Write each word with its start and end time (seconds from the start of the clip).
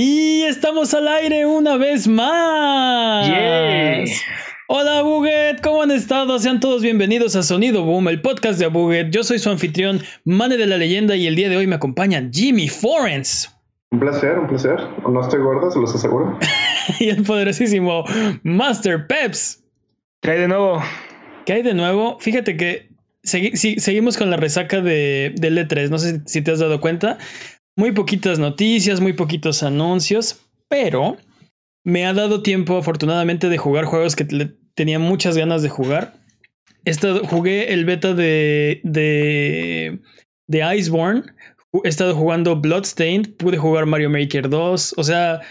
Y 0.00 0.44
estamos 0.44 0.94
al 0.94 1.08
aire 1.08 1.44
una 1.44 1.76
vez 1.76 2.06
más. 2.06 3.28
Hola 4.68 5.02
Buget, 5.02 5.60
¿cómo 5.60 5.82
han 5.82 5.90
estado? 5.90 6.38
Sean 6.38 6.60
todos 6.60 6.82
bienvenidos 6.82 7.34
a 7.34 7.42
Sonido 7.42 7.82
Boom, 7.82 8.06
el 8.06 8.22
podcast 8.22 8.60
de 8.60 8.68
Buget. 8.68 9.10
Yo 9.10 9.24
soy 9.24 9.40
su 9.40 9.50
anfitrión, 9.50 10.00
Mane 10.24 10.56
de 10.56 10.66
la 10.66 10.76
Leyenda, 10.76 11.16
y 11.16 11.26
el 11.26 11.34
día 11.34 11.48
de 11.48 11.56
hoy 11.56 11.66
me 11.66 11.74
acompaña 11.74 12.30
Jimmy 12.32 12.68
Forens. 12.68 13.52
Un 13.90 13.98
placer, 13.98 14.38
un 14.38 14.46
placer. 14.46 14.76
No 15.10 15.20
estoy 15.20 15.40
gordo, 15.40 15.68
se 15.68 15.80
los 15.80 15.92
aseguro. 15.92 16.38
y 17.00 17.08
el 17.08 17.24
poderosísimo 17.24 18.04
Master 18.44 19.08
Peps. 19.08 19.64
¿Qué 20.20 20.30
hay 20.30 20.38
de 20.38 20.46
nuevo? 20.46 20.80
¿Qué 21.44 21.54
hay 21.54 21.62
de 21.62 21.74
nuevo? 21.74 22.20
Fíjate 22.20 22.56
que 22.56 22.88
seguimos 23.24 24.16
con 24.16 24.30
la 24.30 24.36
resaca 24.36 24.80
de, 24.80 25.34
de 25.34 25.50
E3. 25.50 25.90
No 25.90 25.98
sé 25.98 26.20
si 26.24 26.40
te 26.40 26.52
has 26.52 26.60
dado 26.60 26.80
cuenta. 26.80 27.18
Muy 27.78 27.92
poquitas 27.92 28.40
noticias, 28.40 29.00
muy 29.00 29.12
poquitos 29.12 29.62
anuncios, 29.62 30.44
pero 30.68 31.16
me 31.84 32.06
ha 32.06 32.12
dado 32.12 32.42
tiempo 32.42 32.76
afortunadamente 32.76 33.48
de 33.48 33.56
jugar 33.56 33.84
juegos 33.84 34.16
que 34.16 34.24
tenía 34.74 34.98
muchas 34.98 35.36
ganas 35.36 35.62
de 35.62 35.68
jugar. 35.68 36.14
Estado, 36.84 37.24
jugué 37.24 37.72
el 37.72 37.84
beta 37.84 38.14
de, 38.14 38.80
de, 38.82 40.00
de 40.48 40.76
Iceborne, 40.76 41.22
he 41.84 41.88
estado 41.88 42.16
jugando 42.16 42.56
Bloodstained, 42.56 43.36
pude 43.36 43.58
jugar 43.58 43.86
Mario 43.86 44.10
Maker 44.10 44.48
2, 44.48 44.94
o 44.96 45.04
sea, 45.04 45.42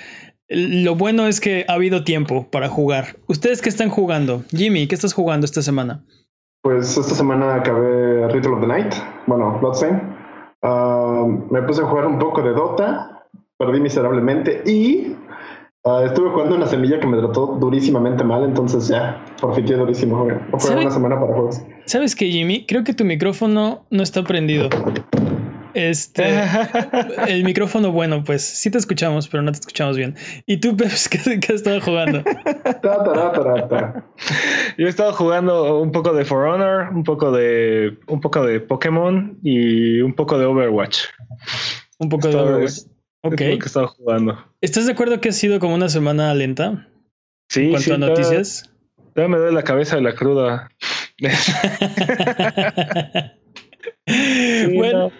lo 0.49 0.95
bueno 0.95 1.27
es 1.27 1.39
que 1.39 1.63
ha 1.69 1.75
habido 1.75 2.03
tiempo 2.03 2.51
para 2.51 2.67
jugar. 2.67 3.15
¿Ustedes 3.27 3.61
qué 3.61 3.69
están 3.69 3.87
jugando? 3.87 4.43
Jimmy, 4.49 4.85
¿qué 4.87 4.95
estás 4.95 5.13
jugando 5.13 5.45
esta 5.45 5.61
semana? 5.61 6.03
Pues 6.61 6.97
esta 6.97 7.15
semana 7.15 7.55
acabé 7.55 8.27
Ritual 8.33 8.55
of 8.55 8.59
the 8.59 8.67
Night, 8.67 8.93
bueno, 9.27 9.57
Bloodstained. 9.61 10.16
Me 10.61 11.61
puse 11.63 11.81
a 11.81 11.85
jugar 11.85 12.07
un 12.07 12.19
poco 12.19 12.41
de 12.41 12.51
Dota, 12.51 13.27
perdí 13.57 13.79
miserablemente 13.79 14.63
y 14.65 15.15
ah, 15.85 16.03
estuve 16.05 16.29
jugando 16.29 16.55
una 16.55 16.67
semilla 16.67 16.99
que 16.99 17.07
me 17.07 17.17
trató 17.17 17.57
durísimamente 17.59 18.23
mal, 18.23 18.43
entonces 18.43 18.87
ya, 18.87 19.23
forfité 19.37 19.75
durísimo. 19.75 20.27
Fue 20.57 20.75
una 20.75 20.91
semana 20.91 21.19
para 21.19 21.33
juegos. 21.33 21.61
¿Sabes 21.85 22.15
qué, 22.15 22.25
Jimmy? 22.25 22.65
Creo 22.65 22.83
que 22.83 22.93
tu 22.93 23.05
micrófono 23.05 23.85
no 23.89 24.03
está 24.03 24.23
prendido. 24.23 24.69
Este, 25.73 26.23
el 27.27 27.43
micrófono, 27.43 27.91
bueno, 27.91 28.23
pues 28.23 28.43
sí 28.43 28.71
te 28.71 28.77
escuchamos, 28.77 29.27
pero 29.27 29.43
no 29.43 29.51
te 29.51 29.59
escuchamos 29.59 29.97
bien. 29.97 30.15
¿Y 30.45 30.57
tú, 30.57 30.75
Peps, 30.75 31.09
qué, 31.09 31.17
has 31.17 31.27
estado 31.27 31.81
jugando? 31.81 32.23
Yo 34.77 34.85
he 34.85 34.89
estado 34.89 35.13
jugando 35.13 35.81
un 35.81 35.91
poco 35.91 36.13
de 36.13 36.25
For 36.25 36.47
Honor, 36.47 36.93
un 36.93 37.03
poco 37.03 37.31
de, 37.31 37.97
un 38.07 38.21
poco 38.21 38.45
de 38.45 38.59
Pokémon 38.59 39.37
y 39.43 40.01
un 40.01 40.13
poco 40.13 40.37
de 40.37 40.45
Overwatch. 40.45 40.99
Un 41.99 42.09
poco 42.09 42.27
de 42.27 42.35
Overwatch. 42.35 42.79
Ok. 43.23 43.35
que 43.35 43.45
he 43.45 43.57
estado 43.57 43.87
jugando. 43.87 44.37
¿Estás 44.61 44.85
de 44.85 44.93
acuerdo 44.93 45.19
que 45.19 45.29
ha 45.29 45.33
sido 45.33 45.59
como 45.59 45.75
una 45.75 45.89
semana 45.89 46.33
lenta? 46.33 46.87
Sí. 47.49 47.65
En 47.65 47.71
cuanto 47.71 47.93
a 47.93 47.97
noticias. 47.97 48.71
Ya 49.15 49.27
me 49.27 49.37
duele 49.37 49.53
la 49.53 49.63
cabeza 49.63 49.95
de 49.95 50.03
la 50.03 50.13
cruda. 50.13 50.69
bueno, 54.75 55.11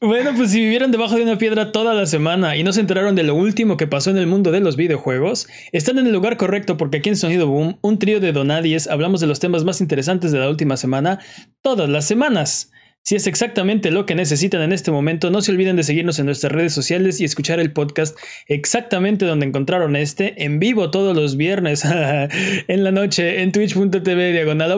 bueno, 0.00 0.32
pues 0.36 0.50
si 0.50 0.60
vivieron 0.60 0.92
debajo 0.92 1.16
de 1.16 1.22
una 1.22 1.38
piedra 1.38 1.72
toda 1.72 1.94
la 1.94 2.06
semana 2.06 2.56
y 2.56 2.62
no 2.62 2.72
se 2.72 2.80
enteraron 2.80 3.14
de 3.14 3.22
lo 3.22 3.34
último 3.34 3.76
que 3.76 3.86
pasó 3.86 4.10
en 4.10 4.18
el 4.18 4.26
mundo 4.26 4.50
de 4.50 4.60
los 4.60 4.76
videojuegos, 4.76 5.48
están 5.72 5.98
en 5.98 6.06
el 6.06 6.12
lugar 6.12 6.36
correcto 6.36 6.76
porque 6.76 6.98
aquí 6.98 7.08
en 7.08 7.16
Sonido 7.16 7.46
Boom, 7.46 7.78
un 7.80 7.98
trío 7.98 8.20
de 8.20 8.32
donadies, 8.32 8.88
hablamos 8.88 9.20
de 9.20 9.26
los 9.26 9.40
temas 9.40 9.64
más 9.64 9.80
interesantes 9.80 10.32
de 10.32 10.38
la 10.38 10.48
última 10.50 10.76
semana, 10.76 11.20
todas 11.62 11.88
las 11.88 12.06
semanas. 12.06 12.70
Si 13.06 13.14
es 13.14 13.28
exactamente 13.28 13.92
lo 13.92 14.04
que 14.04 14.16
necesitan 14.16 14.62
en 14.62 14.72
este 14.72 14.90
momento, 14.90 15.30
no 15.30 15.40
se 15.40 15.52
olviden 15.52 15.76
de 15.76 15.84
seguirnos 15.84 16.18
en 16.18 16.26
nuestras 16.26 16.50
redes 16.50 16.72
sociales 16.72 17.20
y 17.20 17.24
escuchar 17.24 17.60
el 17.60 17.72
podcast 17.72 18.18
exactamente 18.48 19.26
donde 19.26 19.46
encontraron 19.46 19.94
este, 19.94 20.42
en 20.44 20.58
vivo 20.58 20.90
todos 20.90 21.16
los 21.16 21.36
viernes 21.36 21.84
en 22.68 22.82
la 22.82 22.90
noche 22.90 23.42
en 23.42 23.52
twitch.tv 23.52 24.32
diagonal 24.32 24.72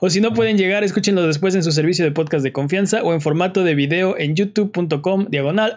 o 0.00 0.10
si 0.10 0.20
no 0.20 0.34
pueden 0.34 0.58
llegar, 0.58 0.82
escúchenlo 0.82 1.24
después 1.24 1.54
en 1.54 1.62
su 1.62 1.70
servicio 1.70 2.04
de 2.04 2.10
podcast 2.10 2.42
de 2.42 2.52
confianza 2.52 3.04
o 3.04 3.14
en 3.14 3.20
formato 3.20 3.62
de 3.62 3.76
video 3.76 4.18
en 4.18 4.34
youtube.com 4.34 5.26
diagonal. 5.28 5.76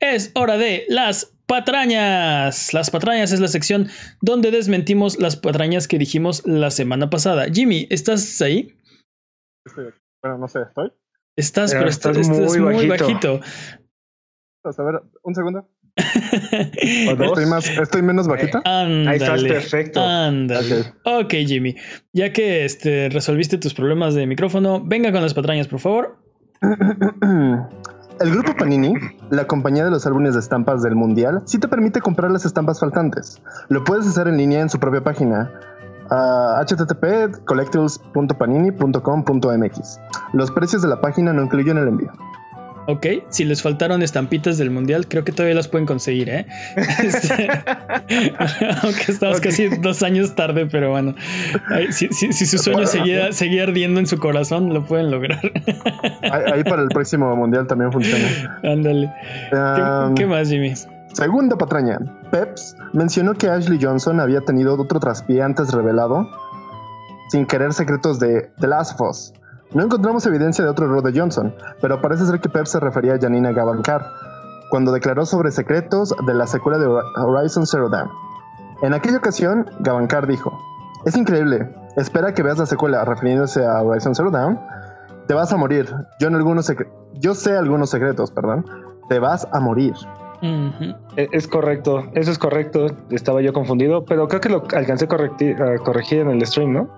Es 0.00 0.30
hora 0.34 0.58
de 0.58 0.84
las 0.90 1.32
patrañas. 1.46 2.74
Las 2.74 2.90
patrañas 2.90 3.32
es 3.32 3.40
la 3.40 3.48
sección 3.48 3.88
donde 4.20 4.50
desmentimos 4.50 5.18
las 5.18 5.36
patrañas 5.36 5.88
que 5.88 5.96
dijimos 5.96 6.42
la 6.44 6.70
semana 6.70 7.08
pasada. 7.08 7.46
Jimmy, 7.50 7.86
¿estás 7.88 8.42
ahí? 8.42 8.74
Bueno, 10.22 10.38
no 10.38 10.48
sé, 10.48 10.62
¿estoy? 10.62 10.92
Estás, 11.36 11.72
pero, 11.72 11.88
estás, 11.88 12.28
muy, 12.28 12.88
bajito. 12.88 13.40
A 14.64 14.82
ver, 14.82 15.02
un 15.22 15.34
segundo. 15.34 15.68
¿Estoy, 15.96 17.46
más, 17.46 17.68
¿Estoy 17.68 18.02
menos 18.02 18.26
bajita? 18.26 18.60
Ahí 18.64 19.16
estás 19.16 19.42
perfecto. 19.44 20.00
Ándale. 20.00 20.92
Ok, 21.04 21.32
Jimmy. 21.46 21.76
Ya 22.12 22.32
que 22.32 22.64
este, 22.64 23.08
resolviste 23.08 23.58
tus 23.58 23.74
problemas 23.74 24.14
de 24.14 24.26
micrófono, 24.26 24.82
venga 24.84 25.12
con 25.12 25.22
las 25.22 25.34
patrañas, 25.34 25.68
por 25.68 25.80
favor. 25.80 26.18
El 28.20 28.32
grupo 28.32 28.56
Panini, 28.56 28.94
la 29.30 29.46
compañía 29.46 29.84
de 29.84 29.92
los 29.92 30.04
álbumes 30.04 30.34
de 30.34 30.40
estampas 30.40 30.82
del 30.82 30.96
Mundial, 30.96 31.42
sí 31.44 31.60
te 31.60 31.68
permite 31.68 32.00
comprar 32.00 32.32
las 32.32 32.44
estampas 32.44 32.80
faltantes. 32.80 33.40
Lo 33.68 33.84
puedes 33.84 34.08
hacer 34.08 34.26
en 34.26 34.36
línea 34.38 34.60
en 34.60 34.68
su 34.68 34.80
propia 34.80 35.04
página 35.04 35.52
a 36.10 36.64
http 36.66 37.44
collectibles.panini.com.mx. 37.44 40.00
Los 40.32 40.50
precios 40.50 40.82
de 40.82 40.88
la 40.88 41.00
página 41.00 41.32
no 41.32 41.42
incluyen 41.42 41.78
el 41.78 41.86
envío. 41.88 42.12
Ok, 42.90 43.06
si 43.28 43.44
les 43.44 43.60
faltaron 43.60 44.00
estampitas 44.00 44.56
del 44.56 44.70
mundial, 44.70 45.06
creo 45.08 45.22
que 45.22 45.30
todavía 45.30 45.54
las 45.54 45.68
pueden 45.68 45.86
conseguir, 45.86 46.30
¿eh? 46.30 46.46
Este, 47.04 47.46
aunque 48.82 49.12
estamos 49.12 49.42
casi 49.42 49.68
dos 49.68 50.02
años 50.02 50.34
tarde, 50.34 50.64
pero 50.64 50.92
bueno, 50.92 51.14
si, 51.90 52.08
su 52.32 52.56
sueño 52.56 52.86
seguía, 52.86 53.30
seguía, 53.32 53.64
ardiendo 53.64 54.00
en 54.00 54.06
su 54.06 54.18
corazón, 54.18 54.72
lo 54.72 54.86
pueden 54.86 55.10
lograr. 55.10 55.38
ahí, 56.32 56.64
para 56.64 56.80
el 56.80 56.88
próximo 56.88 57.36
mundial 57.36 57.66
también 57.66 57.92
funciona. 57.92 58.58
Ándale. 58.62 59.12
¿Qué, 60.16 60.24
más, 60.24 60.48
Jimmy? 60.48 60.72
Segunda 61.18 61.56
patraña. 61.56 61.98
Peps 62.30 62.76
mencionó 62.92 63.34
que 63.34 63.50
Ashley 63.50 63.80
Johnson 63.82 64.20
había 64.20 64.40
tenido 64.42 64.80
otro 64.80 65.00
traspié 65.00 65.42
antes 65.42 65.72
revelado 65.72 66.24
sin 67.30 67.44
querer 67.44 67.72
secretos 67.72 68.20
de 68.20 68.52
The 68.60 68.68
Last 68.68 68.94
of 68.94 69.10
Us. 69.10 69.34
No 69.74 69.82
encontramos 69.82 70.24
evidencia 70.26 70.62
de 70.62 70.70
otro 70.70 70.86
error 70.86 71.02
de 71.02 71.18
Johnson, 71.18 71.52
pero 71.82 72.00
parece 72.00 72.24
ser 72.24 72.38
que 72.38 72.48
Peps 72.48 72.70
se 72.70 72.78
refería 72.78 73.14
a 73.14 73.18
Janina 73.18 73.50
Gavankar 73.50 74.06
cuando 74.70 74.92
declaró 74.92 75.26
sobre 75.26 75.50
secretos 75.50 76.14
de 76.24 76.34
la 76.34 76.46
secuela 76.46 76.78
de 76.78 76.86
Horizon 76.86 77.66
Zero 77.66 77.88
Dawn. 77.88 78.08
En 78.82 78.94
aquella 78.94 79.16
ocasión, 79.16 79.68
Gavankar 79.80 80.24
dijo: 80.28 80.56
Es 81.04 81.16
increíble, 81.16 81.68
espera 81.96 82.32
que 82.32 82.44
veas 82.44 82.58
la 82.58 82.66
secuela 82.66 83.04
refiriéndose 83.04 83.66
a 83.66 83.82
Horizon 83.82 84.14
Zero 84.14 84.30
Dawn. 84.30 84.56
Te 85.26 85.34
vas 85.34 85.52
a 85.52 85.56
morir. 85.56 85.92
Yo, 86.20 86.28
en 86.28 86.36
algunos 86.36 86.72
yo 87.14 87.34
sé 87.34 87.56
algunos 87.56 87.90
secretos, 87.90 88.30
perdón. 88.30 88.64
Te 89.08 89.18
vas 89.18 89.48
a 89.50 89.58
morir. 89.58 89.94
E, 90.40 91.28
es 91.32 91.48
correcto, 91.48 92.10
eso 92.14 92.30
es 92.30 92.38
correcto. 92.38 92.86
Estaba 93.10 93.42
yo 93.42 93.52
confundido, 93.52 94.04
pero 94.04 94.28
creo 94.28 94.40
que 94.40 94.48
lo 94.48 94.64
alcancé 94.74 95.06
a 95.06 95.08
corregir, 95.08 96.18
en 96.20 96.30
el 96.30 96.46
stream, 96.46 96.72
¿no? 96.72 96.88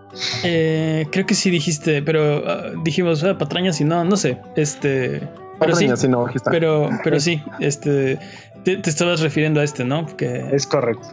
Eh, 0.44 1.06
creo 1.10 1.26
que 1.26 1.34
sí 1.34 1.50
dijiste, 1.50 2.02
pero 2.02 2.42
ah, 2.46 2.72
dijimos 2.84 3.24
ah, 3.24 3.38
patrañas 3.38 3.80
y 3.80 3.84
no, 3.84 4.04
no 4.04 4.16
sé. 4.16 4.38
Este. 4.56 5.28
Pero 5.58 5.76
sí, 5.76 5.88
no, 6.08 6.26
pero, 6.50 6.88
pero 7.04 7.20
sí, 7.20 7.42
este, 7.58 8.18
te, 8.64 8.80
estabas 8.82 9.20
refiriendo 9.20 9.60
a 9.60 9.64
este, 9.64 9.84
¿no? 9.84 10.06
Que... 10.16 10.48
Es 10.52 10.66
correcto. 10.66 11.06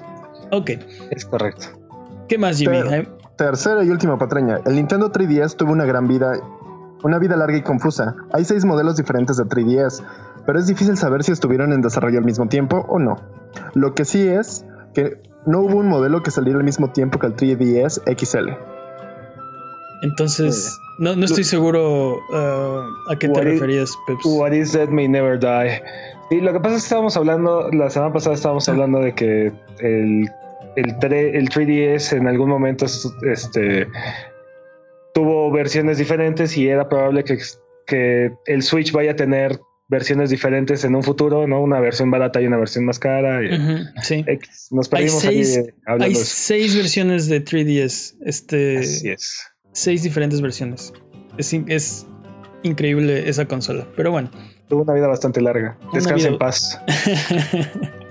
Ok. 0.52 0.72
Es 1.12 1.26
correcto. 1.26 1.68
¿Qué 2.30 2.38
más, 2.38 2.58
Jimmy? 2.58 2.78
tercera 3.38 3.84
y 3.84 3.90
última 3.90 4.18
patraña. 4.18 4.60
El 4.66 4.76
Nintendo 4.76 5.12
3DS 5.12 5.56
tuvo 5.56 5.72
una 5.72 5.86
gran 5.86 6.08
vida, 6.08 6.34
una 7.04 7.20
vida 7.20 7.36
larga 7.36 7.58
y 7.58 7.62
confusa. 7.62 8.16
Hay 8.34 8.44
seis 8.44 8.66
modelos 8.66 8.98
diferentes 8.98 9.38
de 9.38 9.44
3DS 9.44 10.02
pero 10.48 10.60
es 10.60 10.66
difícil 10.66 10.98
saber 10.98 11.24
si 11.24 11.34
estuvieron 11.34 11.74
en 11.74 11.82
desarrollo 11.82 12.20
al 12.20 12.26
mismo 12.26 12.48
tiempo 12.48 12.86
o 12.88 12.98
no. 12.98 13.18
Lo 13.76 13.94
que 13.94 14.06
sí 14.06 14.26
es 14.26 14.66
que 14.94 15.22
no 15.46 15.60
hubo 15.60 15.80
un 15.80 15.90
modelo 15.90 16.24
que 16.24 16.32
saliera 16.32 16.58
al 16.58 16.64
mismo 16.64 16.90
tiempo 16.90 17.20
que 17.20 17.28
el 17.28 17.36
3DS 17.36 18.02
XL. 18.18 18.50
Entonces, 20.04 20.80
no, 21.00 21.12
estoy 21.12 21.44
seguro 21.44 22.16
uh, 22.16 23.12
a 23.12 23.20
qué 23.20 23.28
te 23.28 23.42
referías, 23.42 23.94
Peps. 24.08 24.26
What 24.26 24.54
is 24.54 24.72
that 24.72 24.88
may 24.88 25.10
never 25.10 25.38
die. 25.38 25.82
Y 26.32 26.40
lo 26.40 26.54
que 26.54 26.60
pasa 26.62 26.78
es 26.78 26.84
que 26.84 26.86
estábamos 26.86 27.18
hablando, 27.18 27.70
la 27.72 27.90
semana 27.90 28.14
pasada 28.14 28.36
estábamos 28.36 28.70
hablando 28.70 29.00
de 29.00 29.14
que 29.14 29.52
el, 29.80 30.30
el, 30.78 30.96
el 31.02 31.50
3DS 31.50 32.16
en 32.16 32.26
algún 32.26 32.50
momento 32.50 32.86
este, 32.86 33.86
tuvo 35.14 35.52
versiones 35.52 35.98
diferentes 35.98 36.56
y 36.56 36.70
era 36.70 36.88
probable 36.88 37.26
que, 37.26 37.38
que 37.86 38.32
el 38.46 38.64
Switch 38.64 38.94
vaya 38.94 39.12
a 39.12 39.16
tener 39.16 39.60
versiones 39.88 40.30
diferentes 40.30 40.84
en 40.84 40.96
un 40.96 41.04
futuro, 41.04 41.48
¿no? 41.48 41.62
Una 41.62 41.80
versión 41.80 42.12
barata 42.12 42.42
y 42.42 42.48
una 42.48 42.58
versión 42.58 42.86
más 42.86 43.00
cara. 43.00 43.40
sí. 44.02 44.26
Nos 44.72 44.90
perdimos 44.90 45.24
hay 45.26 45.44
seis, 45.44 45.74
Hay 45.86 46.16
seis 46.16 46.76
versiones 46.76 47.28
de 47.28 47.44
3DS. 47.44 48.16
Este, 48.26 48.80
Así 48.80 49.10
es. 49.10 49.44
Seis 49.72 50.04
diferentes 50.04 50.42
versiones. 50.42 50.94
Es, 51.38 51.54
es 51.68 52.08
increíble 52.64 53.30
esa 53.30 53.46
consola. 53.46 53.88
Pero 53.96 54.12
bueno. 54.12 54.30
Tuvo 54.68 54.82
una 54.82 54.94
vida 54.94 55.08
bastante 55.08 55.42
larga. 55.42 55.78
Descansa 55.94 56.28
en 56.28 56.38
paz. 56.38 56.82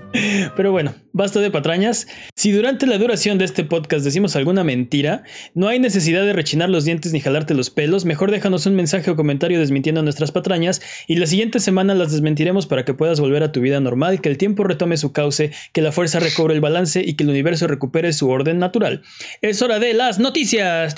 Pero 0.55 0.71
bueno, 0.71 0.95
basta 1.11 1.39
de 1.39 1.51
patrañas. 1.51 2.07
Si 2.35 2.51
durante 2.51 2.87
la 2.87 2.97
duración 2.97 3.37
de 3.37 3.45
este 3.45 3.63
podcast 3.63 4.03
decimos 4.05 4.35
alguna 4.35 4.63
mentira, 4.63 5.23
no 5.53 5.67
hay 5.67 5.79
necesidad 5.79 6.23
de 6.23 6.33
rechinar 6.33 6.69
los 6.69 6.85
dientes 6.85 7.13
ni 7.13 7.19
jalarte 7.19 7.53
los 7.53 7.69
pelos. 7.69 8.05
Mejor 8.05 8.31
déjanos 8.31 8.65
un 8.65 8.75
mensaje 8.75 9.11
o 9.11 9.15
comentario 9.15 9.59
desmintiendo 9.59 10.01
nuestras 10.03 10.31
patrañas 10.31 10.81
y 11.07 11.15
la 11.15 11.27
siguiente 11.27 11.59
semana 11.59 11.93
las 11.93 12.11
desmentiremos 12.11 12.67
para 12.67 12.85
que 12.85 12.93
puedas 12.93 13.19
volver 13.19 13.43
a 13.43 13.51
tu 13.51 13.61
vida 13.61 13.79
normal, 13.79 14.21
que 14.21 14.29
el 14.29 14.37
tiempo 14.37 14.63
retome 14.63 14.97
su 14.97 15.11
cauce, 15.11 15.51
que 15.73 15.81
la 15.81 15.91
fuerza 15.91 16.19
recobre 16.19 16.53
el 16.55 16.61
balance 16.61 17.01
y 17.05 17.13
que 17.13 17.23
el 17.23 17.29
universo 17.29 17.67
recupere 17.67 18.13
su 18.13 18.29
orden 18.29 18.59
natural. 18.59 19.01
Es 19.41 19.61
hora 19.61 19.79
de 19.79 19.93
las 19.93 20.19
noticias. 20.19 20.95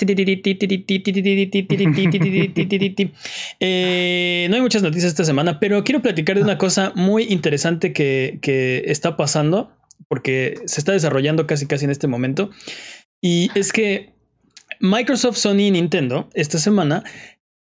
Eh, 3.60 4.46
no 4.48 4.56
hay 4.56 4.62
muchas 4.62 4.82
noticias 4.82 5.10
esta 5.10 5.24
semana, 5.24 5.58
pero 5.60 5.84
quiero 5.84 6.00
platicar 6.00 6.36
de 6.36 6.42
una 6.42 6.58
cosa 6.58 6.92
muy 6.94 7.24
interesante 7.24 7.92
que, 7.92 8.38
que 8.40 8.82
está 9.00 9.16
pasando, 9.16 9.72
porque 10.08 10.54
se 10.66 10.80
está 10.80 10.92
desarrollando 10.92 11.46
casi 11.46 11.66
casi 11.66 11.86
en 11.86 11.90
este 11.90 12.06
momento. 12.06 12.50
Y 13.22 13.50
es 13.54 13.72
que 13.72 14.14
Microsoft, 14.80 15.36
Sony 15.36 15.60
y 15.60 15.70
Nintendo 15.70 16.28
esta 16.34 16.58
semana 16.58 17.02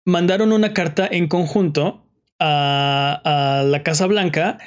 mandaron 0.04 0.52
una 0.52 0.72
carta 0.74 1.08
en 1.10 1.28
conjunto 1.28 2.04
a, 2.40 3.62
la 3.64 3.82
Casa 3.82 4.06
Blanca 4.06 4.58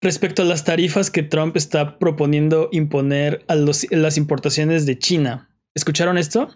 respecto 0.00 0.42
a 0.42 0.46
las 0.46 0.64
tarifas 0.64 1.10
que 1.10 1.22
Trump 1.22 1.56
está 1.56 1.98
proponiendo 1.98 2.68
imponer 2.72 3.44
a 3.48 3.54
los, 3.54 3.86
las 3.90 4.16
importaciones 4.16 4.86
de 4.86 4.98
China. 4.98 5.50
¿Escucharon 5.74 6.16
esto? 6.16 6.48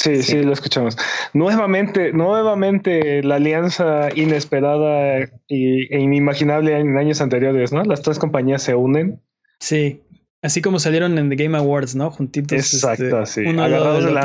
Sí, 0.00 0.22
sí, 0.22 0.42
lo 0.42 0.52
escuchamos. 0.52 0.96
Nuevamente, 1.34 2.12
nuevamente 2.12 3.22
la 3.24 3.34
alianza 3.36 4.08
inesperada 4.14 5.28
y, 5.48 5.92
e 5.92 6.00
inimaginable 6.00 6.78
en 6.78 6.96
años 6.96 7.20
anteriores, 7.20 7.72
¿no? 7.72 7.82
Las 7.82 8.02
tres 8.02 8.20
compañías 8.20 8.62
se 8.62 8.76
unen. 8.76 9.20
Sí, 9.58 10.00
así 10.40 10.62
como 10.62 10.78
salieron 10.78 11.18
en 11.18 11.30
The 11.30 11.36
Game 11.36 11.58
Awards, 11.58 11.96
¿no? 11.96 12.12
Juntitos. 12.12 12.52
Exacto, 12.52 13.26
sí. 13.26 13.44
Agarrados 13.44 14.04
de, 14.04 14.12
la, 14.12 14.20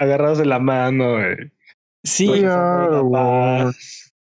agarrados 0.00 0.38
de, 0.38 0.46
la, 0.46 0.58
mano. 0.58 1.18
Sí. 2.02 2.26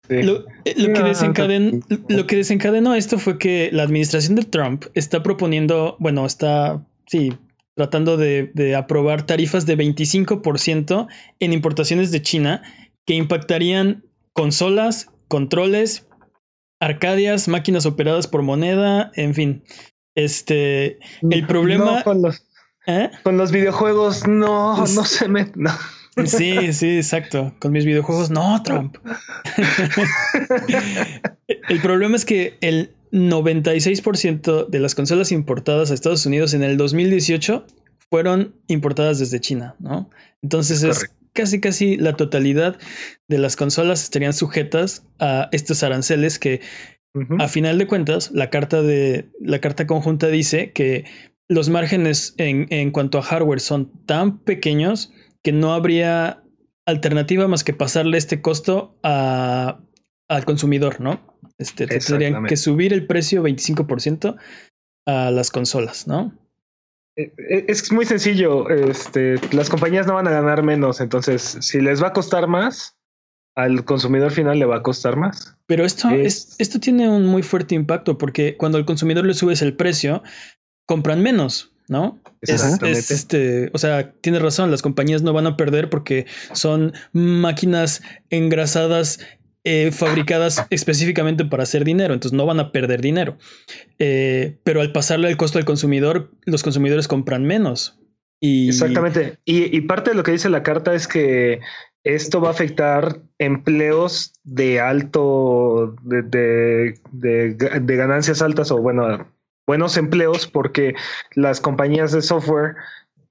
Lo, 0.10 0.46
que 0.94 1.04
desencadenó, 1.04 1.80
lo 2.08 2.28
que 2.28 2.36
desencadenó 2.36 2.94
esto 2.94 3.18
fue 3.18 3.40
que 3.40 3.70
la 3.72 3.82
administración 3.82 4.36
de 4.36 4.44
Trump 4.44 4.86
está 4.94 5.24
proponiendo, 5.24 5.96
bueno, 6.00 6.26
está, 6.28 6.86
sí, 7.08 7.34
tratando 7.76 8.18
de, 8.18 8.76
aprobar 8.78 9.26
tarifas 9.26 9.66
de 9.66 9.78
25% 9.78 11.08
en 11.40 11.54
importaciones 11.54 12.12
de 12.12 12.22
China 12.22 12.62
que 13.06 13.16
impactarían 13.16 14.06
consolas, 14.34 15.10
controles, 15.28 16.08
arcadias, 16.80 17.48
máquinas 17.48 17.86
operadas 17.86 18.28
por 18.28 18.42
moneda, 18.42 19.12
en 19.16 19.34
fin. 19.34 19.64
Este, 20.16 21.00
el 21.30 21.48
problema... 21.48 22.04
con, 22.04 22.22
los, 22.22 22.46
¿Eh? 22.86 23.10
con 23.24 23.38
los 23.38 23.52
videojuegos, 23.52 24.28
no, 24.28 24.78
no 24.78 25.06
se 25.06 25.28
me... 25.28 25.52
Sí, 26.26 26.74
sí, 26.74 26.98
exacto. 26.98 27.56
Con 27.60 27.72
mis 27.72 27.86
videojuegos, 27.86 28.30
no, 28.30 28.62
Trump. 28.62 28.98
el 31.48 31.82
problema 31.82 32.16
es 32.16 32.24
que 32.24 32.56
el 32.62 32.94
96% 33.14 34.68
de 34.68 34.80
las 34.80 34.96
consolas 34.96 35.32
importadas 35.32 35.92
a 35.92 35.94
Estados 35.94 36.26
Unidos 36.26 36.54
en 36.56 36.64
el 36.64 36.78
2018 36.78 37.66
fueron 38.10 38.56
importadas 38.68 39.20
desde 39.20 39.40
China, 39.40 39.76
¿no? 39.80 40.10
Entonces 40.42 40.84
es 40.84 41.12
casi 41.32 41.62
casi 41.62 41.96
la 41.98 42.16
totalidad 42.16 42.78
de 43.28 43.38
las 43.38 43.56
consolas 43.56 44.04
estarían 44.04 44.34
sujetas 44.34 45.06
a 45.20 45.48
estos 45.52 45.84
aranceles 45.84 46.40
que 46.40 46.62
a 47.38 47.48
final 47.48 47.78
de 47.78 47.86
cuentas 47.86 48.32
la 48.32 48.50
carta 48.50 48.82
de 48.82 49.30
la 49.40 49.60
carta 49.60 49.86
conjunta 49.86 50.28
dice 50.28 50.72
que 50.72 51.06
los 51.48 51.70
márgenes 51.70 52.34
en, 52.38 52.66
en 52.72 52.90
cuanto 52.90 53.20
a 53.20 53.22
hardware 53.22 53.60
son 53.60 53.92
tan 54.08 54.40
pequeños 54.40 55.12
que 55.44 55.52
no 55.52 55.74
habría 55.74 56.44
alternativa 56.88 57.48
más 57.48 57.64
que 57.64 57.74
pasarle 57.74 58.18
este 58.18 58.42
costo 58.42 58.98
a, 59.04 59.80
al 60.28 60.46
consumidor, 60.46 61.00
¿no? 61.00 61.33
Este, 61.72 61.88
tendrían 61.88 62.46
que 62.46 62.58
subir 62.58 62.94
el 62.94 63.08
precio 63.08 63.44
25% 63.44 64.38
a 65.06 65.32
las 65.32 65.52
consolas, 65.52 66.08
¿no? 66.08 66.34
Eh, 67.16 67.32
eh, 67.50 67.66
es 67.68 67.92
muy 67.92 68.06
sencillo. 68.06 68.70
Este, 68.70 69.36
las 69.52 69.70
compañías 69.70 70.08
no 70.08 70.16
van 70.16 70.28
a 70.28 70.32
ganar 70.32 70.64
menos, 70.64 71.00
entonces 71.00 71.58
si 71.62 71.80
les 71.80 72.02
va 72.02 72.08
a 72.08 72.14
costar 72.14 72.48
más, 72.48 72.96
al 73.56 73.86
consumidor 73.86 74.32
final 74.32 74.60
le 74.60 74.66
va 74.66 74.78
a 74.78 74.84
costar 74.84 75.16
más. 75.16 75.56
Pero 75.68 75.86
esto, 75.86 76.10
es... 76.10 76.56
esto 76.58 76.80
tiene 76.80 77.10
un 77.10 77.26
muy 77.26 77.44
fuerte 77.44 77.76
impacto 77.76 78.18
porque 78.18 78.58
cuando 78.58 78.78
al 78.78 78.86
consumidor 78.86 79.26
le 79.26 79.34
subes 79.34 79.62
el 79.62 79.76
precio, 79.76 80.24
compran 80.86 81.22
menos, 81.22 81.74
¿no? 81.88 82.20
Exactamente. 82.42 83.14
este, 83.14 83.70
o 83.74 83.78
sea, 83.78 84.12
tienes 84.22 84.42
razón, 84.42 84.72
las 84.72 84.82
compañías 84.82 85.22
no 85.22 85.34
van 85.34 85.48
a 85.48 85.56
perder 85.56 85.90
porque 85.90 86.26
son 86.54 86.94
máquinas 87.14 88.02
engrasadas 88.30 89.20
eh, 89.66 89.92
fabricadas 89.92 90.66
específicamente 90.70 91.46
para 91.46 91.64
hacer 91.64 91.86
dinero, 91.86 92.14
entonces 92.14 92.36
no 92.36 92.46
van 92.46 92.60
a 92.60 92.72
perder 92.72 93.02
dinero. 93.02 93.38
Eh, 93.98 94.58
pero 94.64 94.82
al 94.82 94.92
pasarle 94.92 95.30
el 95.30 95.38
costo 95.38 95.58
al 95.58 95.66
consumidor, 95.66 96.32
los 96.46 96.64
consumidores 96.64 97.08
compran 97.08 97.46
menos. 97.46 98.00
Y... 98.42 98.68
Exactamente. 98.68 99.38
Y, 99.46 99.80
parte 99.82 100.12
de 100.12 100.18
lo 100.18 100.24
que 100.24 100.34
dice 100.34 100.50
la 100.50 100.64
carta 100.64 100.94
es 100.94 101.08
que 101.08 101.62
esto 102.04 102.42
va 102.42 102.50
a 102.50 102.52
afectar 102.52 103.22
empleos 103.40 104.34
de 104.44 104.82
alto, 104.82 105.96
de, 106.04 106.96
de 107.14 107.96
ganancias 107.96 108.42
altas 108.42 108.70
o 108.70 108.82
bueno, 108.82 109.26
buenos 109.66 109.98
empleos 109.98 110.48
porque 110.48 110.96
las 111.36 111.62
compañías 111.62 112.12
de 112.12 112.22
software 112.22 112.76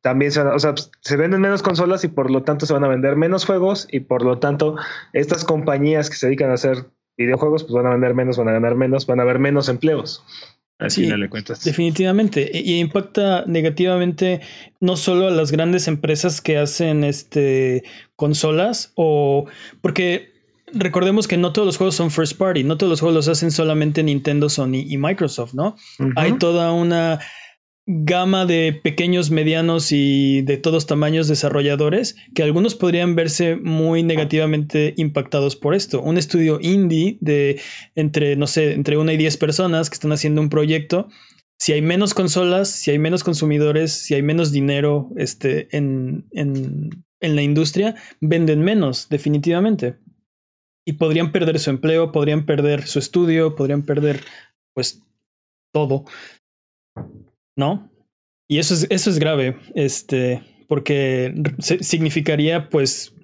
también 0.02 0.32
se, 0.32 0.40
o 0.40 0.58
sea, 0.58 0.74
se 1.00 1.16
venden 1.16 1.40
menos 1.40 1.62
consolas 1.62 2.04
y 2.04 2.08
por 2.08 2.30
lo 2.30 2.42
tanto 2.42 2.66
se 2.66 2.72
van 2.72 2.84
a 2.84 2.88
vender 2.88 3.16
menos 3.16 3.46
juegos 3.46 3.86
y 3.90 4.00
por 4.00 4.22
lo 4.24 4.38
tanto 4.38 4.76
estas 5.12 5.44
compañías 5.44 6.10
que 6.10 6.16
se 6.16 6.26
dedican 6.26 6.50
a 6.50 6.54
hacer 6.54 6.86
videojuegos 7.16 7.62
pues 7.62 7.72
van 7.74 7.86
a 7.86 7.90
vender 7.90 8.14
menos, 8.14 8.36
van 8.36 8.48
a 8.48 8.52
ganar 8.52 8.74
menos, 8.74 9.06
van 9.06 9.20
a 9.20 9.22
haber 9.22 9.38
menos 9.38 9.68
empleos. 9.68 10.24
Así 10.78 11.04
sí, 11.08 11.16
le 11.16 11.28
cuentas. 11.28 11.62
Definitivamente. 11.62 12.50
Y 12.52 12.80
impacta 12.80 13.44
negativamente 13.46 14.40
no 14.80 14.96
solo 14.96 15.28
a 15.28 15.30
las 15.30 15.52
grandes 15.52 15.86
empresas 15.86 16.40
que 16.40 16.58
hacen 16.58 17.04
este 17.04 17.84
consolas 18.16 18.92
o 18.96 19.46
porque 19.80 20.32
recordemos 20.72 21.28
que 21.28 21.36
no 21.36 21.52
todos 21.52 21.66
los 21.66 21.76
juegos 21.76 21.94
son 21.94 22.10
first 22.10 22.36
party, 22.36 22.64
no 22.64 22.76
todos 22.76 22.90
los 22.90 23.00
juegos 23.00 23.14
los 23.14 23.28
hacen 23.28 23.52
solamente 23.52 24.02
Nintendo, 24.02 24.48
Sony 24.48 24.84
y 24.88 24.96
Microsoft, 24.96 25.54
¿no? 25.54 25.76
Hay 26.16 26.32
toda 26.38 26.72
una 26.72 27.20
gama 27.86 28.46
de 28.46 28.78
pequeños, 28.82 29.30
medianos 29.30 29.90
y 29.90 30.42
de 30.42 30.56
todos 30.56 30.86
tamaños 30.86 31.26
desarrolladores 31.26 32.14
que 32.34 32.42
algunos 32.42 32.76
podrían 32.76 33.16
verse 33.16 33.56
muy 33.56 34.02
negativamente 34.04 34.94
impactados 34.96 35.56
por 35.56 35.74
esto. 35.74 36.00
Un 36.00 36.16
estudio 36.16 36.58
indie 36.60 37.18
de 37.20 37.60
entre, 37.96 38.36
no 38.36 38.46
sé, 38.46 38.74
entre 38.74 38.96
una 38.96 39.12
y 39.12 39.16
diez 39.16 39.36
personas 39.36 39.90
que 39.90 39.94
están 39.94 40.12
haciendo 40.12 40.40
un 40.40 40.48
proyecto. 40.48 41.08
Si 41.58 41.72
hay 41.72 41.82
menos 41.82 42.14
consolas, 42.14 42.70
si 42.70 42.92
hay 42.92 42.98
menos 42.98 43.24
consumidores, 43.24 43.92
si 43.92 44.14
hay 44.14 44.22
menos 44.22 44.52
dinero 44.52 45.10
este, 45.16 45.68
en, 45.76 46.24
en, 46.32 47.04
en 47.20 47.36
la 47.36 47.42
industria, 47.42 47.96
venden 48.20 48.62
menos, 48.62 49.08
definitivamente. 49.08 49.96
Y 50.84 50.94
podrían 50.94 51.30
perder 51.30 51.58
su 51.58 51.70
empleo, 51.70 52.10
podrían 52.10 52.46
perder 52.46 52.86
su 52.86 52.98
estudio, 52.98 53.54
podrían 53.54 53.82
perder 53.82 54.20
pues 54.74 55.02
todo. 55.72 56.04
¿No? 57.56 57.90
Y 58.48 58.58
eso 58.58 58.74
es, 58.74 58.86
eso 58.90 59.10
es 59.10 59.18
grave, 59.18 59.56
este, 59.74 60.42
porque 60.68 61.34
significaría, 61.58 62.68
pues, 62.68 63.14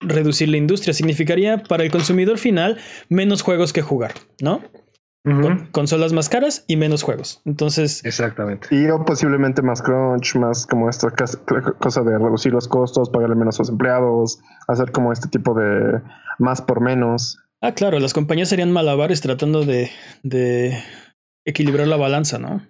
reducir 0.00 0.48
la 0.48 0.56
industria, 0.56 0.92
significaría 0.92 1.62
para 1.62 1.84
el 1.84 1.90
consumidor 1.90 2.38
final 2.38 2.78
menos 3.08 3.42
juegos 3.42 3.72
que 3.72 3.82
jugar, 3.82 4.14
¿no? 4.40 4.62
consolas 5.72 6.12
más 6.12 6.28
caras 6.28 6.64
y 6.68 6.76
menos 6.76 7.02
juegos. 7.02 7.42
Entonces. 7.44 8.04
Exactamente. 8.04 8.68
Y 8.70 8.86
posiblemente 9.04 9.60
más 9.60 9.82
crunch, 9.82 10.36
más 10.36 10.66
como 10.66 10.88
esta 10.88 11.10
cosa 11.80 12.02
de 12.02 12.18
reducir 12.18 12.52
los 12.52 12.68
costos, 12.68 13.10
pagarle 13.10 13.34
menos 13.34 13.58
a 13.58 13.62
los 13.62 13.70
empleados, 13.70 14.38
hacer 14.68 14.92
como 14.92 15.12
este 15.12 15.28
tipo 15.28 15.54
de 15.54 16.00
más 16.38 16.62
por 16.62 16.80
menos. 16.80 17.38
Ah, 17.60 17.72
claro, 17.72 17.98
las 17.98 18.14
compañías 18.14 18.48
serían 18.48 18.70
malabares 18.70 19.20
tratando 19.20 19.64
de, 19.64 19.90
de 20.22 20.78
equilibrar 21.44 21.88
la 21.88 21.96
balanza, 21.96 22.38
¿no? 22.38 22.62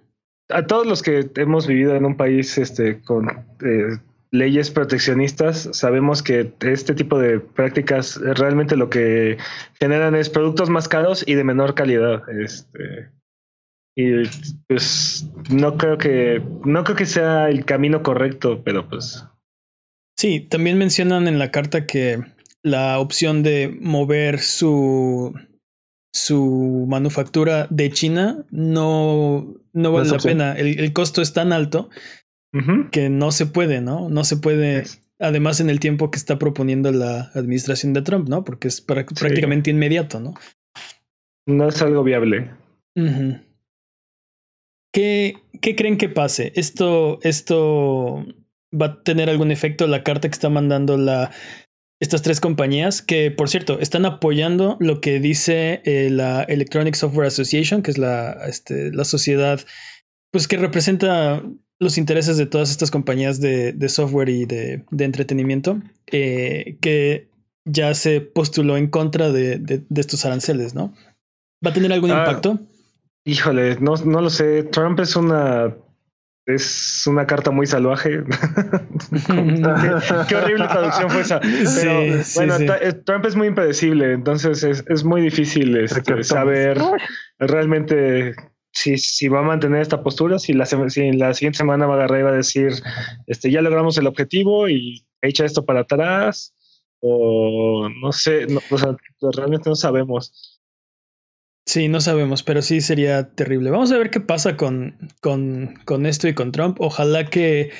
A 0.49 0.65
todos 0.65 0.85
los 0.85 1.01
que 1.01 1.29
hemos 1.35 1.67
vivido 1.67 1.95
en 1.95 2.05
un 2.05 2.15
país 2.15 2.57
este, 2.57 3.01
con 3.01 3.29
eh, 3.29 3.97
leyes 4.31 4.71
proteccionistas, 4.71 5.69
sabemos 5.73 6.21
que 6.23 6.51
este 6.61 6.93
tipo 6.93 7.19
de 7.19 7.39
prácticas 7.39 8.19
realmente 8.21 8.75
lo 8.75 8.89
que 8.89 9.37
generan 9.79 10.15
es 10.15 10.29
productos 10.29 10.69
más 10.69 10.87
caros 10.87 11.23
y 11.27 11.35
de 11.35 11.43
menor 11.43 11.75
calidad. 11.75 12.23
Este, 12.29 13.09
y 13.95 14.23
pues 14.67 15.27
no 15.49 15.77
creo 15.77 15.97
que 15.97 16.41
no 16.65 16.83
creo 16.83 16.95
que 16.95 17.05
sea 17.05 17.49
el 17.49 17.65
camino 17.65 18.03
correcto, 18.03 18.61
pero 18.63 18.87
pues. 18.87 19.25
Sí, 20.17 20.41
también 20.41 20.77
mencionan 20.77 21.27
en 21.27 21.39
la 21.39 21.51
carta 21.51 21.85
que 21.85 22.23
la 22.63 22.99
opción 22.99 23.43
de 23.43 23.75
mover 23.79 24.39
su 24.39 25.33
su 26.17 26.85
manufactura 26.87 27.67
de 27.69 27.91
China 27.91 28.45
no, 28.49 29.55
no 29.73 29.91
vale 29.91 30.09
la 30.09 30.17
pena. 30.17 30.53
El, 30.53 30.79
el 30.79 30.93
costo 30.93 31.21
es 31.21 31.33
tan 31.33 31.53
alto 31.53 31.89
que 32.91 33.09
no 33.09 33.31
se 33.31 33.45
puede, 33.45 33.81
¿no? 33.81 34.09
No 34.09 34.23
se 34.23 34.37
puede, 34.37 34.83
además 35.19 35.59
en 35.59 35.69
el 35.69 35.79
tiempo 35.79 36.09
que 36.09 36.17
está 36.17 36.39
proponiendo 36.39 36.91
la 36.91 37.31
administración 37.35 37.93
de 37.93 38.01
Trump, 38.01 38.29
¿no? 38.29 38.43
Porque 38.43 38.67
es 38.67 38.81
prácticamente 38.81 39.69
inmediato, 39.69 40.19
¿no? 40.19 40.33
No 41.45 41.67
es 41.67 41.81
algo 41.81 42.03
viable. 42.03 42.49
¿Qué, 44.91 45.37
¿Qué 45.61 45.75
creen 45.75 45.97
que 45.97 46.09
pase? 46.09 46.51
¿Esto, 46.55 47.19
¿Esto 47.21 48.25
va 48.73 48.85
a 48.87 49.03
tener 49.03 49.29
algún 49.29 49.51
efecto 49.51 49.85
la 49.85 50.03
carta 50.03 50.27
que 50.27 50.33
está 50.33 50.49
mandando 50.49 50.97
la, 50.97 51.31
estas 51.99 52.21
tres 52.21 52.39
compañías? 52.39 53.01
Que, 53.01 53.31
por 53.31 53.49
cierto, 53.49 53.79
están 53.79 54.05
apoyando 54.05 54.77
lo 54.79 55.01
que 55.01 55.19
dice 55.19 55.81
eh, 55.85 56.09
la 56.11 56.43
Electronic 56.43 56.95
Software 56.95 57.27
Association, 57.27 57.81
que 57.81 57.91
es 57.91 57.97
la, 57.97 58.31
este, 58.47 58.91
la 58.91 59.03
sociedad 59.05 59.59
pues, 60.31 60.47
que 60.47 60.57
representa 60.57 61.41
los 61.79 61.97
intereses 61.97 62.37
de 62.37 62.45
todas 62.47 62.71
estas 62.71 62.89
compañías 62.91 63.39
de, 63.39 63.71
de 63.71 63.89
software 63.89 64.29
y 64.29 64.45
de, 64.45 64.83
de 64.89 65.05
entretenimiento, 65.05 65.79
eh, 66.11 66.77
que 66.81 67.29
ya 67.65 67.93
se 67.93 68.21
postuló 68.21 68.77
en 68.77 68.87
contra 68.87 69.31
de, 69.31 69.57
de- 69.59 69.83
de 69.87 70.01
estos 70.01 70.25
aranceles, 70.25 70.73
¿no? 70.73 70.93
¿Va 71.65 71.71
a 71.71 71.73
tener 71.73 71.91
algún 71.93 72.11
Ah, 72.11 72.19
impacto? 72.19 72.59
Híjole, 73.25 73.75
no, 73.79 73.95
no 73.97 74.21
lo 74.21 74.29
sé. 74.29 74.63
Trump 74.63 74.99
es 75.01 75.15
una 75.15 75.75
es 76.47 77.03
una 77.07 77.27
carta 77.27 77.51
muy 77.51 77.67
salvaje. 77.67 78.23
Qué 80.27 80.35
horrible 80.35 80.67
traducción 80.67 81.09
fue 81.09 81.21
esa. 81.21 81.39
Pero 81.41 81.69
Sí, 81.69 82.23
sí, 82.23 82.39
bueno, 82.39 82.57
sí. 82.57 82.65
eh, 82.81 82.93
Trump 83.05 83.25
es 83.25 83.35
muy 83.35 83.47
impredecible, 83.47 84.13
entonces 84.13 84.63
es, 84.63 84.83
es 84.87 85.03
muy 85.03 85.21
difícil 85.21 85.75
este, 85.77 86.23
saber 86.23 86.79
realmente 87.37 88.33
si, 88.71 88.97
si 88.97 89.27
va 89.27 89.39
a 89.39 89.43
mantener 89.43 89.81
esta 89.81 90.01
postura, 90.01 90.39
si 90.39 90.53
la, 90.53 90.65
si 90.65 91.01
en 91.01 91.19
la 91.19 91.33
siguiente 91.33 91.57
semana 91.57 91.85
va 91.85 91.95
a 91.95 91.97
agarrar 91.97 92.19
y 92.19 92.23
va 92.23 92.29
a 92.29 92.33
decir, 92.33 92.71
este, 93.27 93.51
ya 93.51 93.61
logramos 93.61 93.97
el 93.97 94.07
objetivo 94.07 94.69
y 94.69 95.05
echa 95.21 95.43
esto 95.45 95.65
para 95.65 95.81
atrás, 95.81 96.53
o 97.01 97.89
no 98.01 98.11
sé, 98.13 98.47
no, 98.47 98.61
o 98.69 98.77
sea, 98.77 98.95
realmente 99.35 99.69
no 99.69 99.75
sabemos. 99.75 100.56
Sí, 101.67 101.89
no 101.89 101.99
sabemos, 101.99 102.43
pero 102.43 102.61
sí 102.61 102.79
sería 102.79 103.29
terrible. 103.31 103.71
Vamos 103.71 103.91
a 103.91 103.97
ver 103.97 104.09
qué 104.09 104.21
pasa 104.21 104.55
con, 104.55 104.97
con, 105.19 105.75
con 105.83 106.05
esto 106.05 106.29
y 106.29 106.33
con 106.33 106.53
Trump. 106.53 106.77
Ojalá 106.79 107.25
que 107.25 107.71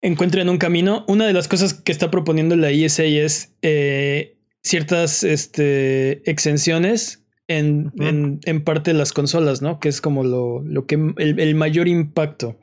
encuentren 0.00 0.48
un 0.48 0.58
camino. 0.58 1.04
Una 1.08 1.26
de 1.26 1.32
las 1.32 1.48
cosas 1.48 1.74
que 1.74 1.90
está 1.90 2.12
proponiendo 2.12 2.54
la 2.54 2.70
ISA 2.70 3.02
es 3.02 3.56
eh, 3.62 4.38
ciertas 4.62 5.24
este, 5.24 6.30
exenciones 6.30 7.24
en, 7.48 7.92
en, 7.98 8.38
en 8.44 8.62
parte 8.62 8.92
de 8.92 8.98
las 8.98 9.12
consolas, 9.12 9.62
¿no? 9.62 9.80
Que 9.80 9.88
es 9.88 10.00
como 10.00 10.22
lo, 10.22 10.62
lo 10.62 10.86
que 10.86 10.94
el, 10.94 11.40
el 11.40 11.54
mayor 11.56 11.88
impacto. 11.88 12.56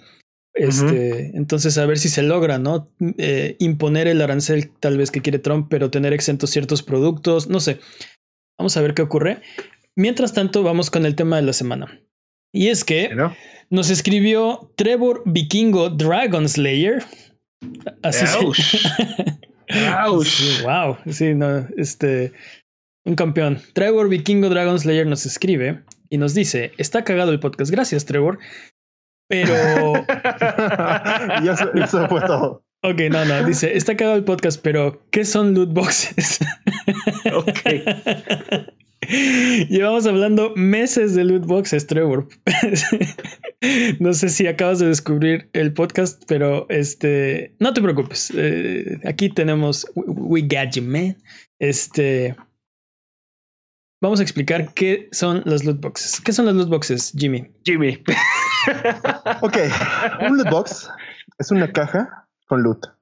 Este, 0.53 1.35
Entonces, 1.35 1.77
a 1.77 1.85
ver 1.85 1.97
si 1.97 2.07
se 2.07 2.23
logra, 2.23 2.59
¿no? 2.59 2.89
Eh, 3.17 3.57
imponer 3.59 4.07
el 4.07 4.21
arancel 4.21 4.71
tal 4.79 4.97
vez 4.97 5.11
que 5.11 5.21
quiere 5.21 5.39
Trump, 5.39 5.67
pero 5.69 5.91
tener 5.91 6.13
exentos 6.13 6.49
ciertos 6.49 6.81
productos, 6.81 7.49
no 7.49 7.59
sé. 7.59 7.79
Vamos 8.57 8.77
a 8.77 8.81
ver 8.81 8.93
qué 8.93 9.01
ocurre. 9.01 9.41
Mientras 9.97 10.33
tanto, 10.33 10.61
vamos 10.63 10.91
con 10.91 11.05
el 11.05 11.15
tema 11.15 11.37
de 11.37 11.43
la 11.43 11.53
semana. 11.53 12.01
Y 12.53 12.67
es 12.69 12.83
que 12.83 13.13
¿no? 13.15 13.35
nos 13.69 13.89
escribió 13.89 14.71
Trevor 14.75 15.23
Vikingo 15.25 15.89
Dragon 15.89 16.47
Slayer. 16.47 17.03
Así 18.03 18.25
se- 18.27 18.37
wow, 20.63 20.97
sí, 21.09 21.33
no, 21.33 21.67
este, 21.77 22.31
un 23.05 23.15
campeón. 23.15 23.59
Trevor 23.73 24.09
Vikingo 24.09 24.49
Dragon 24.49 24.79
Slayer 24.79 25.07
nos 25.07 25.25
escribe 25.25 25.83
y 26.09 26.17
nos 26.17 26.33
dice: 26.33 26.71
Está 26.77 27.03
cagado 27.03 27.31
el 27.31 27.39
podcast. 27.39 27.71
Gracias, 27.71 28.05
Trevor. 28.05 28.39
Pero, 29.27 29.55
y 31.43 31.49
eso, 31.49 31.73
eso 31.73 32.07
fue 32.07 32.21
todo. 32.21 32.63
ok, 32.83 33.01
no, 33.09 33.25
no, 33.25 33.43
dice: 33.43 33.75
Está 33.75 33.97
cagado 33.97 34.17
el 34.17 34.23
podcast, 34.23 34.61
pero 34.61 35.01
¿qué 35.09 35.25
son 35.25 35.55
loot 35.55 35.73
boxes? 35.73 36.39
Ok. 37.33 37.59
Llevamos 39.69 40.05
hablando 40.05 40.53
meses 40.55 41.15
de 41.15 41.23
loot 41.23 41.45
boxes, 41.45 41.87
Trevor. 41.87 42.27
no 43.99 44.13
sé 44.13 44.29
si 44.29 44.47
acabas 44.47 44.79
de 44.79 44.87
descubrir 44.87 45.49
el 45.53 45.73
podcast, 45.73 46.23
pero 46.27 46.65
este, 46.69 47.55
no 47.59 47.73
te 47.73 47.81
preocupes. 47.81 48.31
eh, 48.35 48.99
aquí 49.05 49.29
tenemos 49.29 49.87
We 49.95 50.41
Got 50.41 50.75
You, 50.75 50.83
man. 50.83 51.17
Este, 51.59 52.35
vamos 54.01 54.19
a 54.19 54.23
explicar 54.23 54.73
qué 54.73 55.09
son 55.11 55.41
las 55.45 55.63
loot 55.63 55.81
boxes. 55.81 56.21
¿Qué 56.21 56.31
son 56.31 56.45
las 56.45 56.55
loot 56.55 56.69
boxes, 56.69 57.13
Jimmy? 57.15 57.51
Jimmy. 57.63 58.03
Ok, 59.41 59.57
un 60.27 60.37
loot 60.37 60.49
box 60.49 60.89
es 61.37 61.51
una 61.51 61.71
caja 61.71 62.27
con 62.47 62.63
loot. 62.63 62.94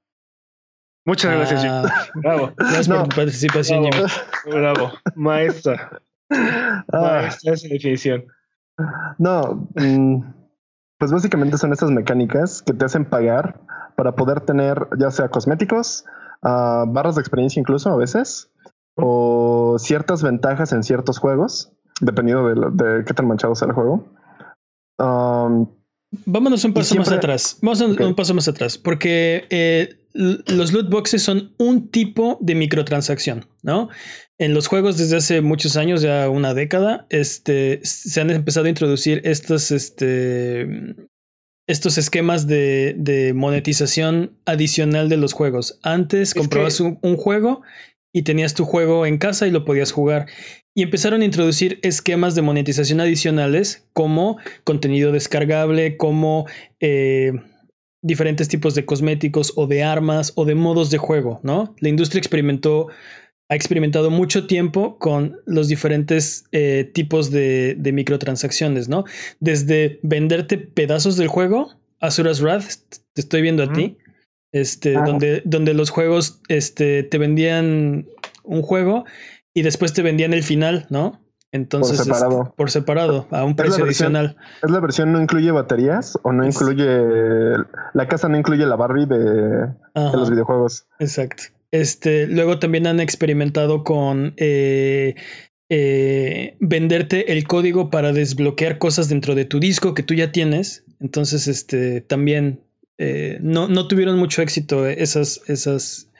Muchas 1.06 1.36
gracias, 1.36 1.62
Jimmy. 1.62 1.74
Ah, 1.76 2.06
Bravo. 2.16 2.52
gracias 2.58 2.88
No. 2.88 2.96
por 3.00 3.08
tu 3.10 3.16
participación, 3.18 3.82
Bravo. 3.90 4.08
Jimmy. 4.44 4.56
Bravo. 4.58 4.92
Maestra. 5.16 6.02
Ah, 6.32 6.82
Maestra 6.92 7.54
esa 7.54 7.68
definición. 7.68 8.24
no, 9.18 9.68
mm, 9.76 10.24
pues 10.98 11.12
básicamente 11.12 11.58
son 11.58 11.74
estas 11.74 11.92
mecánicas 11.92 12.62
que 12.62 12.74
te 12.74 12.86
hacen 12.86 13.06
pagar 13.06 13.60
para 13.96 14.16
poder 14.16 14.42
tener 14.42 14.88
ya 14.98 15.12
sea 15.12 15.30
cosméticos, 15.30 16.06
ah, 16.42 16.86
barras 16.88 17.16
de 17.16 17.22
experiencia 17.22 17.60
incluso 17.60 17.90
a 17.92 17.98
veces, 17.98 18.50
o 18.96 19.76
ciertas 19.80 20.24
ventajas 20.24 20.72
en 20.72 20.84
ciertos 20.84 21.20
juegos, 21.20 21.72
dependiendo 22.02 22.48
de, 22.48 22.56
lo- 22.56 22.72
de 22.72 23.04
qué 23.06 23.14
tan 23.14 23.28
manchado 23.28 23.54
sea 23.56 23.68
el 23.68 23.74
juego. 23.74 24.08
Um, 24.98 25.68
Vámonos 26.26 26.64
un 26.64 26.74
paso 26.74 26.96
más 26.96 27.12
atrás. 27.12 27.58
Vamos 27.62 27.82
a 27.82 27.86
un, 27.86 28.16
paso 28.16 28.34
más 28.34 28.48
atrás. 28.48 28.78
Porque 28.78 29.46
eh, 29.50 29.98
los 30.14 30.72
loot 30.72 30.90
boxes 30.90 31.24
son 31.24 31.54
un 31.58 31.90
tipo 31.90 32.38
de 32.42 32.56
microtransacción, 32.56 33.48
¿no? 33.62 33.90
En 34.38 34.54
los 34.54 34.68
juegos 34.68 34.98
desde 34.98 35.18
hace 35.18 35.42
muchos 35.42 35.78
años, 35.78 36.02
ya 36.02 36.30
una 36.30 36.54
década, 36.54 37.08
este, 37.10 37.80
se 37.84 38.22
han 38.22 38.30
empezado 38.30 38.68
a 38.68 38.70
introducir 38.70 39.22
estos, 39.24 39.72
este, 39.72 40.68
estos 41.68 41.98
esquemas 41.98 42.48
de, 42.48 42.96
de 42.98 43.34
monetización 43.34 44.38
adicional 44.46 45.10
de 45.10 45.18
los 45.18 45.34
juegos. 45.34 45.80
Antes 45.84 46.34
comprabas 46.34 46.80
un, 46.80 47.00
un 47.02 47.18
juego 47.18 47.62
y 48.14 48.22
tenías 48.22 48.54
tu 48.54 48.64
juego 48.64 49.06
en 49.06 49.18
casa 49.18 49.48
y 49.48 49.52
lo 49.52 49.66
podías 49.66 49.92
jugar. 49.92 50.28
Y 50.76 50.84
empezaron 50.84 51.22
a 51.22 51.26
introducir 51.26 51.80
esquemas 51.82 52.36
de 52.36 52.44
monetización 52.44 53.02
adicionales 53.02 53.88
como 53.94 54.38
contenido 54.64 55.12
descargable, 55.12 55.98
como 55.98 56.46
eh, 56.80 57.34
diferentes 58.02 58.48
tipos 58.48 58.76
de 58.76 58.86
cosméticos 58.86 59.54
o 59.56 59.68
de 59.68 59.84
armas 59.84 60.32
o 60.36 60.46
de 60.46 60.56
modos 60.56 60.92
de 60.92 61.00
juego, 61.00 61.40
¿no? 61.44 61.76
La 61.80 61.90
industria 61.90 62.20
experimentó, 62.20 62.88
ha 63.50 63.56
experimentado 63.56 64.10
mucho 64.10 64.48
tiempo 64.48 64.98
con 65.00 65.38
los 65.46 65.68
diferentes 65.68 66.46
eh, 66.52 66.90
tipos 66.94 67.32
de, 67.32 67.76
de 67.78 67.92
microtransacciones, 67.92 68.90
¿no? 68.90 69.06
Desde 69.40 70.00
venderte 70.04 70.58
pedazos 70.58 71.18
del 71.18 71.28
juego, 71.28 71.72
Asura's 72.00 72.42
Wrath, 72.42 72.66
te 73.14 73.22
estoy 73.22 73.42
viendo 73.42 73.64
a 73.64 73.72
ti, 73.72 73.98
este, 74.54 74.94
donde, 74.94 75.42
donde 75.44 75.74
los 75.74 75.90
juegos 75.90 76.40
este, 76.48 77.04
te 77.04 77.18
vendían 77.18 78.08
un 78.44 78.62
juego 78.62 79.04
y 79.54 79.64
después 79.64 79.92
te 79.94 80.02
vendían 80.02 80.34
el 80.34 80.44
final, 80.44 80.86
¿no? 80.90 81.20
Entonces, 81.52 82.00
este, 82.00 82.06
separado. 82.16 82.54
por 82.58 82.72
separado, 82.72 83.28
a 83.30 83.44
un 83.44 83.52
Es 83.52 83.58
la 83.58 83.64
precio 83.64 83.86
versión- 83.86 84.16
adicional. 84.16 84.38
¿Es 84.64 84.72
la 84.72 84.80
versión 84.80 85.12
no 85.12 85.22
incluye 85.22 85.52
baterías 85.52 86.18
o 86.24 86.32
no 86.32 86.44
Es- 86.46 86.56
incluye 86.56 86.86
la 87.94 88.08
casa 88.08 88.28
no 88.30 88.38
incluye 88.38 88.66
la 88.66 88.76
Barbie 88.76 89.06
de, 89.06 89.18
de 89.20 90.18
los 90.18 90.32
videojuegos? 90.32 90.88
Exacto. 91.00 91.44
Este, 91.72 92.26
luego 92.28 92.58
también 92.60 92.88
han 92.88 93.00
experimentado 93.00 93.84
con 93.84 94.34
eh, 94.38 95.14
eh, 95.70 96.56
venderte 96.60 97.32
el 97.34 97.48
código 97.48 97.90
para 97.90 98.14
desbloquear 98.14 98.78
cosas 98.78 99.10
dentro 99.10 99.36
de 99.36 99.46
tu 99.46 99.60
disco 99.60 99.94
que 99.94 100.04
tú 100.04 100.14
ya 100.14 100.32
tienes. 100.32 100.84
Entonces, 101.00 101.48
este, 101.48 102.02
también 102.02 102.62
eh, 103.00 103.40
no, 103.42 103.68
no 103.68 103.88
tuvieron 103.88 104.18
mucho 104.18 104.42
éxito 104.42 104.88
esas, 104.88 105.42
esas, 105.48 106.12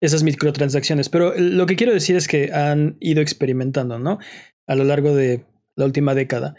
esas 0.00 0.22
microtransacciones. 0.22 1.08
Pero 1.08 1.34
lo 1.36 1.66
que 1.66 1.76
quiero 1.76 1.92
decir 1.92 2.16
es 2.16 2.28
que 2.28 2.52
han 2.52 2.96
ido 3.00 3.22
experimentando, 3.22 3.98
¿no? 3.98 4.18
A 4.66 4.74
lo 4.74 4.84
largo 4.84 5.14
de 5.14 5.44
la 5.76 5.84
última 5.84 6.14
década. 6.14 6.54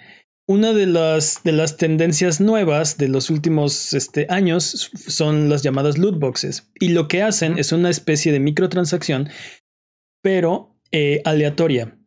Una 0.46 0.74
de 0.74 0.88
las, 0.88 1.42
de 1.44 1.54
las 1.54 1.78
tendencias 1.78 2.42
nuevas 2.42 2.98
de 2.98 3.08
los 3.08 3.30
últimos 3.30 3.94
este, 3.94 4.28
años 4.30 4.92
son 4.94 5.48
las 5.48 5.64
llamadas 5.64 5.98
loot 5.98 6.20
boxes. 6.20 6.70
Y 6.80 6.90
lo 6.90 7.08
que 7.08 7.22
hacen 7.22 7.58
es 7.58 7.72
una 7.72 7.90
especie 7.90 8.34
de 8.34 8.42
microtransacción, 8.42 9.30
pero 10.22 10.76
eh, 10.92 11.22
aleatoria. 11.24 11.98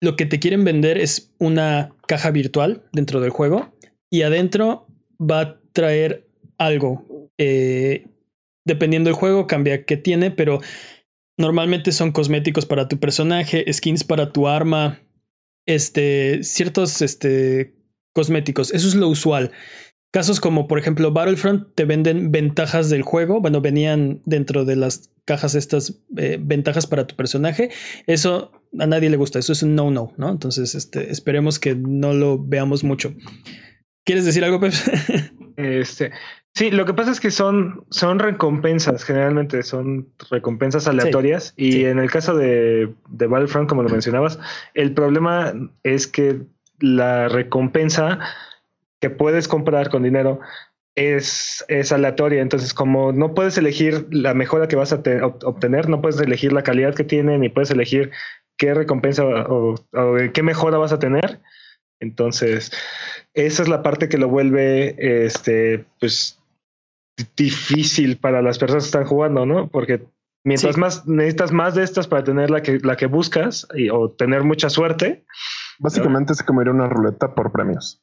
Lo 0.00 0.16
que 0.16 0.26
te 0.26 0.40
quieren 0.40 0.64
vender 0.64 0.98
es 0.98 1.32
una 1.38 1.94
caja 2.08 2.32
virtual 2.32 2.82
dentro 2.92 3.20
del 3.20 3.30
juego 3.30 3.72
y 4.10 4.22
adentro 4.22 4.88
va 5.20 5.40
a 5.40 5.60
traer 5.72 6.28
algo. 6.64 7.30
Eh, 7.38 8.06
dependiendo 8.64 9.08
del 9.08 9.16
juego, 9.16 9.46
cambia 9.46 9.84
qué 9.84 9.96
tiene, 9.96 10.30
pero 10.30 10.60
normalmente 11.38 11.92
son 11.92 12.12
cosméticos 12.12 12.66
para 12.66 12.88
tu 12.88 12.98
personaje, 12.98 13.70
skins 13.72 14.04
para 14.04 14.32
tu 14.32 14.48
arma, 14.48 15.00
este, 15.66 16.42
ciertos 16.42 17.02
este, 17.02 17.74
cosméticos. 18.12 18.72
Eso 18.72 18.88
es 18.88 18.94
lo 18.94 19.08
usual. 19.08 19.50
Casos 20.12 20.40
como, 20.40 20.68
por 20.68 20.78
ejemplo, 20.78 21.10
Battlefront 21.10 21.74
te 21.74 21.86
venden 21.86 22.30
ventajas 22.32 22.90
del 22.90 23.00
juego. 23.00 23.40
Bueno, 23.40 23.62
venían 23.62 24.20
dentro 24.26 24.66
de 24.66 24.76
las 24.76 25.10
cajas 25.24 25.54
estas 25.54 26.02
eh, 26.18 26.38
ventajas 26.38 26.86
para 26.86 27.06
tu 27.06 27.16
personaje. 27.16 27.70
Eso 28.06 28.52
a 28.78 28.86
nadie 28.86 29.08
le 29.08 29.16
gusta. 29.16 29.38
Eso 29.38 29.54
es 29.54 29.62
un 29.62 29.74
no-no, 29.74 30.12
¿no? 30.18 30.30
Entonces, 30.30 30.74
este, 30.74 31.10
esperemos 31.10 31.58
que 31.58 31.74
no 31.74 32.12
lo 32.12 32.38
veamos 32.38 32.84
mucho. 32.84 33.14
¿Quieres 34.04 34.26
decir 34.26 34.44
algo, 34.44 34.60
Pep? 34.60 34.74
este, 35.56 36.12
sí, 36.54 36.70
lo 36.70 36.84
que 36.84 36.94
pasa 36.94 37.10
es 37.10 37.20
que 37.20 37.30
son, 37.30 37.84
son 37.90 38.18
recompensas, 38.18 39.04
generalmente 39.04 39.62
son 39.62 40.08
recompensas 40.30 40.86
aleatorias. 40.88 41.54
y 41.56 41.84
en 41.84 41.98
el 41.98 42.10
caso 42.10 42.36
de, 42.36 42.92
de 43.08 43.26
Battlefront, 43.26 43.68
como 43.68 43.82
lo 43.82 43.88
mencionabas, 43.88 44.38
el 44.74 44.92
problema 44.94 45.52
es 45.82 46.06
que 46.06 46.40
la 46.80 47.28
recompensa 47.28 48.18
que 49.00 49.10
puedes 49.10 49.48
comprar 49.48 49.90
con 49.90 50.02
dinero 50.02 50.40
es, 50.94 51.64
es 51.68 51.92
aleatoria. 51.92 52.42
Entonces, 52.42 52.74
como 52.74 53.12
no 53.12 53.34
puedes 53.34 53.56
elegir 53.58 54.06
la 54.10 54.34
mejora 54.34 54.68
que 54.68 54.76
vas 54.76 54.92
a 54.92 55.02
obtener, 55.44 55.88
no 55.88 56.00
puedes 56.00 56.20
elegir 56.20 56.52
la 56.52 56.62
calidad 56.62 56.94
que 56.94 57.04
tiene, 57.04 57.38
ni 57.38 57.48
puedes 57.48 57.70
elegir 57.70 58.10
qué 58.56 58.74
recompensa 58.74 59.24
o, 59.24 59.74
qué 60.32 60.42
mejora 60.42 60.78
vas 60.78 60.92
a 60.92 60.98
tener. 60.98 61.40
Entonces, 62.02 62.72
esa 63.32 63.62
es 63.62 63.68
la 63.68 63.82
parte 63.82 64.08
que 64.08 64.18
lo 64.18 64.28
vuelve 64.28 64.96
este, 64.98 65.84
pues, 66.00 66.38
difícil 67.36 68.18
para 68.18 68.42
las 68.42 68.58
personas 68.58 68.84
que 68.84 68.88
están 68.88 69.06
jugando, 69.06 69.46
¿no? 69.46 69.68
Porque 69.68 70.04
mientras 70.44 70.76
más 70.76 71.06
necesitas 71.06 71.52
más 71.52 71.74
de 71.74 71.84
estas 71.84 72.08
para 72.08 72.24
tener 72.24 72.50
la 72.50 72.62
que, 72.62 72.80
la 72.82 72.96
que 72.96 73.06
buscas 73.06 73.66
y, 73.74 73.88
o 73.88 74.10
tener 74.10 74.42
mucha 74.42 74.68
suerte. 74.68 75.24
Básicamente 75.78 76.34
se 76.34 76.44
comería 76.44 76.72
una 76.72 76.88
ruleta 76.88 77.34
por 77.34 77.52
premios. 77.52 78.02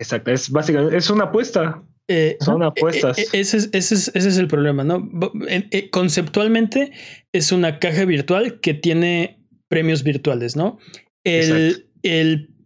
Exacto, 0.00 0.32
es 0.32 0.50
básicamente, 0.50 0.96
es 0.96 1.08
una 1.08 1.24
apuesta. 1.24 1.82
Eh, 2.08 2.38
Son 2.40 2.62
apuestas. 2.62 3.18
Eh, 3.18 3.22
eh, 3.22 3.40
ese, 3.40 3.58
es, 3.58 3.68
ese, 3.72 3.94
es, 3.94 4.08
ese, 4.14 4.28
es, 4.28 4.38
el 4.38 4.48
problema, 4.48 4.82
¿no? 4.82 5.08
conceptualmente 5.92 6.90
es 7.32 7.52
una 7.52 7.78
caja 7.78 8.04
virtual 8.06 8.60
que 8.60 8.74
tiene 8.74 9.38
premios 9.68 10.02
virtuales, 10.02 10.56
¿no? 10.56 10.78
El, 11.24 11.86
el, 12.02 12.57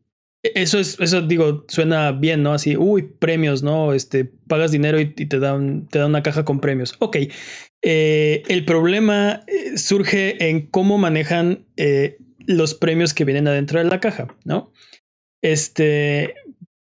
eso 0.42 0.78
es, 0.78 0.98
eso 1.00 1.22
digo, 1.22 1.64
suena 1.68 2.12
bien, 2.12 2.42
¿no? 2.42 2.52
Así, 2.52 2.76
uy, 2.76 3.02
premios, 3.02 3.62
¿no? 3.62 3.92
Este, 3.92 4.24
pagas 4.24 4.72
dinero 4.72 5.00
y, 5.00 5.06
te, 5.06 5.38
dan, 5.38 5.86
te 5.88 5.98
dan 5.98 6.10
una 6.10 6.22
caja 6.22 6.44
con 6.44 6.60
premios. 6.60 6.94
Ok. 6.98 7.16
el 7.82 8.64
problema 8.64 9.44
surge 9.76 10.48
en 10.48 10.66
cómo 10.66 10.98
manejan 10.98 11.66
los 12.46 12.74
premios 12.74 13.14
que 13.14 13.24
vienen 13.24 13.48
adentro 13.48 13.78
de 13.78 13.86
la 13.86 14.00
caja, 14.00 14.28
¿no? 14.44 14.72
Este, 15.42 16.34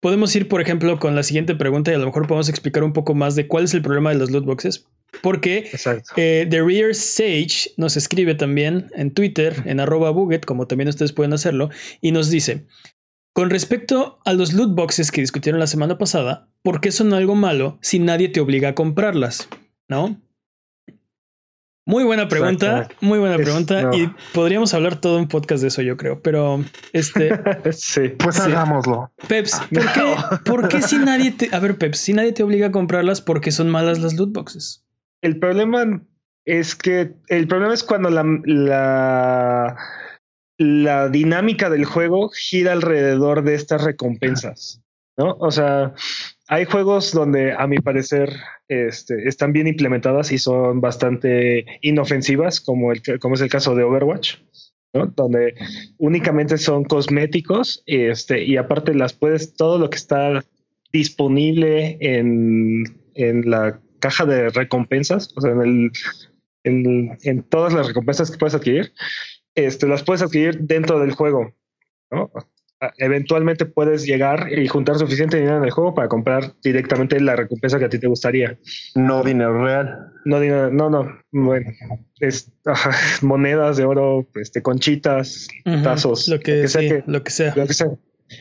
Podemos 0.01 0.35
ir, 0.35 0.47
por 0.47 0.61
ejemplo, 0.61 0.97
con 0.97 1.15
la 1.15 1.21
siguiente 1.21 1.53
pregunta 1.53 1.91
y 1.91 1.93
a 1.93 1.99
lo 1.99 2.07
mejor 2.07 2.25
podemos 2.25 2.49
explicar 2.49 2.83
un 2.83 2.91
poco 2.91 3.13
más 3.13 3.35
de 3.35 3.47
cuál 3.47 3.65
es 3.65 3.73
el 3.75 3.83
problema 3.83 4.09
de 4.09 4.17
los 4.17 4.31
loot 4.31 4.45
boxes. 4.45 4.87
Porque 5.21 5.69
eh, 6.15 6.47
The 6.49 6.63
Rear 6.63 6.95
Sage 6.95 7.69
nos 7.77 7.95
escribe 7.95 8.33
también 8.33 8.89
en 8.95 9.11
Twitter, 9.11 9.61
en 9.65 9.79
arroba 9.79 10.09
buget, 10.09 10.43
como 10.45 10.65
también 10.65 10.87
ustedes 10.87 11.13
pueden 11.13 11.33
hacerlo, 11.33 11.69
y 12.01 12.11
nos 12.11 12.31
dice, 12.31 12.65
con 13.33 13.49
respecto 13.49 14.19
a 14.25 14.33
los 14.33 14.53
loot 14.53 14.75
boxes 14.75 15.11
que 15.11 15.21
discutieron 15.21 15.59
la 15.59 15.67
semana 15.67 15.97
pasada, 15.97 16.49
¿por 16.63 16.81
qué 16.81 16.91
son 16.91 17.13
algo 17.13 17.35
malo 17.35 17.77
si 17.81 17.99
nadie 17.99 18.29
te 18.29 18.39
obliga 18.39 18.69
a 18.69 18.75
comprarlas? 18.75 19.47
¿No? 19.87 20.21
Muy 21.85 22.03
buena 22.03 22.27
pregunta, 22.27 22.87
muy 23.01 23.17
buena 23.17 23.37
pregunta. 23.37 23.89
Y 23.93 24.07
podríamos 24.33 24.73
hablar 24.73 25.01
todo 25.01 25.17
un 25.17 25.27
podcast 25.27 25.63
de 25.63 25.69
eso, 25.69 25.81
yo 25.81 25.97
creo. 25.97 26.21
Pero 26.21 26.63
este. 26.93 27.31
sí. 27.71 28.09
Pues 28.19 28.39
hagámoslo. 28.39 29.11
Peps, 29.27 29.55
ah, 29.55 30.39
¿por, 30.45 30.67
qué, 30.67 30.81
si 30.81 30.97
nadie 30.99 31.31
te. 31.31 31.49
A 31.53 31.59
ver, 31.59 31.77
Peps, 31.77 31.97
si 31.97 32.13
nadie 32.13 32.33
te 32.33 32.43
obliga 32.43 32.67
a 32.67 32.71
comprarlas, 32.71 33.19
¿por 33.19 33.41
qué 33.41 33.51
son 33.51 33.69
malas 33.69 33.99
las 33.99 34.13
loot 34.13 34.31
boxes? 34.31 34.85
El 35.21 35.39
problema 35.39 36.01
es 36.45 36.75
que. 36.75 37.15
El 37.27 37.47
problema 37.47 37.73
es 37.73 37.83
cuando 37.83 38.11
la, 38.11 38.23
la, 38.45 39.75
la 40.61 41.09
dinámica 41.09 41.71
del 41.71 41.85
juego 41.85 42.29
gira 42.29 42.73
alrededor 42.73 43.43
de 43.43 43.55
estas 43.55 43.83
recompensas. 43.83 44.79
¿No? 45.17 45.35
O 45.39 45.49
sea, 45.49 45.93
hay 46.47 46.65
juegos 46.65 47.11
donde, 47.11 47.51
a 47.51 47.65
mi 47.65 47.79
parecer, 47.79 48.31
este, 48.67 49.27
están 49.27 49.53
bien 49.53 49.67
implementadas 49.67 50.31
y 50.31 50.37
son 50.37 50.79
bastante 50.79 51.65
inofensivas, 51.81 52.61
como, 52.61 52.91
el, 52.91 53.01
como 53.19 53.35
es 53.35 53.41
el 53.41 53.49
caso 53.49 53.75
de 53.75 53.83
Overwatch, 53.83 54.35
donde 55.15 55.55
únicamente 55.97 56.57
son 56.57 56.83
cosméticos 56.83 57.83
este, 57.87 58.43
y 58.43 58.57
aparte 58.57 58.93
las 58.93 59.13
puedes, 59.13 59.53
todo 59.55 59.79
lo 59.79 59.89
que 59.89 59.97
está 59.97 60.45
disponible 60.93 61.97
en, 61.99 62.83
en 63.15 63.49
la 63.49 63.79
caja 63.99 64.25
de 64.25 64.49
recompensas, 64.49 65.33
o 65.35 65.41
sea, 65.41 65.51
en, 65.51 65.61
el, 65.61 65.91
en, 66.63 67.17
en 67.23 67.43
todas 67.43 67.73
las 67.73 67.87
recompensas 67.87 68.29
que 68.29 68.37
puedes 68.37 68.55
adquirir, 68.55 68.93
este, 69.55 69.87
las 69.87 70.03
puedes 70.03 70.21
adquirir 70.21 70.59
dentro 70.61 70.99
del 70.99 71.13
juego. 71.13 71.53
¿no? 72.11 72.31
eventualmente 72.97 73.65
puedes 73.65 74.05
llegar 74.05 74.51
y 74.51 74.67
juntar 74.67 74.97
suficiente 74.97 75.37
dinero 75.37 75.57
en 75.57 75.65
el 75.65 75.71
juego 75.71 75.93
para 75.93 76.07
comprar 76.07 76.53
directamente 76.63 77.19
la 77.19 77.35
recompensa 77.35 77.77
que 77.77 77.85
a 77.85 77.89
ti 77.89 77.99
te 77.99 78.07
gustaría. 78.07 78.57
No 78.95 79.23
dinero 79.23 79.63
real. 79.63 80.11
No 80.25 80.39
dinero, 80.39 80.71
no, 80.71 80.89
no. 80.89 81.19
Bueno, 81.31 81.71
es 82.19 82.51
monedas 83.21 83.77
de 83.77 83.85
oro, 83.85 84.27
este, 84.35 84.61
conchitas, 84.61 85.47
tazos, 85.83 86.27
lo 86.27 86.39
que, 86.39 86.67
sea, 86.67 87.03
lo 87.05 87.23
que 87.23 87.31
sea. 87.31 87.53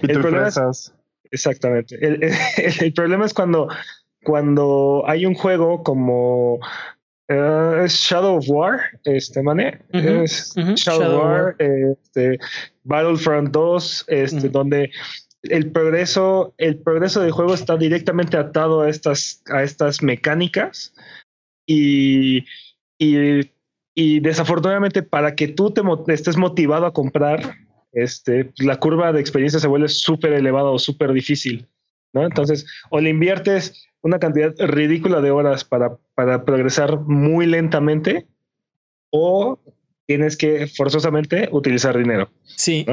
El 0.03 0.20
problema 0.20 0.49
es, 0.49 0.94
exactamente. 1.31 1.99
El, 2.81 2.92
problema 2.94 3.27
es 3.27 3.35
cuando, 3.35 3.68
cuando 4.23 5.05
hay 5.07 5.27
un 5.27 5.35
juego 5.35 5.83
como 5.83 6.61
eh, 7.31 7.83
es 7.85 7.93
Shadow 7.93 8.38
of 8.38 8.45
War, 8.49 8.81
este, 9.05 9.40
mané. 9.40 9.79
es 9.93 10.53
Shadow, 10.57 11.16
of 11.16 11.25
War, 11.25 11.57
este, 11.59 12.38
Battlefront 12.83 13.53
2, 13.53 14.05
este, 14.09 14.49
donde 14.49 14.90
el 15.45 15.71
progreso, 15.71 16.55
el 16.59 16.79
progreso 16.79 17.21
del 17.21 17.31
juego 17.31 17.55
está 17.55 17.77
directamente 17.77 18.37
atado 18.37 18.81
a 18.81 18.90
estas, 18.90 19.45
a 19.47 19.62
estas 19.62 20.03
mecánicas 20.03 20.93
y, 21.66 22.45
y, 22.99 24.21
desafortunadamente 24.21 25.05
para 25.05 25.37
que 25.37 25.47
tú 25.47 25.73
te 25.73 25.83
estés 26.12 26.37
motivado 26.37 26.85
a 26.85 26.93
comprar, 26.93 27.59
este, 27.93 28.53
la 28.59 28.77
curva 28.77 29.12
de 29.12 29.21
experiencia 29.21 29.61
se 29.61 29.69
vuelve 29.69 29.88
súper 29.88 30.33
elevada 30.33 30.71
o 30.71 30.81
súper 30.81 31.12
difícil. 31.12 31.69
¿no? 32.12 32.25
Entonces, 32.25 32.66
o 32.90 32.99
le 32.99 33.11
inviertes 33.11 33.87
una 34.03 34.19
cantidad 34.19 34.55
ridícula 34.59 35.21
de 35.21 35.31
horas 35.31 35.65
para, 35.65 35.97
para 36.15 36.45
progresar 36.45 37.01
muy 37.01 37.47
lentamente 37.47 38.27
o 39.11 39.59
tienes 40.07 40.37
que 40.37 40.67
forzosamente 40.67 41.49
utilizar 41.53 41.97
dinero. 41.97 42.31
Sí, 42.57 42.85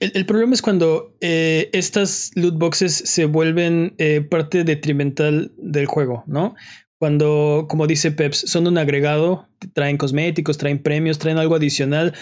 el, 0.00 0.26
problema 0.26 0.54
es 0.54 0.62
cuando 0.62 1.14
eh, 1.20 1.70
estas 1.72 2.32
loot 2.34 2.58
boxes 2.58 2.94
se 2.94 3.26
vuelven 3.26 3.94
eh, 3.98 4.22
parte 4.22 4.64
detrimental 4.64 5.52
del 5.56 5.86
juego, 5.86 6.24
¿no? 6.26 6.56
Cuando, 6.98 7.66
como 7.68 7.86
dice 7.86 8.10
Peps, 8.10 8.38
son 8.38 8.66
un 8.66 8.78
agregado, 8.78 9.46
traen 9.72 9.98
cosméticos, 9.98 10.58
traen 10.58 10.82
premios, 10.82 11.18
traen 11.18 11.38
algo 11.38 11.54
adicional, 11.54 12.14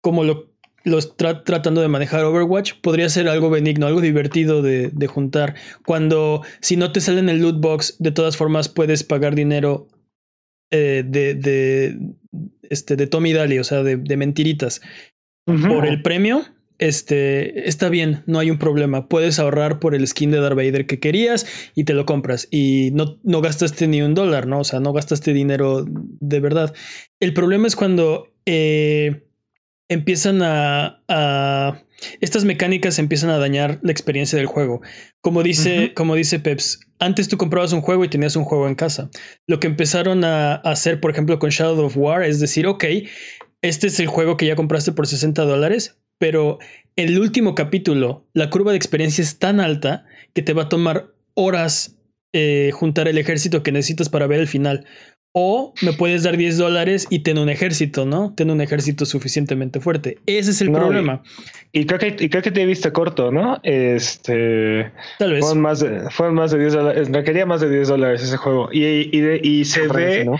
como 0.00 0.24
lo 0.24 0.51
los 0.84 1.16
tratando 1.16 1.80
de 1.80 1.88
manejar 1.88 2.24
Overwatch, 2.24 2.74
podría 2.80 3.08
ser 3.08 3.28
algo 3.28 3.50
benigno, 3.50 3.86
algo 3.86 4.00
divertido 4.00 4.62
de, 4.62 4.88
de, 4.88 5.06
juntar. 5.06 5.54
Cuando 5.84 6.42
si 6.60 6.76
no 6.76 6.92
te 6.92 7.00
sale 7.00 7.20
en 7.20 7.28
el 7.28 7.40
loot 7.40 7.60
box, 7.60 7.96
de 7.98 8.10
todas 8.10 8.36
formas 8.36 8.68
puedes 8.68 9.04
pagar 9.04 9.34
dinero 9.34 9.88
eh, 10.70 11.04
de, 11.06 11.34
de, 11.34 11.98
este, 12.62 12.96
de 12.96 13.06
Tommy 13.06 13.32
Daly, 13.32 13.58
o 13.58 13.64
sea, 13.64 13.82
de, 13.82 13.96
de 13.96 14.16
mentiritas. 14.16 14.80
Por 15.44 15.86
el 15.86 16.02
premio, 16.02 16.44
este, 16.78 17.68
está 17.68 17.88
bien, 17.88 18.22
no 18.26 18.38
hay 18.38 18.50
un 18.50 18.58
problema. 18.58 19.08
Puedes 19.08 19.38
ahorrar 19.38 19.80
por 19.80 19.94
el 19.94 20.06
skin 20.06 20.30
de 20.30 20.40
Darth 20.40 20.56
Vader 20.56 20.86
que 20.86 20.98
querías 20.98 21.46
y 21.74 21.84
te 21.84 21.94
lo 21.94 22.06
compras. 22.06 22.48
Y 22.50 22.90
no, 22.92 23.20
no 23.22 23.40
gastaste 23.40 23.86
ni 23.86 24.02
un 24.02 24.14
dólar, 24.14 24.46
¿no? 24.46 24.60
O 24.60 24.64
sea, 24.64 24.80
no 24.80 24.92
gastaste 24.92 25.32
dinero 25.32 25.84
de 25.86 26.40
verdad. 26.40 26.74
El 27.20 27.34
problema 27.34 27.66
es 27.66 27.76
cuando... 27.76 28.32
Eh, 28.46 29.28
empiezan 29.92 30.40
a, 30.42 31.82
estas 32.20 32.44
mecánicas 32.44 32.98
empiezan 32.98 33.30
a 33.30 33.38
dañar 33.38 33.78
la 33.82 33.92
experiencia 33.92 34.36
del 34.36 34.46
juego. 34.46 34.80
Como 35.20 35.42
dice, 35.42 35.92
como 35.94 36.14
dice 36.14 36.40
Peps, 36.40 36.80
antes 36.98 37.28
tú 37.28 37.36
comprabas 37.36 37.72
un 37.72 37.80
juego 37.80 38.04
y 38.04 38.08
tenías 38.08 38.36
un 38.36 38.44
juego 38.44 38.68
en 38.68 38.74
casa. 38.74 39.10
Lo 39.46 39.60
que 39.60 39.68
empezaron 39.68 40.24
a, 40.24 40.54
hacer, 40.56 41.00
por 41.00 41.10
ejemplo, 41.10 41.38
con 41.38 41.50
Shadow 41.50 41.84
of 41.84 41.96
War 41.96 42.24
es 42.24 42.40
decir, 42.40 42.66
ok, 42.66 42.84
este 43.62 43.86
es 43.86 44.00
el 44.00 44.08
juego 44.08 44.36
que 44.36 44.46
ya 44.46 44.56
compraste 44.56 44.92
por 44.92 45.06
60 45.06 45.42
dólares, 45.44 45.98
pero 46.18 46.58
el 46.96 47.18
último 47.18 47.54
capítulo, 47.54 48.26
la 48.34 48.50
curva 48.50 48.72
de 48.72 48.76
experiencia 48.76 49.22
es 49.22 49.38
tan 49.38 49.60
alta 49.60 50.04
que 50.34 50.42
te 50.42 50.52
va 50.52 50.62
a 50.62 50.68
tomar 50.68 51.14
horas 51.34 51.96
eh, 52.34 52.70
juntar 52.72 53.08
el 53.08 53.18
ejército 53.18 53.62
que 53.62 53.72
necesitas 53.72 54.08
para 54.08 54.26
ver 54.26 54.40
el 54.40 54.48
final. 54.48 54.86
O 55.34 55.72
me 55.80 55.94
puedes 55.94 56.24
dar 56.24 56.36
10 56.36 56.58
dólares 56.58 57.06
y 57.08 57.20
tener 57.20 57.42
un 57.42 57.48
ejército, 57.48 58.04
¿no? 58.04 58.34
Tener 58.34 58.52
un 58.54 58.60
ejército 58.60 59.06
suficientemente 59.06 59.80
fuerte. 59.80 60.18
Ese 60.26 60.50
es 60.50 60.60
el 60.60 60.70
No, 60.70 60.80
problema. 60.80 61.22
Y 61.72 61.86
creo 61.86 61.98
que, 61.98 62.16
y 62.22 62.28
creo 62.28 62.42
que 62.42 62.50
te 62.50 62.66
viste 62.66 62.92
corto, 62.92 63.30
¿no? 63.32 63.58
Este. 63.62 64.92
Tal 65.18 65.32
vez. 65.32 65.40
Fueron 65.40 65.60
más 65.62 65.80
de, 65.80 66.10
fueron 66.10 66.34
más 66.34 66.50
de 66.50 66.58
10 66.58 66.72
dólares. 66.74 67.08
Requería 67.10 67.46
más 67.46 67.62
de 67.62 67.70
10 67.70 67.88
dólares 67.88 68.22
ese 68.22 68.36
juego. 68.36 68.68
Y, 68.72 68.84
y, 68.84 69.20
de- 69.22 69.40
y 69.42 69.64
se 69.64 69.88
ve. 69.88 70.24
¿no? 70.26 70.36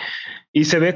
Y 0.52 0.66
se 0.66 0.78
ve. 0.78 0.94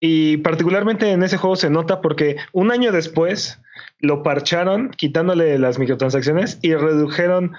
Y 0.00 0.38
particularmente 0.38 1.10
en 1.10 1.22
ese 1.22 1.36
juego 1.36 1.56
se 1.56 1.68
nota 1.70 2.00
porque 2.00 2.36
un 2.52 2.70
año 2.70 2.90
después 2.90 3.60
lo 4.00 4.22
parcharon 4.22 4.90
quitándole 4.90 5.58
las 5.58 5.78
microtransacciones 5.78 6.58
y 6.62 6.74
redujeron 6.74 7.52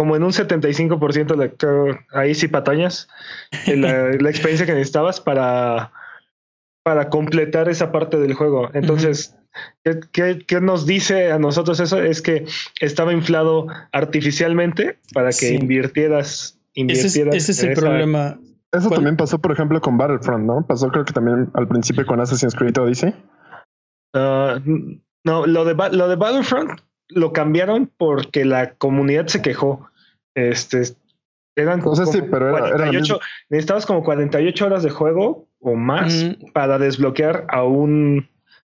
como 0.00 0.16
en 0.16 0.22
un 0.22 0.30
75% 0.32 1.36
la, 1.36 1.50
creo, 1.50 1.98
ahí 2.14 2.34
sí 2.34 2.48
patañas 2.48 3.06
la, 3.66 4.12
la 4.18 4.30
experiencia 4.30 4.64
que 4.64 4.72
necesitabas 4.72 5.20
para, 5.20 5.92
para 6.82 7.10
completar 7.10 7.68
esa 7.68 7.92
parte 7.92 8.16
del 8.16 8.32
juego. 8.32 8.70
Entonces, 8.72 9.36
¿qué, 9.84 10.00
qué, 10.10 10.38
qué 10.46 10.58
nos 10.62 10.86
dice 10.86 11.30
a 11.32 11.38
nosotros 11.38 11.80
eso? 11.80 12.00
Es 12.02 12.22
que 12.22 12.46
estaba 12.80 13.12
inflado 13.12 13.66
artificialmente 13.92 14.98
para 15.12 15.26
que 15.28 15.48
Sí. 15.48 15.54
invirtieras. 15.56 16.58
ese 16.74 17.06
es, 17.08 17.16
invirtieras 17.16 17.34
ese 17.34 17.52
es 17.52 17.62
el 17.62 17.70
esa- 17.72 17.80
problema. 17.82 18.38
Eso 18.72 18.88
¿Cuál? 18.88 19.00
también 19.00 19.16
pasó, 19.18 19.38
por 19.38 19.52
ejemplo, 19.52 19.82
con 19.82 19.98
Battlefront, 19.98 20.46
¿no? 20.46 20.64
Pasó 20.66 20.88
creo 20.88 21.04
que 21.04 21.12
también 21.12 21.50
al 21.52 21.68
principio 21.68 22.06
con 22.06 22.20
Assassin's 22.20 22.54
Creed 22.54 22.78
Odyssey. 22.78 23.14
Ah, 24.14 24.58
no, 25.24 25.46
lo 25.46 25.64
de, 25.66 25.74
lo 25.92 26.08
de 26.08 26.16
Battlefront 26.16 26.80
lo 27.08 27.34
cambiaron 27.34 27.90
porque 27.98 28.46
la 28.46 28.74
comunidad 28.76 29.26
se 29.26 29.42
quejó. 29.42 29.89
Este, 30.34 30.82
eran 31.56 31.80
O 31.84 31.94
sea, 31.96 32.06
sí, 32.06 32.20
como 32.20 32.30
pero 32.30 32.48
era- 32.48 32.58
era 32.68 32.68
la 32.68 32.84
48 32.86 33.20
necesitabas 33.50 33.86
como 33.86 34.02
48 34.04 34.66
horas 34.66 34.82
de 34.82 34.90
juego 34.90 35.48
o 35.60 35.74
más 35.74 36.14
Mm. 36.24 36.52
para 36.52 36.78
desbloquear 36.78 37.46
a 37.48 37.64
un, 37.64 38.28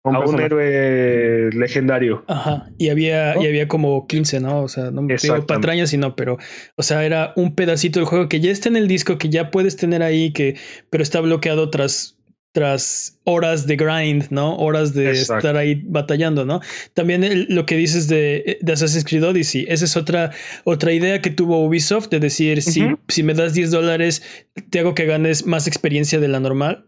Un 0.03 0.15
a 0.15 0.19
un 0.19 0.39
héroe 0.39 1.49
legendario. 1.53 2.23
Ajá. 2.27 2.69
Y 2.77 2.89
había, 2.89 3.33
¿No? 3.33 3.41
y 3.41 3.47
había 3.47 3.67
como 3.67 4.05
15, 4.05 4.39
¿no? 4.39 4.61
O 4.61 4.67
sea, 4.67 4.91
no 4.91 5.01
me 5.01 5.15
digo 5.15 5.45
patrañas 5.47 5.93
y 5.93 5.97
no, 5.97 6.15
pero, 6.15 6.37
o 6.75 6.83
sea, 6.83 7.03
era 7.03 7.33
un 7.35 7.55
pedacito 7.55 7.99
del 7.99 8.07
juego 8.07 8.29
que 8.29 8.39
ya 8.39 8.51
está 8.51 8.69
en 8.69 8.75
el 8.75 8.87
disco, 8.87 9.17
que 9.17 9.29
ya 9.29 9.49
puedes 9.49 9.77
tener 9.77 10.03
ahí, 10.03 10.31
que, 10.31 10.57
pero 10.91 11.01
está 11.01 11.21
bloqueado 11.21 11.71
tras, 11.71 12.17
tras 12.55 13.19
horas 13.25 13.67
de 13.67 13.75
grind, 13.75 14.27
¿no? 14.29 14.55
Horas 14.55 14.93
de 14.93 15.09
Exacto. 15.09 15.39
estar 15.39 15.57
ahí 15.57 15.81
batallando, 15.85 16.45
¿no? 16.45 16.61
También 16.93 17.25
el- 17.25 17.47
lo 17.49 17.65
que 17.65 17.75
dices 17.75 18.07
de, 18.07 18.57
de 18.61 18.71
Assassin's 18.71 19.03
Creed 19.03 19.25
Odyssey, 19.25 19.65
esa 19.67 19.83
es 19.83 19.97
otra, 19.97 20.31
otra 20.63 20.93
idea 20.93 21.21
que 21.21 21.31
tuvo 21.31 21.65
Ubisoft 21.65 22.07
de 22.07 22.21
decir, 22.21 22.61
si, 22.61 22.87
si 23.09 23.23
me 23.23 23.33
das 23.33 23.53
10 23.53 23.71
dólares, 23.71 24.23
te 24.69 24.79
hago 24.79 24.95
que 24.95 25.05
ganes 25.05 25.45
más 25.45 25.67
experiencia 25.67 26.21
de 26.21 26.29
la 26.29 26.39
normal. 26.39 26.85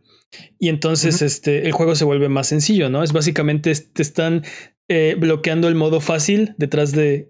Y 0.58 0.70
entonces 0.70 1.22
este, 1.22 1.66
el 1.66 1.74
juego 1.74 1.96
se 1.96 2.06
vuelve 2.06 2.30
más 2.30 2.48
sencillo, 2.48 2.90
¿no? 2.90 3.04
Es 3.04 3.12
básicamente 3.12 3.74
te 3.76 4.02
están 4.02 4.44
eh, 4.88 5.18
bloqueando 5.20 5.68
el 5.68 5.76
modo 5.76 6.00
fácil 6.00 6.56
detrás 6.58 6.94
de 6.94 7.30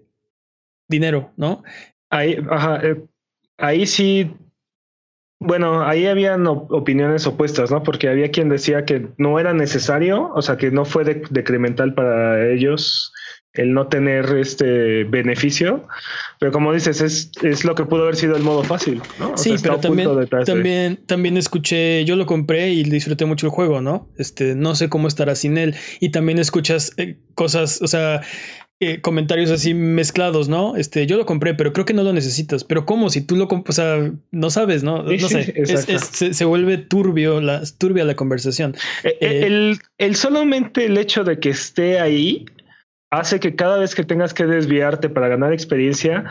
dinero, 0.88 1.32
¿no? 1.36 1.64
Ahí, 2.08 2.36
ajá, 2.48 2.80
eh, 2.84 3.02
ahí 3.58 3.84
sí. 3.84 4.30
Bueno, 5.40 5.86
ahí 5.86 6.06
habían 6.06 6.46
op- 6.46 6.70
opiniones 6.72 7.26
opuestas, 7.26 7.70
¿no? 7.70 7.82
Porque 7.82 8.08
había 8.08 8.30
quien 8.30 8.48
decía 8.48 8.84
que 8.84 9.08
no 9.18 9.38
era 9.38 9.52
necesario, 9.52 10.32
o 10.34 10.42
sea, 10.42 10.56
que 10.56 10.70
no 10.70 10.84
fue 10.84 11.04
de- 11.04 11.22
decremental 11.30 11.94
para 11.94 12.48
ellos 12.50 13.12
el 13.54 13.72
no 13.72 13.88
tener 13.88 14.26
este 14.36 15.04
beneficio. 15.04 15.86
Pero 16.38 16.52
como 16.52 16.72
dices, 16.72 17.00
es, 17.00 17.30
es 17.42 17.64
lo 17.64 17.74
que 17.74 17.84
pudo 17.84 18.02
haber 18.02 18.16
sido 18.16 18.36
el 18.36 18.42
modo 18.42 18.62
fácil, 18.62 19.00
¿no? 19.18 19.32
O 19.32 19.36
sí, 19.36 19.56
sea, 19.58 19.72
pero 19.78 19.80
también, 19.80 20.10
también, 20.44 21.06
también 21.06 21.36
escuché, 21.36 22.04
yo 22.04 22.16
lo 22.16 22.26
compré 22.26 22.70
y 22.70 22.82
disfruté 22.84 23.24
mucho 23.24 23.46
el 23.46 23.52
juego, 23.52 23.80
¿no? 23.80 24.08
Este, 24.18 24.54
no 24.54 24.74
sé 24.74 24.88
cómo 24.88 25.08
estará 25.08 25.34
sin 25.34 25.56
él. 25.56 25.74
Y 26.00 26.10
también 26.10 26.38
escuchas 26.38 26.92
eh, 26.98 27.16
cosas, 27.34 27.80
o 27.82 27.86
sea, 27.86 28.22
eh, 28.80 29.00
comentarios 29.00 29.50
así 29.50 29.74
mezclados, 29.74 30.48
¿no? 30.48 30.76
Este, 30.76 31.06
yo 31.06 31.16
lo 31.16 31.26
compré, 31.26 31.54
pero 31.54 31.72
creo 31.72 31.84
que 31.84 31.94
no 31.94 32.04
lo 32.04 32.12
necesitas. 32.12 32.62
Pero 32.64 32.86
¿cómo? 32.86 33.10
Si 33.10 33.20
tú 33.26 33.34
lo 33.36 33.48
comp- 33.48 33.68
o 33.68 33.72
sea, 33.72 34.10
no 34.30 34.50
sabes, 34.50 34.84
¿no? 34.84 35.02
No 35.02 35.18
sé. 35.28 35.40
Es- 35.56 35.70
exacto. 35.70 35.92
es- 35.92 36.04
se, 36.04 36.34
se 36.34 36.44
vuelve 36.44 36.78
turbio 36.78 37.40
la, 37.40 37.62
turbia 37.78 38.04
la 38.04 38.14
conversación. 38.14 38.74
Eh, 39.02 39.16
Eh, 39.20 39.46
el, 39.46 39.78
el 39.98 40.14
solamente 40.16 40.86
el 40.86 40.96
hecho 40.96 41.24
de 41.24 41.40
que 41.40 41.50
esté 41.50 41.98
ahí 41.98 42.44
hace 43.10 43.40
que 43.40 43.56
cada 43.56 43.78
vez 43.78 43.94
que 43.94 44.04
tengas 44.04 44.32
que 44.34 44.44
desviarte 44.46 45.08
para 45.08 45.28
ganar 45.28 45.52
experiencia, 45.52 46.24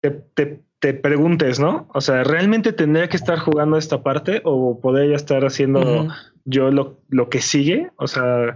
te, 0.00 0.10
te- 0.34 0.60
te 0.80 0.94
preguntes, 0.94 1.58
¿no? 1.58 1.88
O 1.92 2.00
sea, 2.00 2.22
¿realmente 2.22 2.72
tendría 2.72 3.08
que 3.08 3.16
estar 3.16 3.38
jugando 3.40 3.76
esta 3.76 4.04
parte 4.04 4.40
o 4.44 4.78
podría 4.80 5.10
ya 5.10 5.16
estar 5.16 5.44
haciendo 5.44 6.06
yo 6.44 6.70
lo, 6.70 7.00
lo 7.08 7.28
que 7.28 7.40
sigue? 7.40 7.90
O 7.96 8.06
sea, 8.06 8.54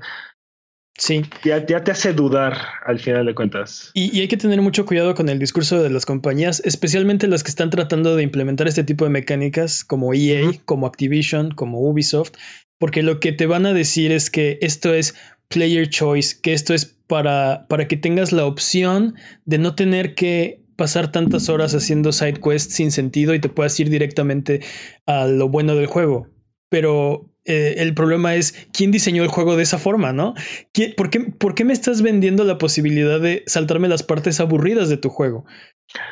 Sí. 0.98 1.22
ya, 1.42 1.64
ya 1.66 1.82
te 1.82 1.90
hace 1.90 2.12
dudar 2.12 2.56
al 2.86 2.98
final 2.98 3.26
de 3.26 3.34
cuentas. 3.34 3.90
Y, 3.94 4.16
y 4.16 4.20
hay 4.20 4.28
que 4.28 4.36
tener 4.36 4.60
mucho 4.60 4.84
cuidado 4.86 5.14
con 5.14 5.28
el 5.28 5.38
discurso 5.38 5.82
de 5.82 5.90
las 5.90 6.06
compañías, 6.06 6.62
especialmente 6.64 7.26
las 7.26 7.42
que 7.42 7.50
están 7.50 7.70
tratando 7.70 8.14
de 8.14 8.22
implementar 8.22 8.68
este 8.68 8.84
tipo 8.84 9.04
de 9.04 9.10
mecánicas 9.10 9.84
como 9.84 10.14
EA, 10.14 10.52
como 10.64 10.86
Activision, 10.86 11.52
como 11.52 11.80
Ubisoft, 11.80 12.32
porque 12.78 13.02
lo 13.02 13.20
que 13.20 13.32
te 13.32 13.46
van 13.46 13.66
a 13.66 13.72
decir 13.72 14.12
es 14.12 14.30
que 14.30 14.58
esto 14.60 14.92
es 14.92 15.14
player 15.48 15.88
choice, 15.88 16.36
que 16.40 16.52
esto 16.52 16.74
es 16.74 16.86
para, 17.06 17.66
para 17.68 17.88
que 17.88 17.96
tengas 17.96 18.32
la 18.32 18.46
opción 18.46 19.14
de 19.44 19.58
no 19.58 19.74
tener 19.74 20.14
que 20.14 20.62
pasar 20.76 21.12
tantas 21.12 21.48
horas 21.48 21.74
haciendo 21.74 22.12
side 22.12 22.40
quests 22.40 22.74
sin 22.74 22.90
sentido 22.90 23.34
y 23.34 23.40
te 23.40 23.48
puedas 23.48 23.78
ir 23.78 23.90
directamente 23.90 24.60
a 25.06 25.26
lo 25.26 25.48
bueno 25.48 25.74
del 25.74 25.86
juego. 25.86 26.28
Pero 26.70 27.31
eh, 27.44 27.74
el 27.78 27.94
problema 27.94 28.34
es 28.34 28.66
quién 28.72 28.90
diseñó 28.90 29.22
el 29.22 29.28
juego 29.28 29.56
de 29.56 29.62
esa 29.64 29.78
forma, 29.78 30.12
¿no? 30.12 30.34
¿Qué- 30.72 30.94
por, 30.96 31.10
qué, 31.10 31.20
por 31.20 31.54
qué 31.54 31.64
me 31.64 31.72
estás 31.72 32.02
vendiendo 32.02 32.44
la 32.44 32.58
posibilidad 32.58 33.20
de 33.20 33.42
saltarme 33.46 33.88
las 33.88 34.02
partes 34.02 34.38
aburridas 34.40 34.88
de 34.88 34.96
tu 34.96 35.08
juego? 35.08 35.44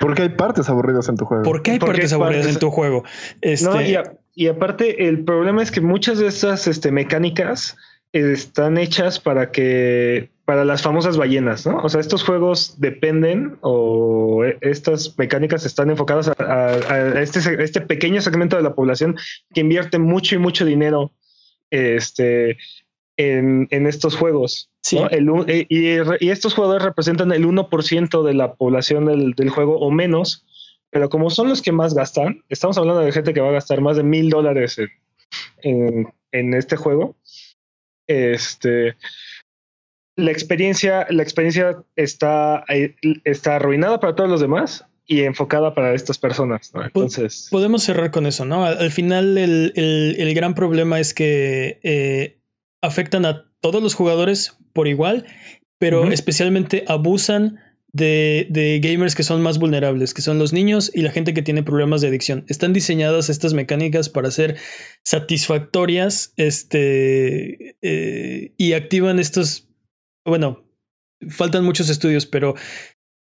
Porque 0.01 0.23
hay 0.23 0.29
partes 0.31 0.69
aburridas 0.69 1.09
en 1.09 1.17
tu 1.17 1.25
juego. 1.25 1.43
¿Por 1.45 1.63
qué 1.63 1.73
hay 1.73 1.79
Porque 1.79 1.93
partes 1.93 2.13
hay 2.13 2.17
aburridas 2.17 2.47
partes- 2.47 2.55
en 2.57 2.61
tu 2.61 2.71
juego? 2.71 3.05
Este, 3.41 3.67
No, 3.69 3.81
y, 3.81 3.95
a- 3.95 4.13
y 4.35 4.49
aparte, 4.49 5.09
el 5.09 5.25
problema 5.25 5.63
es 5.63 5.71
que 5.71 5.81
muchas 5.81 6.19
de 6.19 6.27
estas 6.27 6.67
este, 6.67 6.91
mecánicas 6.93 7.77
están 8.13 8.77
hechas 8.77 9.21
para 9.21 9.51
que 9.53 10.31
para 10.45 10.65
las 10.65 10.83
famosas 10.83 11.17
ballenas, 11.17 11.65
¿no? 11.65 11.77
O 11.79 11.89
sea, 11.89 12.01
estos 12.01 12.25
juegos 12.25 12.75
dependen 12.81 13.57
o 13.61 14.45
e- 14.45 14.59
estas 14.63 15.17
mecánicas 15.17 15.65
están 15.65 15.91
enfocadas 15.91 16.27
a, 16.27 16.35
a- 16.41 16.75
a 16.75 17.23
este, 17.23 17.39
este 17.63 17.81
pequeño 17.81 18.21
segmento 18.21 18.57
de 18.57 18.65
la 18.65 18.75
población 18.75 19.17
que 19.55 19.61
invierte 19.61 20.01
mucho 20.01 20.35
y 20.35 20.39
mucho 20.39 20.65
dinero 20.65 21.13
este, 21.71 22.57
en, 23.17 23.67
en 23.71 23.87
estos 23.87 24.17
juegos. 24.17 24.71
Sí. 24.83 24.99
¿no? 24.99 25.45
El 25.47 25.67
y, 25.69 25.77
y 26.21 26.31
estos 26.31 26.55
jugadores 26.55 26.85
representan 26.85 27.33
el 27.33 27.45
1% 27.47 28.23
de 28.25 28.35
la 28.35 28.55
población 28.55 29.05
del, 29.07 29.33
del 29.35 29.51
juego 29.51 29.79
o 29.79 29.91
menos, 29.91 30.47
pero 30.91 31.09
como 31.11 31.31
son 31.31 31.49
los 31.49 31.63
que 31.63 31.71
más 31.73 31.95
gastan, 31.95 32.43
estamos 32.49 32.79
hablando 32.79 33.01
de 33.03 33.13
gente 33.13 33.33
que 33.35 33.41
va 33.41 33.49
a 33.51 33.53
gastar 33.53 33.81
más 33.81 33.97
de 33.97 34.03
mil 34.03 34.31
dólares 34.31 34.79
en, 34.79 34.89
en- 35.63 36.13
en 36.33 36.55
este 36.55 36.77
juego. 36.77 37.17
Este, 38.09 38.97
la 40.17 40.31
experiencia, 40.33 41.07
la 41.11 41.23
experiencia 41.23 41.83
está, 41.97 42.65
está 43.25 43.57
arruinada 43.57 44.01
para 44.01 44.15
todos 44.17 44.31
los 44.31 44.41
demás 44.41 44.85
y 45.11 45.23
enfocada 45.23 45.75
para 45.75 45.93
estas 45.93 46.19
personas. 46.19 46.73
¿no? 46.73 46.85
Entonces, 46.85 47.49
Podemos 47.51 47.83
cerrar 47.83 48.13
con 48.13 48.27
eso, 48.27 48.45
¿no? 48.45 48.65
Al, 48.65 48.79
al 48.79 48.91
final 48.93 49.37
el, 49.37 49.73
el- 49.75 50.15
el 50.19 50.35
gran 50.35 50.55
problema 50.55 51.01
es 51.01 51.13
que 51.15 51.81
eh, 51.83 52.39
afectan 52.81 53.27
a 53.27 53.53
todos 53.61 53.83
los 53.83 53.95
jugadores 53.95 54.57
por 54.73 54.87
igual, 54.87 55.27
pero 55.81 56.13
especialmente 56.13 56.85
abusan 56.87 57.59
de, 57.93 58.47
de 58.51 58.79
gamers 58.79 59.17
que 59.17 59.25
son 59.25 59.43
más 59.43 59.59
vulnerables, 59.59 60.15
que 60.15 60.23
son 60.23 60.39
los 60.39 60.53
niños 60.53 60.93
y 60.95 61.03
la 61.03 61.11
gente 61.11 61.35
que 61.35 61.43
tiene 61.43 61.65
problemas 61.65 62.03
de 62.03 62.09
adicción. 62.09 62.45
Están 62.47 62.73
diseñadas 62.73 63.29
estas 63.31 63.53
mecánicas 63.53 64.09
para 64.09 64.31
ser 64.31 64.59
satisfactorias 65.05 66.33
este, 66.37 67.77
eh, 67.83 68.55
y 68.57 68.73
activan 68.75 69.19
estos, 69.19 69.69
bueno, 70.25 70.65
faltan 71.29 71.65
muchos 71.65 71.89
estudios, 71.89 72.27
pero 72.27 72.55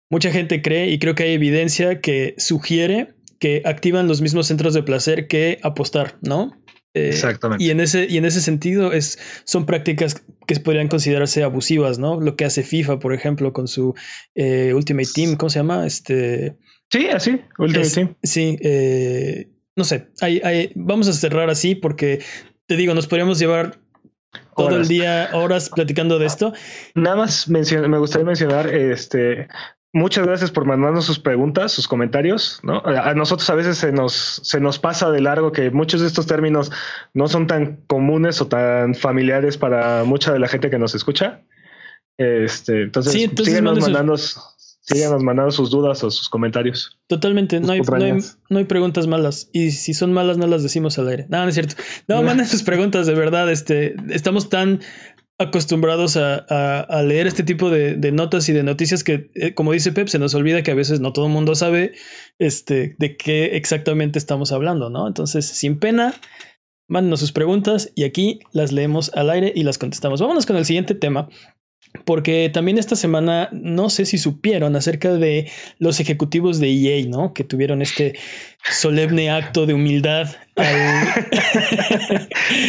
mucha 0.09 0.31
gente 0.31 0.61
cree 0.61 0.89
y 0.89 0.99
creo 0.99 1.15
que 1.15 1.23
hay 1.23 1.33
evidencia 1.33 2.01
que 2.01 2.35
sugiere 2.37 3.13
que 3.39 3.61
activan 3.65 4.07
los 4.07 4.21
mismos 4.21 4.47
centros 4.47 4.73
de 4.73 4.83
placer 4.83 5.27
que 5.27 5.59
apostar, 5.61 6.17
¿no? 6.21 6.57
Eh, 6.93 7.09
Exactamente. 7.09 7.63
Y 7.63 7.69
en 7.71 7.81
ese, 7.81 8.07
y 8.09 8.17
en 8.17 8.23
ese 8.25 8.39
sentido 8.39 8.93
es, 8.93 9.19
son 9.43 9.65
prácticas 9.65 10.23
que 10.47 10.55
podrían 10.61 10.87
considerarse 10.87 11.43
abusivas, 11.43 11.99
¿no? 11.99 12.21
Lo 12.21 12.37
que 12.37 12.45
hace 12.45 12.63
FIFA, 12.63 12.99
por 12.99 13.13
ejemplo, 13.13 13.51
con 13.51 13.67
su 13.67 13.93
eh, 14.35 14.73
Ultimate 14.73 15.09
Team, 15.13 15.35
¿cómo 15.35 15.49
se 15.49 15.59
llama? 15.59 15.85
Este, 15.85 16.55
sí, 16.89 17.07
así, 17.07 17.41
Ultimate 17.59 17.87
es- 17.87 17.93
Team. 17.93 18.15
Sí, 18.23 18.57
eh, 18.61 19.49
no 19.75 19.83
sé, 19.83 20.07
hay, 20.21 20.39
hay- 20.43 20.71
vamos 20.75 21.09
a 21.09 21.13
cerrar 21.13 21.49
así 21.49 21.75
porque 21.75 22.19
te 22.67 22.77
digo, 22.77 22.93
nos 22.93 23.07
podríamos 23.07 23.37
llevar 23.39 23.81
todo 24.55 24.77
el 24.77 24.87
día, 24.87 25.29
horas 25.33 25.69
platicando 25.69 26.17
de 26.19 26.27
esto. 26.27 26.53
Nada 26.95 27.17
más 27.17 27.49
me 27.49 27.59
gustaría 27.97 28.25
mencionar, 28.25 28.73
este, 28.73 29.47
muchas 29.95 30.27
gracias 30.27 30.51
por 30.51 30.65
mandarnos 30.65 31.05
sus 31.05 31.17
preguntas, 31.19 31.71
sus 31.71 31.87
comentarios, 31.87 32.59
¿no? 32.61 32.83
A 32.85 33.13
nosotros 33.15 33.49
a 33.49 33.55
veces 33.55 33.77
se 33.77 33.91
nos, 33.91 34.41
se 34.43 34.59
nos 34.59 34.77
pasa 34.77 35.09
de 35.09 35.21
largo 35.21 35.51
que 35.51 35.71
muchos 35.71 36.01
de 36.01 36.07
estos 36.07 36.27
términos 36.27 36.71
no 37.13 37.27
son 37.27 37.47
tan 37.47 37.77
comunes 37.87 38.39
o 38.41 38.47
tan 38.47 38.93
familiares 38.93 39.57
para 39.57 40.03
mucha 40.03 40.31
de 40.33 40.39
la 40.39 40.47
gente 40.47 40.69
que 40.69 40.77
nos 40.77 40.93
escucha. 40.93 41.41
Este, 42.17 42.83
entonces, 42.83 43.13
Sí, 43.13 43.23
entonces 43.23 43.53
síganos, 43.53 43.71
manden 43.79 43.83
sus- 43.83 43.93
mandando, 43.93 44.17
síganos 44.81 45.23
mandando 45.23 45.51
sus 45.51 45.71
dudas 45.71 46.03
o 46.03 46.11
sus 46.11 46.29
comentarios. 46.29 46.97
Totalmente, 47.07 47.59
no 47.59 47.71
hay, 47.71 47.81
no, 47.81 47.95
hay, 47.95 48.13
no 48.49 48.57
hay 48.59 48.65
preguntas 48.65 49.07
malas. 49.07 49.49
Y 49.53 49.71
si 49.71 49.93
son 49.93 50.13
malas, 50.13 50.37
no 50.37 50.47
las 50.47 50.63
decimos 50.63 50.97
al 50.99 51.07
aire. 51.09 51.25
No, 51.29 51.41
no 51.43 51.47
es 51.49 51.55
cierto. 51.55 51.75
No, 52.07 52.21
manden 52.23 52.45
sus 52.47 52.63
preguntas, 52.63 53.07
de 53.07 53.13
verdad. 53.15 53.51
Este, 53.51 53.95
estamos 54.09 54.49
tan 54.49 54.81
acostumbrados 55.37 56.15
a, 56.17 56.35
a- 56.37 57.03
leer 57.03 57.27
este 57.27 57.43
tipo 57.43 57.69
de, 57.69 57.95
de 57.95 58.11
notas 58.11 58.47
y 58.49 58.53
de 58.53 58.63
noticias 58.63 59.03
que, 59.03 59.31
eh, 59.35 59.53
como 59.53 59.73
dice 59.73 59.91
Pep, 59.91 60.07
se 60.07 60.19
nos 60.19 60.33
olvida 60.33 60.63
que 60.63 60.71
a 60.71 60.75
veces 60.75 60.99
no 61.01 61.11
todo 61.13 61.27
el 61.27 61.33
mundo 61.33 61.55
sabe 61.55 61.93
este, 62.39 62.95
de 62.99 63.17
qué 63.17 63.57
exactamente 63.57 64.17
estamos 64.17 64.51
hablando, 64.51 64.89
¿no? 64.89 65.07
Entonces, 65.07 65.45
sin 65.45 65.79
pena, 65.79 66.13
mándenos 66.87 67.19
sus 67.19 67.31
preguntas 67.31 67.91
y 67.95 68.03
aquí 68.03 68.39
las 68.53 68.71
leemos 68.71 69.11
al 69.13 69.29
aire 69.29 69.51
y 69.55 69.63
las 69.63 69.77
contestamos. 69.77 70.21
Vámonos 70.21 70.45
con 70.45 70.55
el 70.55 70.65
siguiente 70.65 70.95
tema. 70.95 71.29
Porque 72.03 72.49
también 72.53 72.77
esta 72.77 72.95
semana 72.95 73.49
no 73.51 73.89
sé 73.89 74.05
si 74.05 74.17
supieron 74.17 74.75
acerca 74.75 75.13
de 75.13 75.49
los 75.79 75.99
ejecutivos 75.99 76.59
de 76.59 76.69
EA, 76.71 77.05
¿no? 77.07 77.33
Que 77.33 77.43
tuvieron 77.43 77.81
este 77.81 78.15
solemne 78.71 79.29
acto 79.29 79.65
de 79.65 79.73
humildad 79.75 80.27
al... 80.55 80.65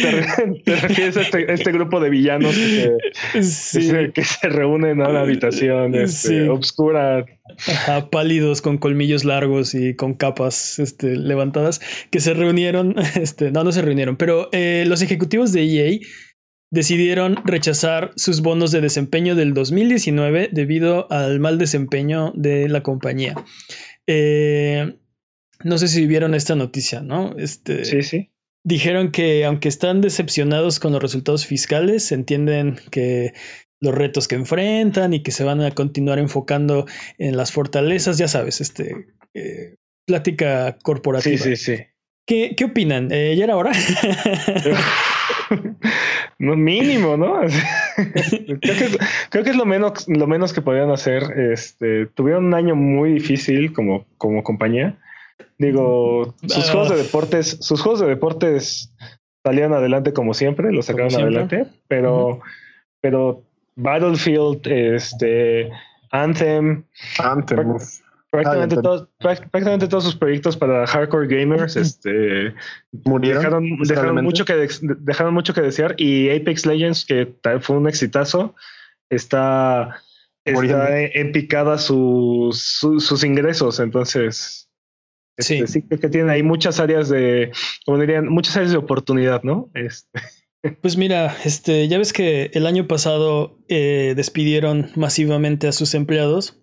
¿Te, 0.01 0.11
re- 0.11 0.61
te 0.63 0.75
refieres 0.75 1.17
a 1.17 1.21
este, 1.21 1.37
a 1.51 1.53
este 1.53 1.71
grupo 1.71 1.99
de 1.99 2.09
villanos 2.09 2.55
que 2.55 2.67
se, 2.67 2.91
que 3.33 3.43
Sí, 3.43 3.81
se- 3.89 4.11
que 4.11 4.23
se 4.23 4.49
reúnen 4.49 5.01
a 5.01 5.09
una 5.09 5.21
habitación 5.21 5.95
este, 5.95 6.27
Sí. 6.43 6.47
obscura? 6.47 7.25
ajá, 7.67 8.09
pálidos 8.09 8.61
con 8.61 8.77
colmillos 8.77 9.23
largos 9.25 9.73
y 9.73 9.95
con 9.95 10.13
capas 10.13 10.79
este, 10.79 11.15
levantadas 11.15 11.79
que 12.11 12.19
se 12.19 12.33
reunieron, 12.33 12.95
este, 13.15 13.51
no, 13.51 13.63
no 13.63 13.71
se 13.71 13.81
reunieron, 13.81 14.17
pero 14.17 14.49
eh, 14.51 14.83
los 14.87 15.01
ejecutivos 15.01 15.51
de 15.53 15.63
EA 15.63 15.99
decidieron 16.71 17.37
rechazar 17.45 18.11
sus 18.15 18.41
bonos 18.41 18.71
de 18.71 18.81
desempeño 18.81 19.35
del 19.35 19.53
2019 19.53 20.49
debido 20.51 21.11
al 21.11 21.39
mal 21.39 21.57
desempeño 21.57 22.33
de 22.35 22.67
la 22.67 22.83
compañía. 22.83 23.35
Eh, 24.05 24.97
no 25.63 25.77
sé 25.77 25.87
si 25.87 26.05
vieron 26.05 26.35
esta 26.35 26.55
noticia, 26.55 27.01
¿no? 27.01 27.35
Este, 27.37 27.85
Sí, 27.85 28.03
sí. 28.03 28.31
Dijeron 28.63 29.11
que 29.11 29.45
aunque 29.45 29.69
están 29.69 30.01
decepcionados 30.01 30.79
con 30.79 30.91
los 30.91 31.01
resultados 31.01 31.45
fiscales, 31.45 32.11
entienden 32.11 32.77
que 32.91 33.33
los 33.79 33.95
retos 33.95 34.27
que 34.27 34.35
enfrentan 34.35 35.13
y 35.13 35.23
que 35.23 35.31
se 35.31 35.45
van 35.45 35.61
a 35.61 35.71
continuar 35.71 36.19
enfocando 36.19 36.85
en 37.17 37.37
las 37.37 37.53
fortalezas, 37.53 38.17
ya 38.17 38.27
sabes, 38.27 38.59
este 38.59 39.07
eh, 39.33 39.75
plática 40.05 40.77
corporativa. 40.83 41.37
Sí, 41.37 41.55
sí, 41.55 41.77
sí. 41.77 41.83
¿Qué, 42.25 42.55
qué 42.57 42.65
opinan? 42.65 43.09
Eh, 43.11 43.35
¿Ya 43.37 43.45
era 43.45 43.55
hora? 43.55 43.71
No, 46.39 46.55
mínimo, 46.55 47.17
¿no? 47.17 47.39
creo, 47.95 48.59
que 48.61 48.85
es, 48.85 48.97
creo 49.29 49.43
que 49.43 49.49
es 49.49 49.55
lo 49.55 49.65
menos, 49.65 50.07
lo 50.07 50.27
menos 50.27 50.53
que 50.53 50.61
podían 50.61 50.91
hacer. 50.91 51.23
Este, 51.51 52.05
tuvieron 52.07 52.45
un 52.45 52.53
año 52.53 52.75
muy 52.75 53.13
difícil 53.13 53.73
como, 53.73 54.05
como 54.17 54.43
compañía. 54.43 54.95
Digo, 55.57 56.35
sus 56.47 56.69
Ah. 56.69 56.71
juegos 56.71 56.89
de 56.89 56.97
deportes, 56.97 57.57
sus 57.61 57.81
juegos 57.81 57.99
de 58.01 58.07
deportes 58.07 58.93
salían 59.43 59.73
adelante 59.73 60.13
como 60.13 60.33
siempre, 60.33 60.71
los 60.71 60.85
sacaron 60.85 61.09
siempre. 61.09 61.27
adelante, 61.37 61.65
pero, 61.87 62.41
pero 63.01 63.41
Battlefield, 63.75 64.67
este, 64.67 65.69
Anthem, 66.11 66.83
Anthem. 67.19 67.77
Prácticamente, 68.43 68.75
todos, 68.81 69.01
práct- 69.19 69.49
prácticamente 69.49 69.87
todos 69.87 70.03
sus 70.03 70.15
proyectos 70.15 70.57
para 70.57 70.85
hardcore 70.87 71.27
gamers, 71.27 71.75
este, 71.75 72.53
murieron. 73.05 73.41
dejaron, 73.87 74.23
mucho 74.23 74.45
que 74.45 74.55
de- 74.55 74.69
dejaron 74.99 75.33
mucho 75.33 75.53
que 75.53 75.61
desear 75.61 75.95
y 75.97 76.29
Apex 76.29 76.65
Legends 76.65 77.05
que 77.05 77.33
fue 77.61 77.77
un 77.77 77.87
exitazo 77.87 78.55
está 79.09 80.01
está 80.45 80.99
en, 81.01 81.31
picada 81.31 81.77
sus, 81.77 82.61
sus 82.61 83.05
sus 83.05 83.23
ingresos 83.23 83.79
entonces 83.79 84.63
Sí. 85.39 85.55
este, 85.55 85.67
sí. 85.67 85.81
creo 85.83 85.99
que 85.99 86.09
tienen 86.09 86.29
ahí 86.31 86.41
muchas 86.41 86.79
áreas 86.79 87.09
de 87.09 87.51
como 87.85 87.99
dirían 87.99 88.27
muchas 88.27 88.55
áreas 88.57 88.71
de 88.71 88.77
oportunidad 88.77 89.43
no 89.43 89.69
este, 89.73 90.07
Pues 90.81 90.97
mira, 90.97 91.33
este, 91.45 91.87
ya 91.87 91.97
ves 91.99 92.11
que 92.11 92.49
el 92.53 92.65
año 92.65 92.87
pasado 92.87 93.57
eh, 93.69 94.13
despidieron 94.17 94.89
masivamente 94.95 95.67
a 95.67 95.71
sus 95.71 95.93
empleados 95.93 96.57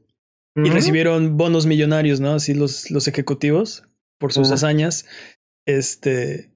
y 0.56 0.70
recibieron 0.70 1.36
bonos 1.36 1.66
millonarios, 1.66 2.20
¿no? 2.20 2.34
Así 2.34 2.54
los, 2.54 2.90
los 2.90 3.08
ejecutivos 3.08 3.84
por 4.18 4.32
sus 4.32 4.50
hazañas. 4.50 5.06
Este. 5.66 6.50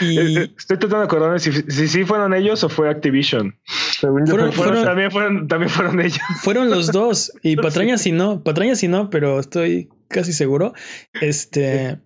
Eh, 0.00 0.04
Y 0.04 0.38
eh, 0.38 0.50
estoy 0.56 0.78
tratando 0.78 1.00
de 1.00 1.04
acordarme 1.04 1.38
si, 1.38 1.52
si 1.52 1.86
sí 1.88 2.04
fueron 2.04 2.32
ellos 2.32 2.64
o 2.64 2.70
fue 2.70 2.88
Activision 2.88 3.58
Fueron- 4.00 4.26
fue- 4.26 4.36
Fueron- 4.38 4.52
fueron- 4.52 4.84
también 4.84 5.10
fueron 5.10 5.48
también 5.48 5.68
fueron 5.70 6.00
ellos 6.00 6.18
fueron 6.42 6.70
los 6.70 6.90
dos. 6.92 7.30
Y 7.42 7.56
patrañas 7.56 8.06
y 8.06 8.12
no. 8.12 8.42
Patrañas 8.42 8.82
y 8.82 8.88
no, 8.88 9.10
pero 9.10 9.38
estoy 9.40 9.90
casi 10.08 10.32
seguro. 10.32 10.72
Este. 11.20 11.98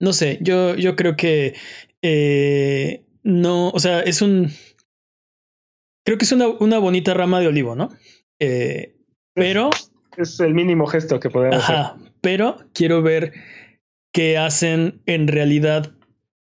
No 0.00 0.12
sé, 0.12 0.38
yo, 0.40 0.74
yo 0.74 0.96
creo 0.96 1.14
que 1.16 1.54
eh, 2.00 3.04
no, 3.22 3.68
o 3.68 3.78
sea, 3.78 4.00
es 4.00 4.20
un. 4.22 4.50
Creo 6.04 6.18
que 6.18 6.24
es 6.24 6.32
una, 6.32 6.48
una 6.48 6.78
bonita 6.78 7.14
rama 7.14 7.38
de 7.40 7.46
olivo, 7.48 7.76
¿no? 7.76 7.90
Eh, 8.40 8.96
pero 9.34 9.70
es 10.16 10.38
el 10.40 10.54
mínimo 10.54 10.86
gesto 10.86 11.20
que 11.20 11.30
podemos 11.30 11.62
hacer 11.62 11.76
Ajá, 11.76 11.96
pero 12.20 12.58
quiero 12.74 13.02
ver 13.02 13.32
qué 14.12 14.38
hacen 14.38 15.00
en 15.06 15.28
realidad 15.28 15.92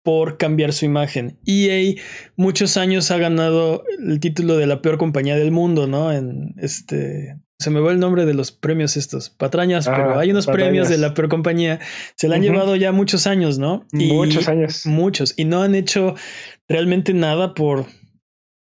por 0.03 0.37
cambiar 0.37 0.71
su 0.71 0.85
imagen. 0.85 1.39
EA 1.47 1.95
muchos 2.35 2.77
años 2.77 3.09
ha 3.09 3.17
ganado 3.17 3.83
el 3.97 4.19
título 4.19 4.55
de 4.55 4.67
la 4.67 4.81
peor 4.81 4.97
compañía 4.99 5.35
del 5.35 5.51
mundo, 5.51 5.87
¿no? 5.87 6.11
En 6.11 6.53
este 6.57 7.37
se 7.57 7.69
me 7.71 7.79
va 7.79 7.91
el 7.91 7.99
nombre 7.99 8.25
de 8.25 8.33
los 8.33 8.51
premios 8.51 8.97
estos, 8.97 9.29
patrañas, 9.29 9.87
Ah, 9.87 9.93
pero 9.95 10.19
hay 10.19 10.29
unos 10.29 10.45
premios 10.45 10.89
de 10.89 10.97
la 10.97 11.13
peor 11.13 11.29
compañía. 11.29 11.79
Se 12.15 12.27
la 12.27 12.35
han 12.35 12.41
llevado 12.43 12.75
ya 12.75 12.91
muchos 12.91 13.25
años, 13.27 13.57
¿no? 13.57 13.87
Y- 13.93 14.11
muchos 14.11 14.47
años 14.49 14.85
Muchos. 14.85 15.33
Y 15.37 15.45
no 15.45 15.63
han 15.63 15.73
hecho 15.73 16.15
realmente 16.67 17.13
nada 17.13 17.53
por, 17.53 17.85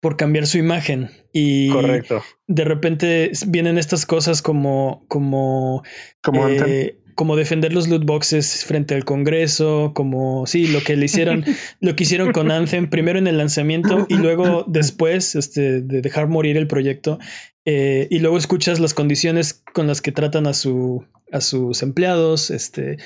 por 0.02 0.18
cambiar 0.18 0.46
su 0.46 0.58
imagen. 0.58 1.08
Y 1.32 1.70
correcto 1.70 2.22
de 2.54 2.64
repente 2.64 3.32
vienen 3.46 3.78
estas 3.78 4.04
cosas 4.04 4.42
como, 4.42 5.04
como, 5.08 5.82
como 6.20 6.48
eh, 6.48 6.98
como 7.14 7.36
defender 7.36 7.72
los 7.72 7.88
loot 7.88 8.04
boxes 8.04 8.64
frente 8.64 8.94
al 8.94 9.04
Congreso, 9.04 9.92
como 9.94 10.46
sí, 10.46 10.66
lo 10.66 10.82
que 10.82 10.96
le 10.96 11.06
hicieron, 11.06 11.44
lo 11.80 11.96
que 11.96 12.04
hicieron 12.04 12.32
con 12.32 12.50
Anthem, 12.50 12.90
primero 12.90 13.18
en 13.18 13.26
el 13.26 13.38
lanzamiento 13.38 14.06
y 14.08 14.14
luego 14.14 14.64
después 14.66 15.34
este, 15.34 15.80
de 15.80 16.02
dejar 16.02 16.28
morir 16.28 16.56
el 16.56 16.66
proyecto. 16.66 17.18
eh, 17.64 18.06
y 18.10 18.18
luego 18.18 18.36
escuchas 18.36 18.80
las 18.80 18.92
condiciones 18.92 19.62
con 19.72 19.86
las 19.86 20.02
que 20.02 20.12
tratan 20.12 20.46
a 20.46 20.52
su 20.52 21.06
a 21.32 21.40
sus 21.40 21.82
empleados. 21.82 22.50
Este. 22.50 22.98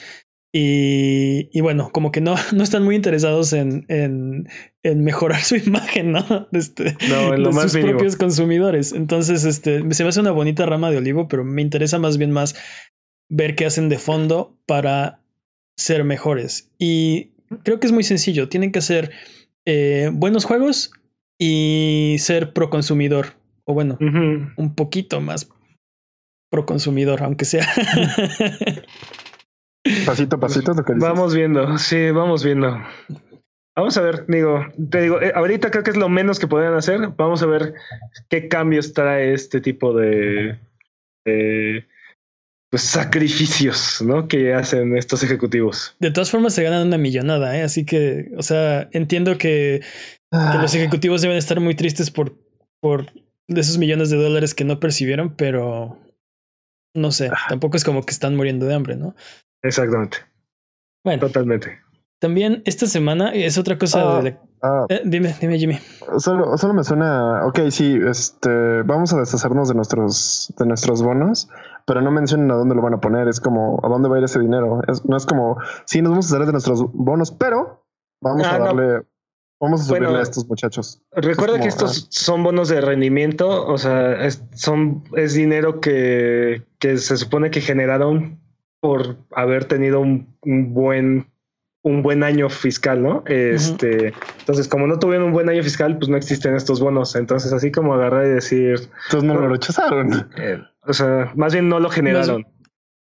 Y, 0.59 1.51
y 1.53 1.61
bueno, 1.61 1.91
como 1.93 2.11
que 2.13 2.23
no, 2.23 2.35
no 2.55 2.63
están 2.63 2.83
muy 2.83 2.97
interesados 2.97 3.53
en, 3.53 3.85
en, 3.89 4.49
en 4.83 5.05
mejorar 5.05 5.41
su 5.43 5.57
imagen, 5.57 6.13
¿no? 6.13 6.49
Este, 6.53 6.97
No, 7.11 7.35
en 7.35 7.43
lo 7.43 7.51
de 7.51 7.55
más 7.55 7.65
sus 7.65 7.75
mínimo. 7.75 7.93
propios 7.93 8.17
consumidores. 8.17 8.93
Entonces, 8.93 9.45
este, 9.45 9.83
se 9.93 10.03
me 10.03 10.09
hace 10.09 10.21
una 10.21 10.31
bonita 10.31 10.65
rama 10.65 10.91
de 10.91 10.97
olivo, 10.97 11.29
pero 11.29 11.45
me 11.45 11.61
interesa 11.61 11.99
más 11.99 12.17
bien 12.17 12.31
más 12.31 12.55
ver 13.29 13.55
qué 13.55 13.67
hacen 13.67 13.91
de 13.91 13.99
fondo 13.99 14.57
para 14.67 15.21
ser 15.77 16.05
mejores. 16.05 16.71
Y 16.79 17.33
creo 17.63 17.79
que 17.79 17.87
es 17.89 17.93
muy 17.93 18.05
sencillo. 18.05 18.49
Tienen 18.49 18.73
que 18.73 18.79
hacer 18.79 19.11
eh, 19.67 20.09
buenos 20.11 20.47
juegos 20.47 20.91
y 21.39 22.17
ser 22.19 22.55
pro 22.55 22.71
consumidor. 22.71 23.35
O 23.65 23.75
bueno, 23.75 23.99
un 24.01 24.75
poquito 24.75 25.21
más 25.21 25.51
pro 26.51 26.65
consumidor, 26.65 27.23
aunque 27.23 27.45
sea. 27.45 27.67
Pasito 30.07 30.37
a 30.37 30.41
pasito, 30.41 30.75
lo 30.75 30.85
que 30.85 30.95
dices. 30.95 31.09
Vamos 31.09 31.35
viendo, 31.35 31.79
sí, 31.79 32.11
vamos 32.11 32.45
viendo. 32.45 32.79
Vamos 33.77 33.97
a 33.99 34.01
ver, 34.01 34.25
digo, 34.27 34.65
te 34.91 35.03
digo, 35.03 35.21
eh, 35.21 35.33
ahorita 35.35 35.71
creo 35.71 35.85
que 35.85 35.91
es 35.91 35.97
lo 35.97 36.09
menos 36.09 36.39
que 36.39 36.47
podrían 36.47 36.75
hacer. 36.75 37.09
Vamos 37.17 37.43
a 37.43 37.47
ver 37.47 37.75
qué 38.29 38.49
cambios 38.49 38.95
trae 38.95 39.35
este 39.35 39.61
tipo 39.61 39.93
de, 39.93 40.59
de, 41.27 41.87
pues, 42.71 42.83
sacrificios, 42.83 44.01
¿no? 44.03 44.29
Que 44.29 44.55
hacen 44.55 44.97
estos 44.97 45.23
ejecutivos. 45.23 45.95
de 45.99 46.11
todas 46.11 46.31
formas, 46.31 46.55
se 46.55 46.63
ganan 46.63 46.87
una 46.87 46.99
millonada, 46.99 47.57
¿eh? 47.59 47.63
Así 47.63 47.85
que, 47.85 48.33
o 48.37 48.43
sea, 48.43 48.89
entiendo 48.93 49.37
que, 49.37 49.83
que 49.83 49.87
Ah, 50.33 50.59
los 50.61 50.75
ejecutivos 50.75 51.23
deben 51.23 51.37
estar 51.37 51.61
muy 51.61 51.75
tristes 51.75 52.11
por, 52.11 52.35
por 52.81 53.13
de 53.49 53.61
esos 53.61 53.79
millones 53.79 54.11
de 54.11 54.17
dólares 54.17 54.55
que 54.55 54.65
no 54.65 54.81
percibieron, 54.81 55.35
pero 55.37 55.99
no 56.95 57.13
sé, 57.13 57.31
tampoco 57.49 57.77
es 57.77 57.85
como 57.85 58.05
que 58.05 58.13
están 58.13 58.37
muriendo 58.37 58.67
de 58.67 58.75
hambre, 58.75 58.97
¿no? 58.97 59.15
Exactamente, 59.67 60.19
Bueno, 61.05 61.21
totalmente. 61.21 61.79
también 62.21 62.63
esta 62.65 62.87
semana 62.87 63.31
es 63.33 63.59
otra 63.59 63.79
cosa 63.79 64.19
Ah. 64.19 64.23
de 64.23 64.31
la- 64.31 64.41
ah, 64.63 64.87
eh, 64.89 65.03
dime, 65.05 65.35
dime, 65.41 65.59
Jimmy. 65.59 65.79
solo, 66.19 66.57
solo 66.57 66.75
me 66.75 66.85
suena. 66.85 67.45
Ok, 67.47 67.61
sí, 67.71 67.99
este, 68.09 68.83
vamos 68.83 69.13
a 69.13 69.19
deshacernos 69.19 69.69
de 69.69 69.75
nuestros, 69.75 70.53
de 70.59 70.67
nuestros 70.67 71.03
bonos. 71.03 71.49
pero 71.89 72.01
no 72.01 72.11
mencionan 72.11 72.51
a 72.51 72.55
dónde 72.55 72.75
lo 72.75 72.83
van 72.83 72.95
a 72.95 73.01
poner. 73.01 73.29
Es 73.29 73.39
como, 73.39 73.79
¿a 73.85 73.89
dónde 73.89 74.09
va 74.09 74.17
a 74.17 74.19
ir 74.19 74.25
ese 74.25 74.41
dinero? 74.41 74.81
no 75.05 75.17
es 75.17 75.25
como, 75.25 75.57
sí, 75.85 76.03
nos 76.03 76.11
vamos 76.11 76.27
a 76.27 76.35
hacer 76.35 76.45
de 76.47 76.51
nuestros 76.51 76.83
bonos, 76.93 77.31
pero 77.31 77.87
vamos 78.21 78.45
ah, 78.45 78.57
a 78.57 78.59
darle, 78.59 79.03
vamos 79.61 79.83
a 79.83 79.85
subirle 79.85 80.19
a 80.19 80.21
estos 80.23 80.49
muchachos. 80.49 81.01
Recuerda 81.13 81.61
que 81.61 81.69
estos 81.69 82.03
ah. 82.03 82.07
son 82.11 82.43
bonos 82.43 82.69
de 82.71 82.81
rendimiento, 82.81 83.69
o 83.69 83.79
sea, 83.79 84.15
es, 84.27 84.43
son, 84.55 85.05
es 85.15 85.35
dinero 85.35 85.81
que, 85.81 86.67
que 86.81 86.99
se 86.99 87.17
supone 87.17 87.53
que 87.53 87.61
generaron 87.61 88.41
por 88.87 89.17
haber 89.33 89.65
tenido 89.65 90.01
un, 90.01 90.29
buen 90.43 91.27
un 91.83 92.03
buen 92.03 92.23
año 92.23 92.49
fiscal, 92.49 93.03
¿no? 93.03 93.25
Este, 93.27 94.13
entonces, 94.39 94.69
como 94.69 94.87
no 94.87 94.97
tuvieron 94.99 95.27
un 95.27 95.33
buen 95.33 95.49
año 95.49 95.63
fiscal, 95.65 95.99
pues 95.99 96.09
no 96.09 96.17
existen 96.17 96.55
estos 96.55 96.81
bonos. 96.81 97.17
Entonces, 97.17 97.53
así 97.53 97.73
como 97.73 97.95
agarrar 97.95 98.27
y 98.27 98.31
decir. 98.31 98.89
Entonces 99.07 99.25
no 99.25 99.35
lo 99.35 99.49
rechazaron. 99.49 100.29
Eh, 100.37 100.61
o 100.83 100.93
sea, 100.93 101.33
más 101.35 101.53
bien 101.53 101.69
no 101.69 101.81
lo 101.81 101.91
generaron. 101.91 102.47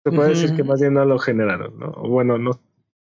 Se 0.03 0.11
puede 0.11 0.29
decir 0.29 0.55
que 0.55 0.63
más 0.63 0.79
bien 0.79 0.93
no 0.93 1.05
lo 1.05 1.17
generaron, 1.17 1.79
¿no? 1.79 1.91
Bueno, 1.93 2.37
no. 2.37 2.61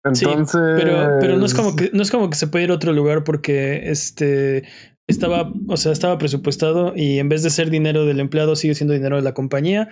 Entonces. 0.04 0.60
pero, 0.78 1.18
pero 1.22 1.38
no 1.38 1.46
es 1.46 1.54
como 1.54 1.74
que, 1.76 1.90
no 1.94 2.02
es 2.02 2.12
como 2.12 2.30
que 2.30 2.36
se 2.36 2.48
puede 2.48 2.66
ir 2.66 2.72
a 2.72 2.76
otro 2.76 2.92
lugar 2.92 3.24
porque 3.24 3.90
este 3.90 4.64
estaba, 5.08 5.54
o 5.68 5.78
sea, 5.78 5.94
estaba 5.94 6.18
presupuestado 6.18 6.94
y 6.96 7.20
en 7.20 7.30
vez 7.30 7.44
de 7.44 7.50
ser 7.50 7.70
dinero 7.70 8.06
del 8.06 8.20
empleado, 8.20 8.56
sigue 8.58 8.76
siendo 8.76 8.94
dinero 8.94 9.16
de 9.16 9.22
la 9.22 9.34
compañía. 9.34 9.88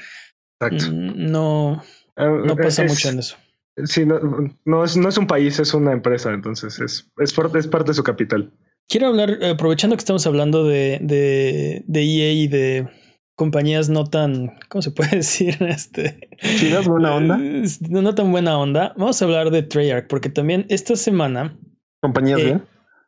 Exacto. 0.59 0.91
Mm, 0.91 1.31
no, 1.31 1.83
no 2.17 2.55
pasa 2.55 2.83
mucho 2.83 3.09
en 3.09 3.19
eso. 3.19 3.35
Sí, 3.83 4.05
no, 4.05 4.19
no, 4.63 4.83
es, 4.85 4.95
no 4.95 5.09
es 5.09 5.17
un 5.17 5.27
país, 5.27 5.59
es 5.59 5.73
una 5.73 5.91
empresa, 5.91 6.31
entonces 6.31 6.79
es, 6.79 7.11
es, 7.17 7.33
parte, 7.33 7.59
es 7.59 7.67
parte 7.67 7.91
de 7.91 7.95
su 7.95 8.03
capital. 8.03 8.51
Quiero 8.87 9.07
hablar, 9.07 9.37
aprovechando 9.43 9.97
que 9.97 10.01
estamos 10.01 10.25
hablando 10.25 10.63
de, 10.63 10.99
de, 11.01 11.83
de 11.85 12.01
EA 12.01 12.31
y 12.31 12.47
de 12.47 12.87
compañías 13.35 13.89
no 13.89 14.05
tan, 14.05 14.53
¿cómo 14.69 14.81
se 14.81 14.91
puede 14.91 15.09
decir? 15.17 15.57
Este, 15.61 16.29
¿Chidas 16.57 16.87
buena 16.87 17.15
onda? 17.15 17.37
No, 17.37 18.01
no, 18.01 18.15
tan 18.15 18.31
buena 18.31 18.57
onda. 18.57 18.93
Vamos 18.97 19.21
a 19.21 19.25
hablar 19.25 19.51
de 19.51 19.63
Treyarch, 19.63 20.07
porque 20.07 20.29
también 20.29 20.65
esta 20.69 20.95
semana. 20.95 21.57
¿Compañías 22.01 22.39
eh, 22.39 22.43
bien? 22.45 22.63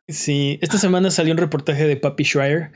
Sí, 0.08 0.58
esta 0.62 0.78
semana 0.78 1.10
salió 1.10 1.32
un 1.32 1.38
reportaje 1.38 1.86
de 1.86 1.96
Papi 1.96 2.24
Schreier. 2.24 2.72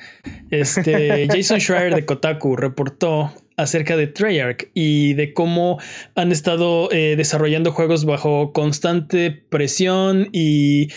Este, 0.51 1.27
Jason 1.33 1.61
Schreier 1.61 1.95
de 1.95 2.05
Kotaku 2.05 2.57
reportó 2.57 3.33
acerca 3.63 3.97
de 3.97 4.07
Treyarch 4.07 4.71
y 4.75 5.15
de 5.15 5.33
cómo 5.33 5.79
han 6.15 6.33
estado 6.33 6.91
eh, 6.93 7.15
desarrollando 7.17 7.73
juegos 7.73 8.05
bajo 8.05 8.53
constante 8.53 9.31
presión 9.31 10.29
y 10.33 10.89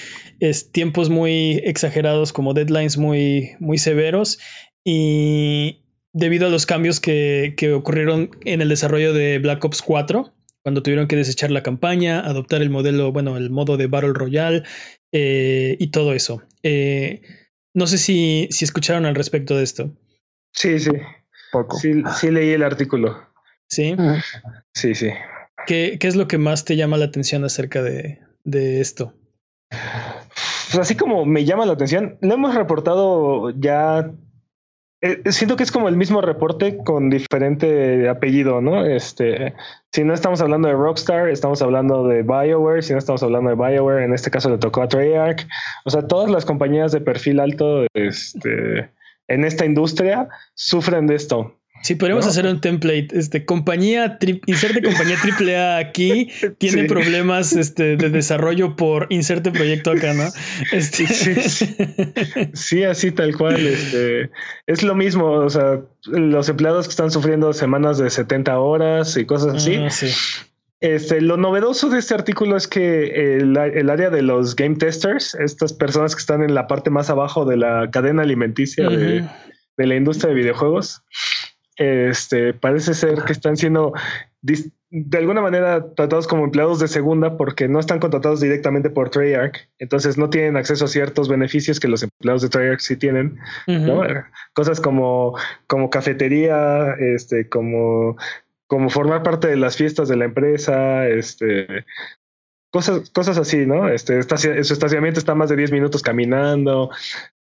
tiempos 0.72 1.10
muy 1.10 1.62
exagerados 1.64 2.34
como 2.34 2.54
deadlines 2.54 2.98
muy, 2.98 3.52
muy 3.60 3.78
severos 3.78 4.40
y 4.84 5.84
debido 6.14 6.48
a 6.48 6.50
los 6.50 6.66
cambios 6.66 7.00
que, 7.00 7.54
que 7.58 7.74
ocurrieron 7.74 8.30
en 8.46 8.62
el 8.62 8.70
desarrollo 8.70 9.14
de 9.14 9.40
Black 9.40 9.64
Ops 9.66 9.82
4 9.82 10.36
cuando 10.66 10.82
tuvieron 10.82 11.08
que 11.08 11.16
desechar 11.16 11.52
la 11.52 11.62
campaña, 11.62 12.22
adoptar 12.22 12.64
el 12.64 12.72
modelo, 12.72 13.12
bueno, 13.12 13.38
el 13.38 13.52
modo 13.52 13.78
de 13.78 13.86
Battle 13.86 14.14
Royale 14.14 14.64
eh, 15.12 15.78
y 15.80 15.92
todo 15.92 16.14
eso. 16.14 16.42
Eh, 16.64 17.22
no 17.76 17.86
sé 17.86 18.00
si, 18.00 18.48
si 18.50 18.66
escucharon 18.66 19.06
al 19.06 19.14
respecto 19.14 19.56
de 19.56 19.64
esto. 19.64 19.96
Sí, 20.54 20.80
sí. 20.80 20.90
Poco. 21.52 21.78
Sí, 21.78 22.04
sí 22.20 22.32
leí 22.32 22.52
el 22.52 22.64
artículo. 22.64 23.18
Sí. 23.68 23.96
Sí, 24.74 24.96
sí. 24.96 25.10
¿Qué, 25.66 25.98
¿Qué, 26.00 26.08
es 26.08 26.16
lo 26.16 26.28
que 26.28 26.38
más 26.38 26.66
te 26.66 26.76
llama 26.76 26.98
la 26.98 27.06
atención 27.06 27.44
acerca 27.44 27.82
de, 27.82 28.20
de 28.44 28.82
esto? 28.82 29.14
Pues 29.70 30.80
así 30.80 30.96
como 30.96 31.26
me 31.26 31.46
llama 31.46 31.66
la 31.66 31.74
atención, 31.74 32.18
lo 32.22 32.34
hemos 32.36 32.54
reportado 32.56 33.50
ya 33.52 34.12
eh, 35.06 35.22
siento 35.32 35.56
que 35.56 35.62
es 35.62 35.72
como 35.72 35.88
el 35.88 35.98
mismo 35.98 36.20
reporte 36.22 36.78
con 36.84 37.12
diferente 37.12 38.10
apellido, 38.10 38.60
¿no? 38.60 38.86
Este, 38.86 39.54
si 39.92 40.04
no 40.04 40.16
estamos 40.16 40.42
hablando 40.42 40.68
de 40.68 40.74
Rockstar, 40.74 41.30
estamos 41.30 41.62
hablando 41.62 42.08
de 42.08 42.24
BioWare, 42.24 42.82
si 42.82 42.94
no 42.94 43.00
estamos 43.00 43.22
hablando 43.22 43.52
de 43.52 43.56
BioWare, 43.56 44.04
en 44.04 44.14
este 44.14 44.32
caso 44.32 44.50
le 44.50 44.58
tocó 44.58 44.82
a 44.82 44.88
Treyarch. 44.88 45.48
O 45.84 45.92
sea, 45.92 46.08
todas 46.08 46.32
las 46.32 46.44
compañías 46.44 46.92
de 46.92 47.02
perfil 47.02 47.40
alto 47.40 47.86
este, 47.94 48.90
en 49.28 49.44
esta 49.44 49.66
industria 49.66 50.28
sufren 50.54 51.08
de 51.08 51.16
esto. 51.16 51.60
Sí, 51.86 51.94
podríamos 51.94 52.26
hacer 52.26 52.48
un 52.48 52.62
template. 52.62 53.10
Este, 53.12 53.46
compañía, 53.46 54.18
inserte 54.48 54.82
compañía 54.84 55.18
AAA 55.22 55.78
aquí, 55.78 56.30
tiene 56.58 56.86
problemas 56.86 57.54
este, 57.54 57.96
de 57.96 58.10
desarrollo 58.10 58.76
por 58.76 59.06
inserte 59.12 59.52
proyecto 59.52 59.92
acá, 59.92 60.14
¿no? 60.16 60.24
Este... 60.72 61.06
Sí, 62.54 62.84
así 62.84 63.12
tal 63.12 63.38
cual. 63.38 63.68
Este, 63.68 64.32
es 64.66 64.82
lo 64.82 64.96
mismo. 64.96 65.26
O 65.26 65.50
sea, 65.50 65.82
los 66.06 66.50
empleados 66.50 66.88
que 66.88 66.92
están 66.92 67.12
sufriendo 67.12 67.54
semanas 67.54 68.00
de 68.00 68.10
70 68.10 68.58
horas 68.58 69.16
y 69.16 69.26
cosas 69.26 69.56
así. 69.56 69.76
Ah, 69.76 69.90
este, 70.86 71.22
lo 71.22 71.38
novedoso 71.38 71.90
de 71.90 72.00
este 72.00 72.14
artículo 72.14 72.56
es 72.56 72.68
que 72.68 73.38
el, 73.38 73.58
área 73.58 74.10
de 74.10 74.22
los 74.22 74.56
game 74.56 74.76
testers, 74.76 75.34
estas 75.36 75.74
personas 75.74 76.16
que 76.16 76.20
están 76.20 76.44
en 76.44 76.54
la 76.54 76.68
parte 76.68 76.90
más 76.90 77.10
abajo 77.10 77.44
de 77.46 77.58
la 77.58 77.90
cadena 77.92 78.22
alimenticia 78.22 78.88
de, 78.90 79.28
de 79.78 79.88
la 79.88 79.96
industria 79.96 80.30
de 80.30 80.36
videojuegos, 80.36 81.04
este, 81.78 82.54
parece 82.54 82.94
ser 82.94 83.24
que 83.24 83.34
están 83.34 83.58
siendo 83.58 83.94
de 84.98 85.18
alguna 85.18 85.42
manera 85.42 85.94
tratados 85.94 86.28
como 86.28 86.46
empleados 86.46 86.80
de 86.80 86.88
segunda 86.88 87.36
porque 87.36 87.68
no 87.68 87.80
están 87.80 88.00
contratados 88.00 88.40
directamente 88.40 88.90
por 88.90 89.10
Treyarch, 89.10 89.68
entonces 89.80 90.18
no 90.18 90.30
tienen 90.30 90.56
acceso 90.56 90.86
a 90.86 90.88
ciertos 90.88 91.28
beneficios 91.28 91.80
que 91.80 91.88
los 91.88 92.04
empleados 92.04 92.44
de 92.44 92.50
Treyarch 92.50 92.80
sí 92.80 92.96
tienen, 92.96 93.38
Cosas 94.54 94.80
como, 94.80 95.36
como 95.68 95.90
cafetería, 95.90 96.94
este, 97.00 97.50
como, 97.50 98.16
como 98.68 98.90
formar 98.90 99.24
parte 99.24 99.48
de 99.48 99.58
las 99.58 99.78
fiestas 99.78 100.08
de 100.08 100.18
la 100.18 100.26
empresa, 100.26 101.08
este, 101.08 101.86
cosas, 102.72 103.10
cosas 103.12 103.38
así, 103.38 103.66
¿no? 103.66 103.90
Este, 103.90 104.22
su 104.22 104.74
estacionamiento 104.74 105.20
está 105.20 105.36
más 105.36 105.50
de 105.50 105.56
10 105.56 105.72
minutos 105.72 106.02
caminando, 106.02 106.90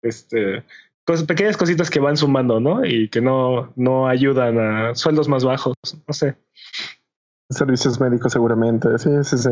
este, 0.02 0.64
pequeñas 1.26 1.56
cositas 1.56 1.90
que 1.90 2.00
van 2.00 2.16
sumando, 2.16 2.60
¿no? 2.60 2.84
Y 2.84 3.08
que 3.08 3.20
no, 3.20 3.72
no 3.76 4.08
ayudan 4.08 4.58
a 4.58 4.94
sueldos 4.94 5.28
más 5.28 5.44
bajos, 5.44 5.74
no 6.06 6.14
sé. 6.14 6.36
Servicios 7.50 8.00
médicos 8.00 8.32
seguramente, 8.32 8.98
sí, 8.98 9.10
sí, 9.22 9.38
sí. 9.38 9.50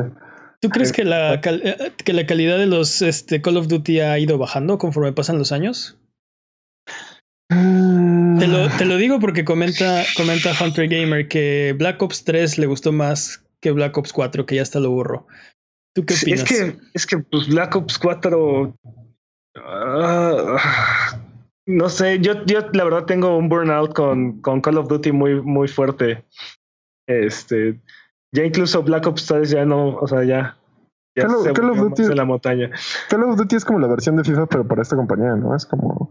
¿Tú 0.60 0.68
crees 0.68 0.92
que 0.92 1.04
la, 1.04 1.34
eh, 1.34 1.92
que 2.04 2.12
la 2.12 2.24
calidad 2.24 2.56
de 2.56 2.66
los 2.66 3.02
este, 3.02 3.42
Call 3.42 3.56
of 3.56 3.66
Duty 3.66 4.00
ha 4.00 4.18
ido 4.18 4.38
bajando 4.38 4.78
conforme 4.78 5.12
pasan 5.12 5.38
los 5.38 5.52
años? 5.52 5.98
Te 8.42 8.48
lo, 8.48 8.68
te 8.76 8.84
lo, 8.84 8.96
digo 8.98 9.20
porque 9.20 9.44
comenta, 9.44 10.02
comenta 10.16 10.50
Hunter 10.60 10.88
Gamer 10.88 11.28
que 11.28 11.76
Black 11.78 12.02
Ops 12.02 12.24
3 12.24 12.58
le 12.58 12.66
gustó 12.66 12.90
más 12.90 13.44
que 13.60 13.70
Black 13.70 13.96
Ops 13.96 14.12
4, 14.12 14.46
que 14.46 14.56
ya 14.56 14.62
está 14.62 14.80
lo 14.80 14.90
burro. 14.90 15.28
¿Tú 15.94 16.04
qué 16.04 16.14
opinas? 16.14 16.42
Es 16.42 16.48
que, 16.48 16.76
es 16.92 17.06
que 17.06 17.18
pues, 17.18 17.46
Black 17.46 17.76
Ops 17.76 17.98
4 18.00 18.74
no 21.66 21.88
sé, 21.88 22.18
yo, 22.18 22.44
yo 22.44 22.60
la 22.72 22.82
verdad 22.82 23.04
tengo 23.04 23.36
un 23.36 23.48
burnout 23.48 23.94
con, 23.94 24.40
con 24.40 24.60
Call 24.60 24.78
of 24.78 24.88
Duty 24.88 25.12
muy, 25.12 25.40
muy 25.40 25.68
fuerte. 25.68 26.24
Este, 27.06 27.80
ya 28.34 28.42
incluso 28.42 28.82
Black 28.82 29.06
Ops 29.06 29.24
3 29.26 29.50
ya 29.50 29.64
no, 29.64 29.94
o 29.94 30.06
sea, 30.08 30.24
ya. 30.24 30.58
ya 31.16 31.28
Call, 31.28 31.42
se 31.44 31.52
Call 31.52 31.70
of 31.70 31.78
Duty 31.78 32.02
en 32.02 32.16
la 32.16 32.24
montaña. 32.24 32.70
Call 33.08 33.22
of 33.22 33.36
Duty 33.36 33.54
es 33.54 33.64
como 33.64 33.78
la 33.78 33.86
versión 33.86 34.16
de 34.16 34.24
FIFA, 34.24 34.46
pero 34.46 34.66
para 34.66 34.82
esta 34.82 34.96
compañía, 34.96 35.36
¿no? 35.36 35.54
Es 35.54 35.64
como 35.64 36.10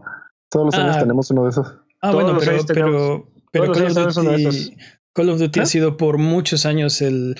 todos 0.50 0.64
los 0.64 0.74
años 0.76 0.96
ah. 0.96 1.00
tenemos 1.00 1.30
uno 1.30 1.44
de 1.44 1.50
esos. 1.50 1.78
Ah, 2.02 2.12
bueno, 2.12 2.36
pero, 2.38 2.64
pero, 2.66 3.28
pero 3.52 3.72
Call, 3.72 3.86
of 3.86 4.14
Duty, 4.14 4.76
Call 5.12 5.30
of 5.30 5.38
Duty 5.38 5.60
ha 5.60 5.66
sido 5.66 5.96
por 5.96 6.18
muchos 6.18 6.66
años 6.66 7.00
el, 7.00 7.36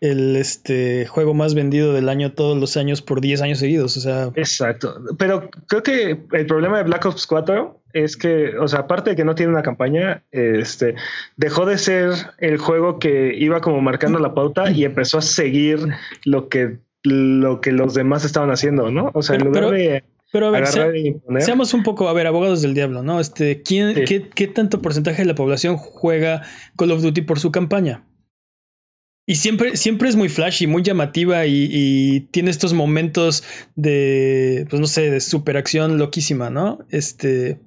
el 0.00 0.36
este 0.36 1.06
juego 1.06 1.34
más 1.34 1.54
vendido 1.54 1.92
del 1.92 2.08
año 2.08 2.32
todos 2.32 2.58
los 2.58 2.76
años 2.76 3.00
por 3.02 3.20
10 3.20 3.42
años 3.42 3.58
seguidos. 3.58 3.96
O 3.96 4.00
sea. 4.00 4.30
Exacto. 4.34 4.96
Pero 5.18 5.48
creo 5.68 5.82
que 5.82 6.20
el 6.32 6.46
problema 6.46 6.78
de 6.78 6.84
Black 6.84 7.06
Ops 7.06 7.26
4 7.26 7.80
es 7.92 8.16
que, 8.16 8.56
o 8.58 8.66
sea, 8.66 8.80
aparte 8.80 9.10
de 9.10 9.16
que 9.16 9.24
no 9.24 9.34
tiene 9.34 9.52
una 9.52 9.62
campaña, 9.62 10.24
este 10.32 10.94
dejó 11.36 11.66
de 11.66 11.78
ser 11.78 12.12
el 12.38 12.58
juego 12.58 12.98
que 12.98 13.34
iba 13.36 13.60
como 13.60 13.80
marcando 13.80 14.18
la 14.18 14.34
pauta 14.34 14.70
y 14.70 14.84
empezó 14.84 15.18
a 15.18 15.22
seguir 15.22 15.78
lo 16.24 16.48
que 16.48 16.78
lo 17.04 17.60
que 17.60 17.72
los 17.72 17.94
demás 17.94 18.24
estaban 18.24 18.50
haciendo, 18.50 18.90
¿no? 18.90 19.10
O 19.14 19.22
sea, 19.22 19.36
en 19.36 19.44
lugar 19.44 19.70
de 19.70 20.04
pero 20.32 20.46
a 20.46 20.50
ver, 20.50 20.66
seamos 21.40 21.74
un 21.74 21.82
poco, 21.82 22.08
a 22.08 22.12
ver, 22.12 22.26
abogados 22.26 22.62
del 22.62 22.74
diablo, 22.74 23.02
¿no? 23.02 23.20
Este, 23.20 23.62
¿quién, 23.62 23.94
qué, 24.06 24.28
¿qué 24.28 24.48
tanto 24.48 24.80
porcentaje 24.80 25.22
de 25.22 25.26
la 25.26 25.34
población 25.34 25.76
juega 25.76 26.42
Call 26.76 26.90
of 26.90 27.02
Duty 27.02 27.20
por 27.22 27.38
su 27.38 27.52
campaña? 27.52 28.04
Y 29.26 29.36
siempre, 29.36 29.76
siempre 29.76 30.08
es 30.08 30.16
muy 30.16 30.28
flashy, 30.28 30.66
muy 30.66 30.82
llamativa 30.82 31.46
y, 31.46 32.28
tiene 32.32 32.50
estos 32.50 32.72
momentos 32.72 33.44
de, 33.76 34.66
pues 34.68 34.80
no 34.80 34.86
sé, 34.86 35.10
de 35.10 35.20
superacción 35.20 35.98
loquísima, 35.98 36.50
¿no? 36.50 36.80
Este. 36.88 37.60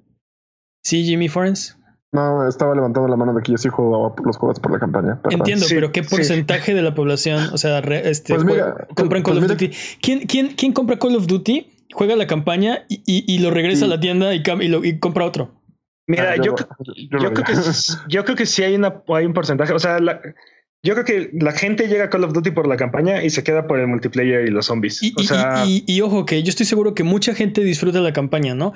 Sí, 0.84 1.06
Jimmy 1.06 1.30
Forens. 1.30 1.78
No, 2.12 2.48
estaba 2.48 2.76
levantando 2.76 3.10
la 3.10 3.16
mano 3.16 3.34
de 3.34 3.42
que 3.42 3.52
yo 3.52 3.58
sí 3.58 3.70
jugaba 3.70 4.14
los 4.24 4.38
juegos 4.38 4.60
por 4.60 4.72
la 4.72 4.80
campaña. 4.80 5.20
Entiendo, 5.30 5.66
pero 5.70 5.92
¿qué 5.92 6.04
porcentaje 6.04 6.74
de 6.74 6.82
la 6.82 6.94
población, 6.94 7.50
o 7.54 7.58
sea, 7.58 7.80
este, 7.80 8.36
pues 8.36 8.46
compran 8.96 9.24
pues 9.24 9.36
Call 9.36 9.44
of 9.44 9.50
Duty? 9.50 9.72
¿Quién, 10.02 10.20
quién, 10.28 10.48
¿Quién 10.56 10.72
compra 10.72 10.98
Call 10.98 11.16
of 11.16 11.28
Duty, 11.28 11.75
juega 11.94 12.16
la 12.16 12.28
campaña 12.28 12.86
y, 12.90 13.02
y, 13.06 13.40
lo 13.40 13.52
regresa 13.52 13.86
a 13.86 13.88
la 13.88 14.00
tienda 14.00 14.34
y, 14.34 14.42
y, 14.62 14.68
lo, 14.68 14.84
y 14.84 15.00
compra 15.00 15.26
otro? 15.26 15.62
Mira, 16.08 16.32
Ah, 16.32 16.36
yo, 16.38 16.44
yo- 16.44 16.56
cre- 16.56 16.68
yo 16.96 17.18
yo 17.20 17.30
lo 17.30 17.34
creo 17.34 17.46
que, 17.46 17.54
yo 18.10 18.24
creo 18.26 18.36
que 18.36 18.46
sí 18.46 18.64
hay, 18.64 18.76
una, 18.76 19.02
hay 19.08 19.26
un 19.26 19.34
porcentaje. 19.34 19.74
O 19.74 19.80
sea, 19.80 20.00
la- 20.00 20.22
yo 20.84 20.94
creo 20.94 21.04
que 21.06 21.30
la 21.34 21.52
gente 21.52 21.88
llega 21.88 22.04
a 22.06 22.10
Call 22.12 22.24
of 22.26 22.34
Duty 22.34 22.52
por 22.52 22.68
la 22.68 22.78
campaña 22.78 23.24
y 23.24 23.32
se 23.32 23.44
queda 23.44 23.66
por 23.66 23.80
el 23.80 23.88
multiplayer 23.88 24.48
y 24.48 24.52
los 24.52 24.68
zombies. 24.68 25.02
Y, 25.02 25.14
o 25.18 25.22
y- 25.22 25.26
sea, 25.26 25.64
y- 25.66 25.84
y- 25.88 25.96
y 25.96 26.02
ojo 26.02 26.26
que 26.28 26.44
yo 26.44 26.50
estoy 26.50 26.68
seguro 26.68 26.94
que 26.94 27.04
mucha 27.04 27.34
gente 27.34 27.64
disfruta 27.64 28.02
la 28.02 28.14
campaña, 28.14 28.54
¿no? 28.54 28.74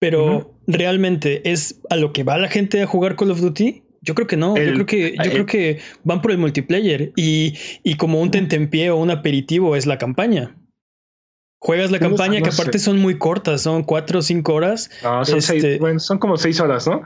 Pero 0.00 0.58
realmente 0.66 1.48
es 1.50 1.80
a 1.88 1.96
lo 1.96 2.12
que 2.12 2.24
va 2.24 2.36
la 2.38 2.48
gente 2.48 2.82
a 2.82 2.86
jugar 2.86 3.14
Call 3.16 3.30
of 3.30 3.40
Duty. 3.40 3.84
Yo 4.00 4.16
creo 4.16 4.26
que 4.26 4.36
no. 4.36 4.56
yo 4.56 4.72
creo 4.74 4.86
que 4.86 5.14
yo 5.16 5.22
el- 5.22 5.30
creo 5.30 5.46
que 5.46 5.78
van 6.02 6.20
por 6.20 6.32
el 6.32 6.38
multiplayer 6.38 7.12
y, 7.14 7.54
y 7.84 7.94
como 7.94 8.20
un 8.20 8.32
tentempié 8.32 8.90
o 8.90 8.96
un 8.96 9.12
aperitivo 9.12 9.76
es 9.76 9.86
la 9.86 9.98
campaña. 9.98 10.56
Juegas 11.64 11.92
la 11.92 11.98
No 11.98 12.08
campaña 12.08 12.42
que 12.42 12.50
sé. 12.50 12.60
aparte 12.60 12.80
son 12.80 12.98
muy 12.98 13.18
cortas, 13.18 13.62
son 13.62 13.84
cuatro 13.84 14.18
o 14.18 14.22
cinco 14.22 14.52
horas. 14.54 14.90
no, 15.04 15.24
son, 15.24 15.38
este- 15.38 15.60
seis, 15.60 15.78
bueno, 15.78 16.00
son 16.00 16.18
como 16.18 16.36
seis 16.36 16.58
horas, 16.60 16.88
¿no? 16.88 17.02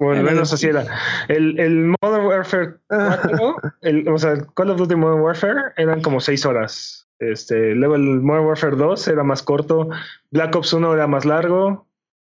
Bueno, 0.00 0.18
al 0.18 0.24
menos 0.26 0.52
así 0.52 0.66
era. 0.66 0.84
El, 1.28 1.58
el 1.60 1.94
Modern 2.02 2.26
Warfare 2.26 2.74
4, 2.88 3.56
el, 3.82 4.08
o 4.08 4.18
sea, 4.18 4.32
el 4.32 4.46
Call 4.54 4.70
of 4.70 4.78
Duty 4.78 4.96
Modern 4.96 5.20
Warfare 5.20 5.60
eran 5.76 6.02
como 6.02 6.18
seis 6.20 6.44
horas. 6.44 7.06
Este, 7.20 7.76
luego 7.76 7.94
el 7.94 8.20
Modern 8.20 8.46
Warfare 8.46 8.74
2 8.76 9.06
era 9.06 9.22
más 9.22 9.42
corto. 9.44 9.88
Black 10.32 10.56
Ops 10.56 10.72
1 10.72 10.92
era 10.94 11.06
más 11.06 11.24
largo. 11.24 11.86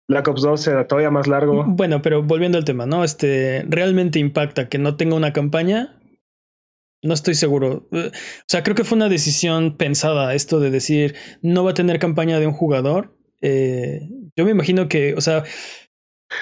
Black 0.07 0.29
Ops 0.29 0.41
2 0.41 0.67
era 0.67 0.87
todavía 0.87 1.11
más 1.11 1.27
largo. 1.27 1.65
Bueno, 1.67 2.01
pero 2.01 2.23
volviendo 2.23 2.57
al 2.57 2.63
tema, 2.63 2.85
¿no? 2.85 3.03
Este 3.03 3.65
realmente 3.67 4.17
impacta 4.17 4.69
que 4.69 4.77
no 4.77 4.95
tenga 4.95 5.15
una 5.17 5.33
campaña. 5.33 5.93
No 7.01 7.13
estoy 7.13 7.35
seguro. 7.35 7.87
Eh, 7.91 8.11
O 8.13 8.45
sea, 8.47 8.63
creo 8.63 8.75
que 8.75 8.83
fue 8.83 8.95
una 8.97 9.09
decisión 9.09 9.77
pensada 9.77 10.33
esto 10.33 10.59
de 10.59 10.69
decir 10.71 11.15
no 11.41 11.63
va 11.63 11.71
a 11.71 11.73
tener 11.75 11.99
campaña 11.99 12.39
de 12.39 12.47
un 12.47 12.53
jugador. 12.53 13.15
Eh, 13.41 14.01
yo 14.35 14.45
me 14.45 14.51
imagino 14.51 14.89
que, 14.89 15.13
o 15.15 15.21
sea, 15.21 15.43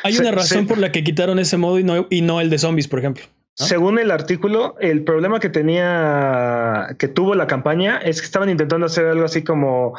hay 0.04 0.14
Se- 0.14 0.22
una 0.22 0.32
razón 0.32 0.64
se- 0.64 0.68
por 0.68 0.78
la 0.80 0.92
que 0.92 1.04
quitaron 1.04 1.38
ese 1.40 1.58
modo 1.58 1.78
y 1.80 1.84
no, 1.84 2.08
y 2.10 2.22
no 2.22 2.42
el 2.42 2.50
de 2.50 2.58
zombies, 2.58 2.88
por 2.88 3.00
ejemplo. 3.00 3.24
¿no? 3.60 3.66
Según 3.66 4.00
el 4.00 4.12
artículo, 4.12 4.76
el 4.80 5.04
problema 5.04 5.40
que 5.40 5.50
tenía, 5.50 6.96
que 7.00 7.08
tuvo 7.08 7.36
la 7.36 7.48
campaña 7.48 7.98
es 7.98 8.20
que 8.22 8.26
estaban 8.26 8.50
intentando 8.50 8.86
hacer 8.86 9.06
algo 9.06 9.26
así 9.26 9.44
como 9.44 9.94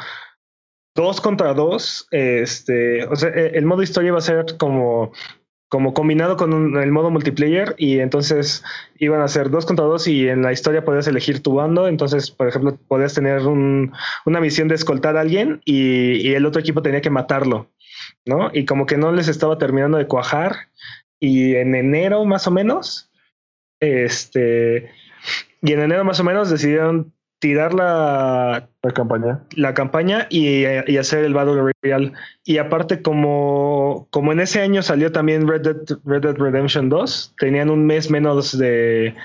dos 0.95 1.21
contra 1.21 1.53
dos. 1.53 2.07
Este, 2.11 3.05
o 3.05 3.15
sea, 3.15 3.29
e- 3.29 3.57
el 3.57 3.65
modo 3.65 3.81
historia 3.83 4.09
iba 4.09 4.17
a 4.17 4.21
ser 4.21 4.57
como, 4.57 5.11
como 5.69 5.93
combinado 5.93 6.35
con 6.35 6.77
el 6.77 6.91
modo 6.91 7.11
multiplayer 7.11 7.75
y 7.77 7.99
entonces 7.99 8.63
iban 8.97 9.21
a 9.21 9.27
ser 9.27 9.51
dos 9.51 9.65
contra 9.67 9.85
dos 9.85 10.07
y 10.07 10.27
en 10.27 10.41
la 10.41 10.51
historia 10.51 10.83
podías 10.83 11.07
elegir 11.07 11.41
tu 11.43 11.53
bando. 11.53 11.87
Entonces, 11.87 12.31
por 12.31 12.47
ejemplo, 12.47 12.77
podías 12.87 13.13
tener 13.13 13.41
un- 13.45 13.93
una 14.25 14.41
misión 14.41 14.67
de 14.67 14.75
escoltar 14.75 15.15
a 15.15 15.21
alguien 15.21 15.61
y, 15.65 16.27
y 16.27 16.33
el 16.33 16.45
otro 16.47 16.59
equipo 16.59 16.81
tenía 16.81 17.01
que 17.01 17.11
matarlo, 17.11 17.69
¿no? 18.25 18.49
Y 18.51 18.65
como 18.65 18.85
que 18.87 18.97
no 18.97 19.11
les 19.11 19.27
estaba 19.27 19.57
terminando 19.59 19.97
de 19.99 20.07
cuajar 20.07 20.55
y 21.19 21.55
en 21.55 21.75
enero 21.75 22.25
más 22.25 22.47
o 22.47 22.51
menos 22.51 23.11
este, 23.79 24.89
y 25.61 25.73
en 25.73 25.79
enero 25.81 26.03
más 26.03 26.19
o 26.19 26.23
menos 26.23 26.49
decidieron 26.49 27.13
tirar 27.39 27.73
la, 27.73 28.69
La 28.83 28.91
campaña. 28.91 29.39
la 29.55 29.73
campaña 29.73 30.27
y, 30.29 30.63
y 30.87 30.97
hacer 30.97 31.23
el 31.25 31.33
Battle 31.33 31.73
Royale. 31.83 32.11
Y 32.45 32.57
aparte, 32.57 33.01
como, 33.01 34.07
como 34.11 34.31
en 34.31 34.39
ese 34.41 34.61
año 34.61 34.81
salió 34.83 35.11
también 35.11 35.47
Red 35.47 35.61
Dead, 35.61 35.97
Red 36.05 36.21
Dead 36.21 36.35
Redemption 36.37 36.89
2, 36.89 37.35
tenían 37.39 37.69
un 37.69 37.85
mes 37.85 38.09
menos 38.11 38.57
de, 38.57 39.15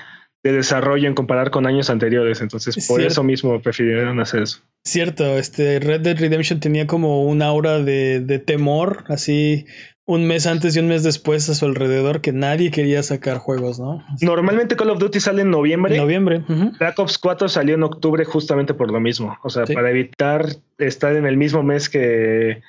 de 0.43 0.51
desarrollo 0.51 1.07
en 1.07 1.13
comparar 1.15 1.51
con 1.51 1.65
años 1.67 1.89
anteriores. 1.89 2.41
Entonces, 2.41 2.77
Es 2.77 2.87
por 2.87 2.97
cierto. 2.97 3.11
eso 3.11 3.23
mismo 3.23 3.61
prefirieron 3.61 4.19
hacer 4.19 4.43
eso. 4.43 4.59
Cierto, 4.85 5.37
este 5.37 5.79
Red 5.79 6.01
Dead 6.01 6.17
Redemption 6.19 6.59
tenía 6.59 6.85
como 6.87 7.25
una 7.25 7.47
aura 7.47 7.79
de, 7.79 8.19
de 8.19 8.39
temor, 8.39 9.03
así 9.07 9.65
un 10.07 10.27
mes 10.27 10.45
antes 10.45 10.75
y 10.75 10.79
un 10.79 10.87
mes 10.87 11.03
después 11.03 11.49
a 11.49 11.55
su 11.55 11.65
alrededor, 11.65 12.21
que 12.21 12.31
nadie 12.31 12.69
quería 12.69 13.01
sacar 13.01 13.37
juegos, 13.39 13.79
¿no? 13.79 14.05
Normalmente 14.21 14.75
Call 14.75 14.91
of 14.91 14.99
Duty 14.99 15.19
sale 15.19 15.41
en 15.41 15.49
noviembre. 15.49 15.95
En 15.95 16.01
noviembre. 16.01 16.43
Black 16.79 16.99
Ops 16.99 17.17
4 17.17 17.49
salió 17.49 17.73
en 17.75 17.83
octubre 17.83 18.23
justamente 18.23 18.75
por 18.75 18.91
lo 18.91 18.99
mismo. 18.99 19.37
O 19.43 19.49
sea, 19.49 19.65
Sí. 19.65 19.73
para 19.73 19.89
evitar 19.89 20.45
estar 20.77 21.15
en 21.15 21.25
el 21.25 21.37
mismo 21.37 21.63
mes 21.63 21.89
que, 21.89 22.61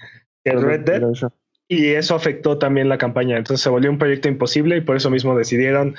que 0.44 0.52
Red 0.52 0.80
Dead. 0.80 1.02
Y 1.68 1.88
eso 1.88 2.14
afectó 2.14 2.58
también 2.58 2.88
la 2.88 2.96
campaña. 2.96 3.36
Entonces 3.36 3.62
se 3.62 3.68
volvió 3.68 3.90
un 3.90 3.98
proyecto 3.98 4.28
imposible 4.28 4.76
y 4.78 4.80
por 4.80 4.96
eso 4.96 5.10
mismo 5.10 5.36
decidieron 5.36 5.94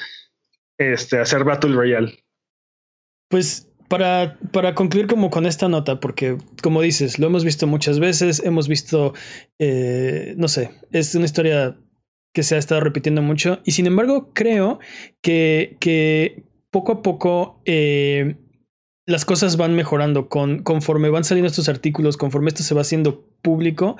este, 0.79 1.19
hacer 1.19 1.43
Battle 1.43 1.75
Royale. 1.75 2.17
Pues 3.29 3.67
para, 3.87 4.37
para 4.51 4.75
concluir 4.75 5.07
como 5.07 5.29
con 5.29 5.45
esta 5.45 5.69
nota, 5.69 5.99
porque 5.99 6.37
como 6.61 6.81
dices, 6.81 7.19
lo 7.19 7.27
hemos 7.27 7.43
visto 7.43 7.67
muchas 7.67 7.99
veces, 7.99 8.41
hemos 8.43 8.67
visto, 8.67 9.13
eh, 9.59 10.33
no 10.37 10.47
sé, 10.47 10.71
es 10.91 11.15
una 11.15 11.25
historia 11.25 11.77
que 12.33 12.43
se 12.43 12.55
ha 12.55 12.57
estado 12.57 12.81
repitiendo 12.81 13.21
mucho 13.21 13.59
y 13.63 13.71
sin 13.71 13.87
embargo 13.87 14.31
creo 14.33 14.79
que, 15.21 15.77
que 15.79 16.43
poco 16.69 16.91
a 16.91 17.01
poco 17.01 17.61
eh, 17.65 18.35
las 19.05 19.25
cosas 19.25 19.57
van 19.57 19.73
mejorando 19.73 20.27
con, 20.27 20.59
conforme 20.63 21.09
van 21.09 21.23
saliendo 21.23 21.47
estos 21.47 21.69
artículos, 21.69 22.17
conforme 22.17 22.49
esto 22.49 22.63
se 22.63 22.75
va 22.75 22.81
haciendo 22.81 23.25
público, 23.41 23.97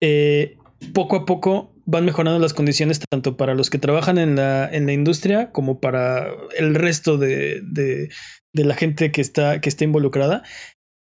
eh, 0.00 0.56
poco 0.92 1.16
a 1.16 1.26
poco 1.26 1.74
van 1.86 2.04
mejorando 2.04 2.38
las 2.38 2.54
condiciones 2.54 3.00
tanto 3.10 3.36
para 3.36 3.54
los 3.54 3.70
que 3.70 3.78
trabajan 3.78 4.18
en 4.18 4.36
la, 4.36 4.68
en 4.70 4.86
la 4.86 4.92
industria 4.92 5.52
como 5.52 5.80
para 5.80 6.28
el 6.56 6.74
resto 6.74 7.18
de, 7.18 7.60
de, 7.62 8.08
la 8.52 8.74
gente 8.74 9.12
que 9.12 9.20
está, 9.20 9.60
que 9.60 9.68
está 9.68 9.84
involucrada. 9.84 10.42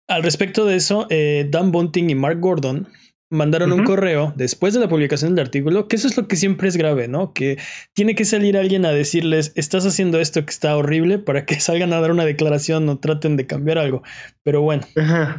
Al 0.08 0.24
respecto 0.24 0.66
de 0.66 0.76
eso, 0.76 1.08
eh, 1.10 1.48
Dan 1.50 1.72
Bunting 1.72 2.10
y 2.10 2.16
Mark 2.16 2.40
Gordon 2.40 2.90
mandaron 3.32 3.72
un 3.72 3.84
correo 3.86 4.34
después 4.36 4.74
de 4.74 4.80
la 4.82 4.90
publicación 4.90 5.34
del 5.36 5.46
artículo, 5.46 5.88
que 5.88 5.96
eso 5.96 6.08
es 6.08 6.16
lo 6.18 6.28
que 6.28 6.36
siempre 6.36 6.68
es 6.68 6.78
grave, 6.78 7.08
¿no? 7.08 7.34
Que 7.34 7.58
tiene 7.94 8.14
que 8.14 8.26
salir 8.26 8.58
alguien 8.58 8.86
a 8.86 8.92
decirles, 8.92 9.54
estás 9.56 9.86
haciendo 9.86 10.20
esto 10.20 10.44
que 10.46 10.52
está 10.52 10.76
horrible 10.78 11.18
para 11.18 11.46
que 11.46 11.56
salgan 11.60 11.94
a 11.94 12.02
dar 12.02 12.12
una 12.12 12.26
declaración 12.26 12.88
o 12.90 13.00
traten 13.00 13.38
de 13.38 13.48
cambiar 13.48 13.78
algo. 13.80 14.04
Pero 14.44 14.62
bueno, 14.62 14.84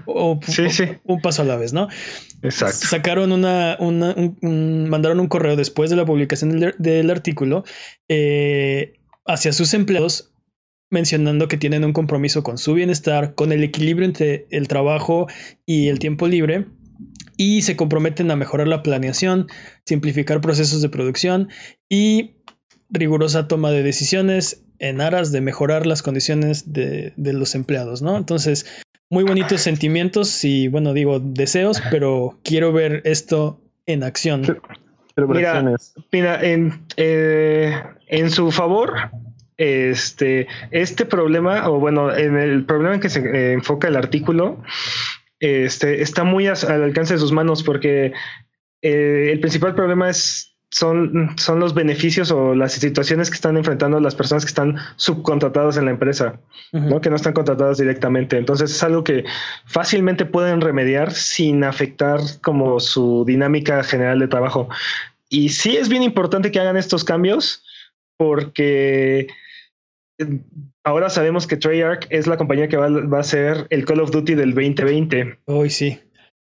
o, 0.07 0.41
Sí, 0.47 0.63
o- 0.63 0.71
sí. 0.71 0.85
un 1.05 1.21
paso 1.21 1.43
a 1.43 1.45
la 1.45 1.57
vez, 1.57 1.73
¿no? 1.73 1.89
Exacto. 2.43 2.87
Sacaron 2.89 3.31
una, 3.31 3.77
una- 3.79 4.15
un- 4.17 4.39
un- 4.43 4.89
mandaron 4.89 5.21
un 5.21 5.29
correo 5.29 5.55
después 5.55 5.91
de 5.91 5.97
la 5.97 6.05
publicación 6.07 6.59
del, 6.59 6.75
del 6.79 7.11
artículo 7.11 7.63
eh, 8.09 8.95
hacia 9.27 9.53
sus 9.53 9.75
empleados 9.75 10.33
mencionando 10.91 11.49
que 11.49 11.57
tienen 11.57 11.85
un 11.85 11.93
compromiso 11.93 12.43
con 12.43 12.59
su 12.59 12.75
bienestar, 12.75 13.35
con 13.35 13.51
el 13.53 13.63
equilibrio 13.65 14.07
entre 14.07 14.47
el 14.51 14.69
trabajo 14.69 15.27
y 15.65 15.89
el 15.89 15.99
tiempo 15.99 16.29
libre 16.29 16.67
y 17.37 17.63
se 17.63 17.77
comprometen 17.77 18.31
a 18.31 18.37
mejorar 18.37 18.69
la 18.69 18.83
planeación, 18.83 19.49
simplificar 19.85 20.41
procesos 20.41 20.83
de 20.83 20.89
producción 20.89 21.49
y 21.89 22.37
rigurosa 22.91 23.49
toma 23.49 23.71
de 23.71 23.83
decisiones 23.83 24.65
en 24.79 25.01
aras 25.01 25.33
de 25.33 25.41
mejorar 25.41 25.87
las 25.87 26.03
condiciones 26.03 26.73
de, 26.73 27.13
de 27.17 27.33
los 27.33 27.55
empleados, 27.55 28.03
¿no? 28.03 28.17
Entonces, 28.17 28.67
muy 29.13 29.25
bonitos 29.25 29.61
sentimientos 29.61 30.43
y, 30.45 30.69
bueno, 30.69 30.95
digo, 30.95 31.21
deseos, 31.21 31.83
pero 31.91 32.39
quiero 32.43 32.73
ver 32.73 33.03
esto 33.05 33.61
en 33.85 34.03
acción. 34.03 34.43
Pero 35.15 35.29
Mira. 35.29 35.77
Mira, 36.11 36.43
en, 36.43 36.81
eh, 36.97 37.79
en 38.07 38.31
su 38.31 38.51
favor, 38.51 38.95
este, 39.59 40.47
este 40.71 41.05
problema, 41.05 41.69
o 41.69 41.79
bueno, 41.79 42.15
en 42.17 42.39
el 42.39 42.65
problema 42.65 42.95
en 42.95 43.01
que 43.01 43.11
se 43.11 43.21
eh, 43.21 43.53
enfoca 43.53 43.89
el 43.89 43.97
artículo, 43.97 44.63
este, 45.43 46.03
está 46.03 46.23
muy 46.23 46.47
al 46.47 46.83
alcance 46.83 47.15
de 47.15 47.21
sus 47.21 47.33
manos 47.33 47.65
porque 47.65 48.13
eh, 48.81 49.31
el 49.33 49.41
principal 49.41 49.75
problema 49.75 50.09
es 50.09 50.55
son, 50.71 51.35
son 51.37 51.59
los 51.59 51.75
beneficios 51.75 52.31
o 52.31 52.55
las 52.55 52.73
situaciones 52.73 53.29
que 53.29 53.35
están 53.35 53.57
enfrentando 53.57 53.99
las 54.01 54.15
personas 54.15 54.45
que 54.45 54.51
están 54.51 54.77
subcontratadas 54.97 55.77
en 55.77 55.87
la 55.87 55.91
empresa. 55.91 56.41
¿no? 56.73 57.01
que 57.01 57.11
no 57.11 57.17
están 57.17 57.35
contratadas 57.35 57.79
directamente. 57.79 58.39
Entonces 58.39 58.71
es 58.71 58.83
algo 58.83 59.05
que 59.05 59.25
fácilmente 59.67 60.25
pueden 60.25 60.61
remediar 60.61 61.13
sin 61.13 61.65
afectar 61.65 62.21
como 62.41 62.81
su 62.81 63.25
dinámica 63.27 63.83
general 63.85 64.21
de 64.21 64.29
trabajo. 64.29 64.69
Y 65.29 65.51
sí 65.51 65.77
es 65.77 65.89
bien 65.89 66.03
importante 66.03 66.51
que 66.51 66.61
hagan 66.61 66.77
estos 66.77 67.05
cambios 67.05 67.65
porque 68.17 69.27
eh, 70.19 70.41
ahora 70.85 71.11
sabemos 71.11 71.47
que 71.47 71.57
Treyarch 71.57 72.07
es 72.11 72.27
la 72.27 72.37
compañía 72.37 72.69
que 72.69 72.77
va, 72.77 72.89
va 72.89 73.21
a 73.21 73.25
ser 73.25 73.67
el 73.71 73.85
Call 73.85 74.01
of 74.01 74.11
Duty 74.11 74.35
del 74.35 74.55
2020. 74.55 75.39
Hoy 75.47 75.71
sí. 75.71 76.01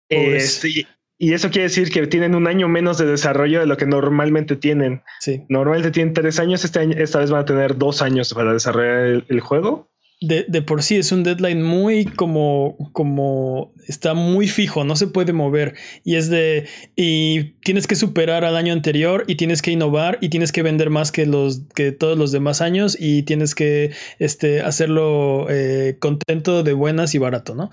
Este, 0.08 0.68
y- 0.70 0.86
y 1.20 1.32
eso 1.34 1.50
quiere 1.50 1.64
decir 1.64 1.90
que 1.90 2.06
tienen 2.06 2.34
un 2.34 2.46
año 2.46 2.68
menos 2.68 2.96
de 2.98 3.06
desarrollo 3.06 3.60
de 3.60 3.66
lo 3.66 3.76
que 3.76 3.86
normalmente 3.86 4.54
tienen. 4.56 5.02
Sí. 5.20 5.42
Normalmente 5.48 5.90
tienen 5.90 6.14
tres 6.14 6.38
años, 6.38 6.64
este 6.64 6.78
año, 6.78 6.94
esta 6.96 7.18
vez 7.18 7.30
van 7.30 7.40
a 7.42 7.44
tener 7.44 7.76
dos 7.76 8.02
años 8.02 8.32
para 8.32 8.52
desarrollar 8.52 8.98
el- 9.06 9.24
el 9.28 9.40
juego. 9.40 9.90
De, 10.20 10.44
de 10.48 10.62
por 10.62 10.82
sí 10.82 10.96
es 10.96 11.12
un 11.12 11.22
deadline 11.22 11.62
muy 11.62 12.04
como, 12.04 12.76
como 12.92 13.72
está 13.86 14.14
muy 14.14 14.48
fijo, 14.48 14.82
no 14.82 14.96
se 14.96 15.06
puede 15.06 15.32
mover. 15.32 15.74
Y 16.02 16.16
es 16.16 16.28
de, 16.28 16.66
y 16.96 17.52
tienes 17.62 17.86
que 17.86 17.94
superar 17.94 18.44
al 18.44 18.56
año 18.56 18.72
anterior 18.72 19.22
y 19.28 19.36
tienes 19.36 19.62
que 19.62 19.70
innovar 19.70 20.18
y 20.20 20.28
tienes 20.28 20.50
que 20.50 20.64
vender 20.64 20.90
más 20.90 21.12
que 21.12 21.24
los, 21.24 21.60
que 21.72 21.92
todos 21.92 22.18
los 22.18 22.32
demás 22.32 22.60
años 22.60 22.96
y 22.98 23.22
tienes 23.22 23.54
que 23.54 23.92
este, 24.18 24.60
hacerlo 24.60 25.46
eh, 25.50 25.98
contento 26.00 26.64
de 26.64 26.72
buenas 26.72 27.14
y 27.14 27.18
barato, 27.18 27.54
¿no? 27.54 27.70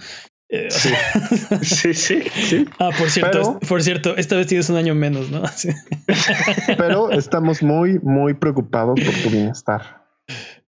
Eh, 0.48 0.68
Sí. 0.70 0.90
Sí, 1.64 1.94
sí, 1.96 2.20
sí. 2.32 2.66
ah, 2.78 2.92
por 2.96 3.10
cierto, 3.10 3.32
Pero- 3.60 3.60
por 3.68 3.82
cierto, 3.82 4.16
esta 4.18 4.36
vez 4.36 4.46
tienes 4.46 4.70
un 4.70 4.76
año 4.76 4.94
menos, 4.94 5.32
¿no? 5.32 5.42
Sí. 5.56 5.70
Pero 6.78 7.10
estamos 7.10 7.64
muy, 7.64 7.98
muy 8.04 8.36
preocupados 8.36 9.00
por 9.00 9.14
tu 9.24 9.32
bienestar. 9.32 10.05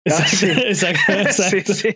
Exacto, 0.05 0.37
sí. 0.37 0.47
exacto, 0.47 1.13
exacto. 1.13 1.75
Sí, 1.75 1.91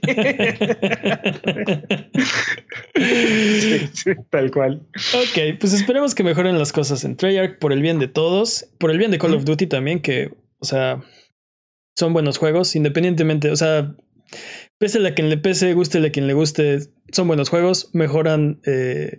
Sí, 3.60 3.88
sí, 3.92 4.10
tal 4.30 4.50
cual. 4.50 4.86
Ok, 5.14 5.58
pues 5.58 5.72
esperemos 5.72 6.14
que 6.14 6.22
mejoren 6.22 6.58
las 6.58 6.72
cosas 6.72 7.04
en 7.04 7.16
Treyarch 7.16 7.58
por 7.58 7.72
el 7.72 7.80
bien 7.82 7.98
de 7.98 8.08
todos, 8.08 8.68
por 8.78 8.90
el 8.90 8.98
bien 8.98 9.10
de 9.10 9.18
Call 9.18 9.34
of 9.34 9.44
Duty 9.44 9.66
también, 9.66 10.00
que, 10.00 10.34
o 10.58 10.64
sea, 10.64 11.02
son 11.98 12.12
buenos 12.12 12.38
juegos, 12.38 12.76
independientemente, 12.76 13.50
o 13.50 13.56
sea, 13.56 13.94
pese 14.78 15.06
a 15.06 15.14
quien 15.14 15.30
le 15.30 15.38
pese, 15.38 15.72
guste 15.74 16.04
a 16.04 16.10
quien 16.10 16.26
le 16.26 16.34
guste, 16.34 16.80
son 17.12 17.26
buenos 17.26 17.48
juegos, 17.48 17.90
mejoran, 17.94 18.60
eh, 18.66 19.18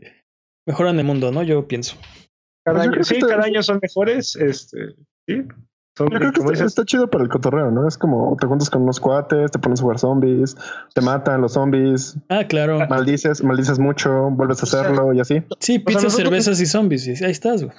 mejoran 0.68 1.00
el 1.00 1.06
mundo, 1.06 1.32
¿no? 1.32 1.44
Yo 1.44 1.68
pienso. 1.68 1.98
Cada 2.66 2.80
Pues 2.80 2.90
año, 2.90 3.04
sí, 3.04 3.20
cada 3.20 3.44
año 3.44 3.64
son 3.64 3.80
mejores. 3.82 4.36
Este, 4.36 4.96
sí. 5.28 5.44
Son, 5.98 6.10
Yo 6.10 6.18
creo 6.18 6.32
que 6.34 6.40
como 6.40 6.52
está, 6.52 6.64
dices, 6.66 6.68
está 6.78 6.84
chido 6.86 7.10
para 7.10 7.24
el 7.24 7.30
cotorreo, 7.30 7.72
¿no? 7.72 7.88
Es 7.88 7.98
como 7.98 8.36
te 8.40 8.48
juntas 8.48 8.70
con 8.70 8.82
unos 8.84 9.00
cuates, 9.00 9.50
te 9.52 9.60
pones 9.60 9.80
a 9.80 9.84
jugar 9.84 10.00
zombies, 10.00 10.58
te 10.94 11.00
matan 11.02 11.40
los 11.42 11.54
zombies, 11.54 12.18
Ah, 12.30 12.44
claro. 12.46 12.86
maldices, 12.90 13.42
maldices 13.44 13.80
mucho, 13.80 14.30
vuelves 14.32 14.60
a 14.62 14.64
O 14.64 14.66
sea, 14.66 14.82
hacerlo 14.82 15.14
y 15.14 15.22
así. 15.22 15.42
Sí, 15.60 15.80
pizza, 15.80 16.02
nosotros- 16.02 16.16
cervezas 16.16 16.60
y 16.60 16.66
zombies, 16.66 17.08
y 17.08 17.24
ahí 17.24 17.32
estás, 17.32 17.64
güey. 17.64 17.76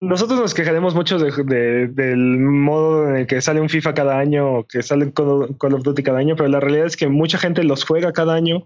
Nosotros 0.00 0.38
nos 0.38 0.54
quejaremos 0.54 0.94
mucho 0.94 1.18
de, 1.18 1.32
de- 1.44 1.88
del 1.88 2.38
modo 2.38 3.08
en 3.08 3.16
el 3.16 3.26
que 3.26 3.40
sale 3.40 3.60
un 3.60 3.68
FIFA 3.68 3.94
cada 3.94 4.16
año 4.16 4.58
o 4.60 4.64
que 4.64 4.80
sale 4.84 5.06
un 5.06 5.10
Call 5.10 5.26
of- 5.28 5.50
Call 5.58 5.74
of 5.74 5.82
Duty 5.82 6.04
cada 6.04 6.18
año, 6.20 6.36
pero 6.36 6.48
la 6.48 6.60
realidad 6.60 6.86
es 6.86 6.96
que 6.96 7.08
mucha 7.08 7.36
gente 7.38 7.64
los 7.64 7.84
juega 7.84 8.12
cada 8.12 8.34
año 8.34 8.62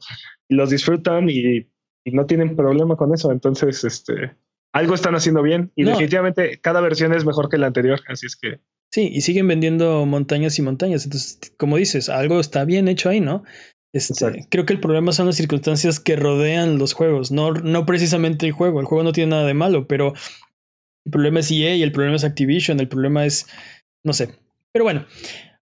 y 0.50 0.54
los 0.54 0.68
disfrutan 0.68 1.30
y, 1.30 1.66
y 2.04 2.10
no 2.12 2.26
tienen 2.26 2.54
problema 2.54 2.96
con 2.96 3.14
eso. 3.14 3.32
Entonces, 3.32 3.82
este, 3.84 4.36
algo 4.74 4.94
están 4.94 5.14
haciendo 5.14 5.40
bien 5.40 5.72
y 5.74 5.84
No. 5.84 5.92
definitivamente 5.92 6.60
cada 6.60 6.82
versión 6.82 7.14
es 7.14 7.24
mejor 7.24 7.48
que 7.48 7.56
la 7.56 7.68
anterior. 7.68 8.00
Así 8.08 8.26
es 8.26 8.36
que 8.36 8.60
Sí, 8.92 9.08
y 9.10 9.22
siguen 9.22 9.48
vendiendo 9.48 10.04
montañas 10.04 10.58
y 10.58 10.62
montañas. 10.62 11.04
Entonces, 11.04 11.38
como 11.56 11.78
dices, 11.78 12.10
algo 12.10 12.40
está 12.40 12.64
bien 12.64 12.88
hecho 12.88 13.08
ahí, 13.08 13.20
¿no? 13.20 13.42
Este, 13.94 14.46
creo 14.50 14.66
que 14.66 14.72
el 14.72 14.80
problema 14.80 15.12
son 15.12 15.26
las 15.26 15.36
circunstancias 15.36 16.00
que 16.00 16.16
rodean 16.16 16.78
los 16.78 16.94
juegos, 16.94 17.30
no, 17.30 17.52
no 17.52 17.84
precisamente 17.84 18.46
el 18.46 18.52
juego. 18.52 18.80
El 18.80 18.86
juego 18.86 19.04
no 19.04 19.12
tiene 19.12 19.30
nada 19.30 19.46
de 19.46 19.54
malo, 19.54 19.86
pero 19.86 20.14
el 21.06 21.12
problema 21.12 21.40
es 21.40 21.50
EA, 21.50 21.74
el 21.74 21.92
problema 21.92 22.16
es 22.16 22.24
Activision, 22.24 22.80
el 22.80 22.88
problema 22.88 23.24
es, 23.24 23.46
no 24.04 24.12
sé. 24.12 24.30
Pero 24.72 24.84
bueno, 24.84 25.06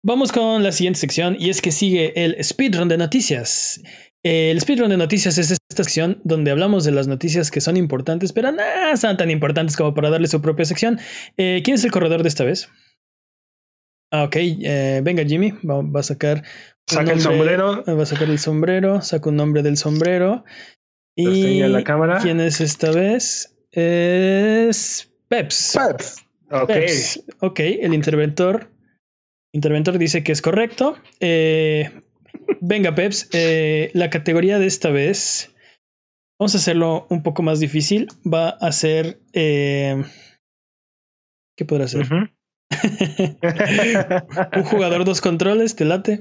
vamos 0.04 0.32
con 0.32 0.62
la 0.62 0.72
siguiente 0.72 1.00
sección 1.00 1.36
y 1.38 1.50
es 1.50 1.60
que 1.60 1.72
sigue 1.72 2.12
el 2.24 2.42
speedrun 2.42 2.88
de 2.88 2.98
noticias. 2.98 3.80
El 4.24 4.60
speedrun 4.60 4.90
de 4.90 4.96
noticias 4.96 5.38
es 5.38 5.52
esta 5.52 5.76
sección 5.76 6.20
donde 6.24 6.50
hablamos 6.50 6.84
de 6.84 6.92
las 6.92 7.06
noticias 7.06 7.50
que 7.50 7.60
son 7.60 7.76
importantes, 7.76 8.32
pero 8.32 8.50
no 8.50 8.62
son 8.96 9.16
tan 9.16 9.30
importantes 9.30 9.76
como 9.76 9.94
para 9.94 10.10
darle 10.10 10.26
su 10.26 10.40
propia 10.42 10.64
sección. 10.64 10.98
Eh, 11.36 11.62
¿Quién 11.64 11.76
es 11.76 11.84
el 11.84 11.92
corredor 11.92 12.22
de 12.22 12.28
esta 12.28 12.44
vez? 12.44 12.68
Ah, 14.10 14.24
ok. 14.24 14.36
eh, 14.36 15.00
venga, 15.02 15.24
Jimmy, 15.24 15.50
va, 15.68 15.82
va 15.82 16.00
a 16.00 16.02
sacar. 16.02 16.42
saca 16.86 17.12
el 17.12 17.20
sombrero, 17.20 17.84
Va 17.84 18.02
a 18.02 18.06
sacar 18.06 18.30
el 18.30 18.38
sombrero, 18.38 19.02
saca 19.02 19.28
un 19.28 19.36
nombre 19.36 19.62
del 19.62 19.76
sombrero. 19.76 20.44
Y 21.16 21.60
la 21.60 21.82
cámara. 21.84 22.18
¿quién 22.22 22.40
es 22.40 22.60
esta 22.60 22.90
vez? 22.92 23.56
Es 23.72 25.12
Peps. 25.28 25.76
Peps. 25.76 26.24
Ok. 26.50 26.66
Peps. 26.68 27.24
Ok, 27.40 27.60
el 27.60 27.92
interventor. 27.92 28.70
Interventor 29.52 29.98
dice 29.98 30.22
que 30.22 30.32
es 30.32 30.40
correcto. 30.40 30.96
Eh, 31.20 31.90
venga, 32.60 32.94
Peps. 32.94 33.28
eh, 33.32 33.90
la 33.94 34.10
categoría 34.10 34.58
de 34.58 34.66
esta 34.66 34.90
vez. 34.90 35.54
Vamos 36.38 36.54
a 36.54 36.58
hacerlo 36.58 37.06
un 37.10 37.22
poco 37.22 37.42
más 37.42 37.58
difícil. 37.58 38.06
Va 38.24 38.50
a 38.50 38.70
ser. 38.72 39.20
eh, 39.32 40.02
¿Qué 41.56 41.64
podrá 41.64 41.88
ser? 41.88 42.06
Un 44.56 44.64
jugador, 44.64 45.04
dos 45.04 45.20
controles, 45.20 45.76
te 45.76 45.84
late. 45.84 46.18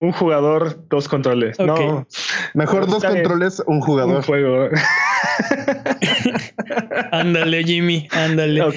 Un 0.00 0.12
jugador, 0.12 0.86
dos 0.88 1.08
controles. 1.08 1.58
No, 1.58 2.06
Mejor 2.54 2.86
dos 2.86 3.02
controles, 3.02 3.60
un 3.66 3.76
un 3.76 3.80
jugador. 3.80 4.22
juego. 4.24 4.68
Ándale, 7.12 7.64
Jimmy, 7.64 8.06
ándale. 8.12 8.62
ok. 8.62 8.74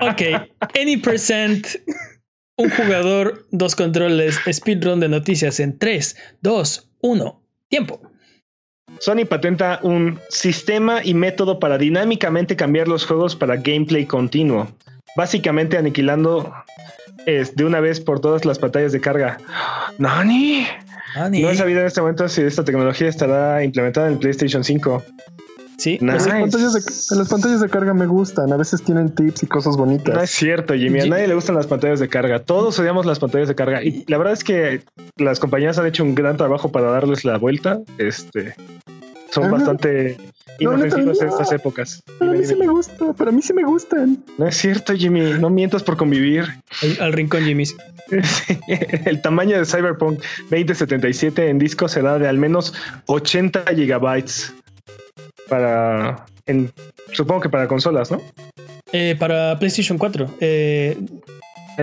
Ok, 0.00 0.22
any 0.80 0.96
percent. 0.96 1.66
Un 2.56 2.70
jugador, 2.70 3.46
dos 3.52 3.76
controles, 3.76 4.40
speedrun 4.52 4.98
de 4.98 5.08
noticias 5.08 5.60
en 5.60 5.78
3, 5.78 6.16
2, 6.42 6.90
1, 7.00 7.42
tiempo. 7.68 8.00
Sony 9.00 9.24
patenta 9.28 9.78
un 9.82 10.18
sistema 10.28 11.00
y 11.04 11.14
método 11.14 11.58
para 11.58 11.78
dinámicamente 11.78 12.56
cambiar 12.56 12.88
los 12.88 13.06
juegos 13.06 13.36
para 13.36 13.56
gameplay 13.56 14.06
continuo, 14.06 14.68
básicamente 15.16 15.78
aniquilando 15.78 16.52
es, 17.26 17.54
de 17.54 17.64
una 17.64 17.80
vez 17.80 18.00
por 18.00 18.20
todas 18.20 18.44
las 18.44 18.58
pantallas 18.58 18.92
de 18.92 19.00
carga. 19.00 19.38
¡Nani! 19.98 20.66
Ani. 21.14 21.42
No 21.42 21.50
he 21.50 21.56
sabido 21.56 21.80
en 21.80 21.86
este 21.86 22.00
momento 22.00 22.28
si 22.28 22.42
esta 22.42 22.64
tecnología 22.64 23.08
estará 23.08 23.62
implementada 23.64 24.08
en 24.08 24.14
el 24.14 24.18
PlayStation 24.18 24.62
5. 24.62 25.02
Sí, 25.78 25.92
Nice. 26.00 26.28
Las 26.28 26.40
pantallas, 26.40 26.72
de, 26.74 27.16
las 27.16 27.28
pantallas 27.28 27.60
de 27.60 27.68
carga 27.68 27.94
me 27.94 28.06
gustan, 28.06 28.52
a 28.52 28.56
veces 28.56 28.82
tienen 28.82 29.14
tips 29.14 29.44
y 29.44 29.46
cosas 29.46 29.76
bonitas. 29.76 30.12
No 30.14 30.20
es 30.20 30.30
cierto, 30.30 30.74
Jimmy. 30.74 31.00
A 31.00 31.06
nadie 31.06 31.28
le 31.28 31.34
gustan 31.34 31.54
las 31.54 31.68
pantallas 31.68 32.00
de 32.00 32.08
carga. 32.08 32.40
Todos 32.40 32.78
odiamos 32.80 33.06
las 33.06 33.20
pantallas 33.20 33.46
de 33.46 33.54
carga. 33.54 33.82
Y 33.84 34.04
la 34.08 34.18
verdad 34.18 34.32
es 34.32 34.42
que 34.42 34.82
las 35.16 35.38
compañías 35.38 35.78
han 35.78 35.86
hecho 35.86 36.02
un 36.02 36.16
gran 36.16 36.36
trabajo 36.36 36.72
para 36.72 36.90
darles 36.90 37.24
la 37.24 37.38
vuelta. 37.38 37.78
Este 37.96 38.54
son 39.30 39.44
Ah, 39.44 39.50
bastante 39.50 40.16
No, 40.60 40.72
inofensivas 40.72 41.20
en 41.20 41.28
estas 41.28 41.52
épocas. 41.52 42.02
Para 42.18 42.32
mí 42.32 42.38
Dime, 42.38 42.48
sí 42.48 42.56
me 42.56 42.66
gusta, 42.66 43.12
para 43.12 43.30
mí 43.30 43.40
sí 43.42 43.52
me 43.52 43.62
gustan. 43.62 44.18
No 44.36 44.48
es 44.48 44.56
cierto, 44.56 44.94
Jimmy. 44.94 45.20
No 45.38 45.48
mientas 45.48 45.84
por 45.84 45.96
convivir. 45.96 46.44
al, 46.82 46.96
al 47.00 47.12
rincón, 47.12 47.44
Jimmy. 47.44 47.64
El 49.04 49.20
tamaño 49.20 49.58
de 49.58 49.64
Cyberpunk 49.66 50.18
2077 50.50 51.50
en 51.50 51.58
disco 51.58 51.88
será 51.88 52.18
de 52.18 52.26
al 52.26 52.38
menos 52.38 52.72
80 53.06 53.64
gigabytes 53.76 54.54
para, 55.48 56.26
en, 56.46 56.70
supongo 57.12 57.40
que 57.40 57.48
para 57.48 57.66
consolas, 57.68 58.10
¿no? 58.10 58.20
Eh, 58.92 59.16
para 59.18 59.58
PlayStation 59.58 59.98
4. 59.98 60.36
eh, 60.40 60.96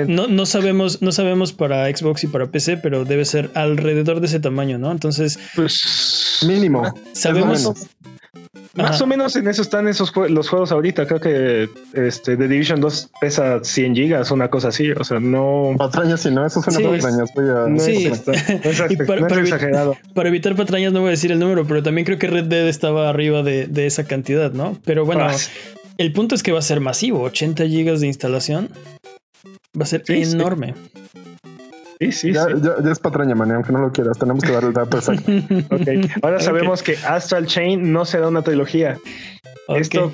no, 0.07 0.27
no 0.27 0.45
sabemos, 0.45 1.01
no 1.01 1.11
sabemos 1.13 1.53
para 1.53 1.85
Xbox 1.95 2.25
y 2.25 2.27
para 2.27 2.47
PC, 2.47 2.77
pero 2.77 3.05
debe 3.05 3.23
ser 3.23 3.49
alrededor 3.53 4.19
de 4.19 4.27
ese 4.27 4.39
tamaño, 4.41 4.77
¿no? 4.77 4.91
Entonces, 4.91 5.39
Pues 5.55 6.39
Mínimo. 6.45 6.93
sabemos. 7.13 7.87
Más 8.75 8.99
o 9.01 9.07
menos 9.07 9.35
en 9.35 9.47
eso 9.47 9.61
están 9.61 9.87
esos 9.87 10.13
jue- 10.13 10.27
los 10.29 10.49
juegos 10.49 10.71
ahorita. 10.71 11.05
Creo 11.07 11.19
que 11.21 11.69
este 11.93 12.35
The 12.35 12.47
Division 12.47 12.81
2 12.81 13.09
pesa 13.21 13.63
100 13.63 13.95
gigas, 13.95 14.31
una 14.31 14.49
cosa 14.49 14.67
así. 14.67 14.91
O 14.91 15.03
sea, 15.03 15.19
no, 15.19 15.73
Patrañas, 15.77 16.21
si 16.21 16.31
no, 16.31 16.45
eso 16.45 16.61
suena 16.61 16.79
Sí. 16.79 16.85
patrañas. 16.85 17.29
A... 17.37 17.69
no 17.69 17.79
Sí. 17.79 18.05
es, 18.07 18.27
no 18.27 18.33
es- 18.33 18.83
Y 18.91 18.95
para- 18.97 19.21
no 19.21 19.27
es 19.27 19.31
para 19.31 19.41
evi- 19.41 19.43
exagerado. 19.45 19.97
Para 20.13 20.29
evitar 20.29 20.55
patrañas 20.55 20.91
no 20.91 20.99
voy 20.99 21.07
a 21.07 21.11
decir 21.11 21.31
el 21.31 21.39
número, 21.39 21.65
pero 21.65 21.81
también 21.83 22.05
creo 22.05 22.19
que 22.19 22.27
Red 22.27 22.45
Dead 22.45 22.67
estaba 22.67 23.09
arriba 23.09 23.43
de, 23.43 23.67
de 23.67 23.85
esa 23.85 24.03
cantidad, 24.03 24.51
¿no? 24.51 24.77
Pero 24.83 25.05
bueno, 25.05 25.25
Ah, 25.25 25.35
el 25.97 26.11
punto 26.11 26.35
es 26.35 26.43
que 26.43 26.51
va 26.51 26.59
a 26.59 26.61
ser 26.61 26.81
masivo, 26.81 27.21
80 27.21 27.65
gigas 27.67 28.01
de 28.01 28.07
instalación. 28.07 28.69
Va 29.79 29.83
a 29.83 29.85
ser 29.85 30.03
Sí, 30.05 30.25
sí. 30.25 30.31
enorme. 30.33 30.73
sí, 30.73 31.44
sí, 32.11 32.31
Ya, 32.33 32.43
sí. 32.45 32.51
ya, 32.61 32.75
ya 32.83 32.91
es 32.91 32.99
patraña, 32.99 33.35
man, 33.35 33.51
aunque 33.51 33.71
no 33.71 33.79
lo 33.79 33.91
quieras. 33.91 34.17
Tenemos 34.19 34.43
que 34.43 34.51
dar 34.51 34.63
el 34.63 34.73
dato 34.73 34.97
exacto. 34.97 35.31
Ok. 35.71 36.11
Ahora 36.21 36.39
sabemos 36.39 36.83
que 36.83 36.95
Astral 37.07 37.45
Chain 37.47 37.91
no 37.91 38.05
será 38.05 38.27
una 38.27 38.41
trilogía. 38.41 38.97
Esto 39.67 40.11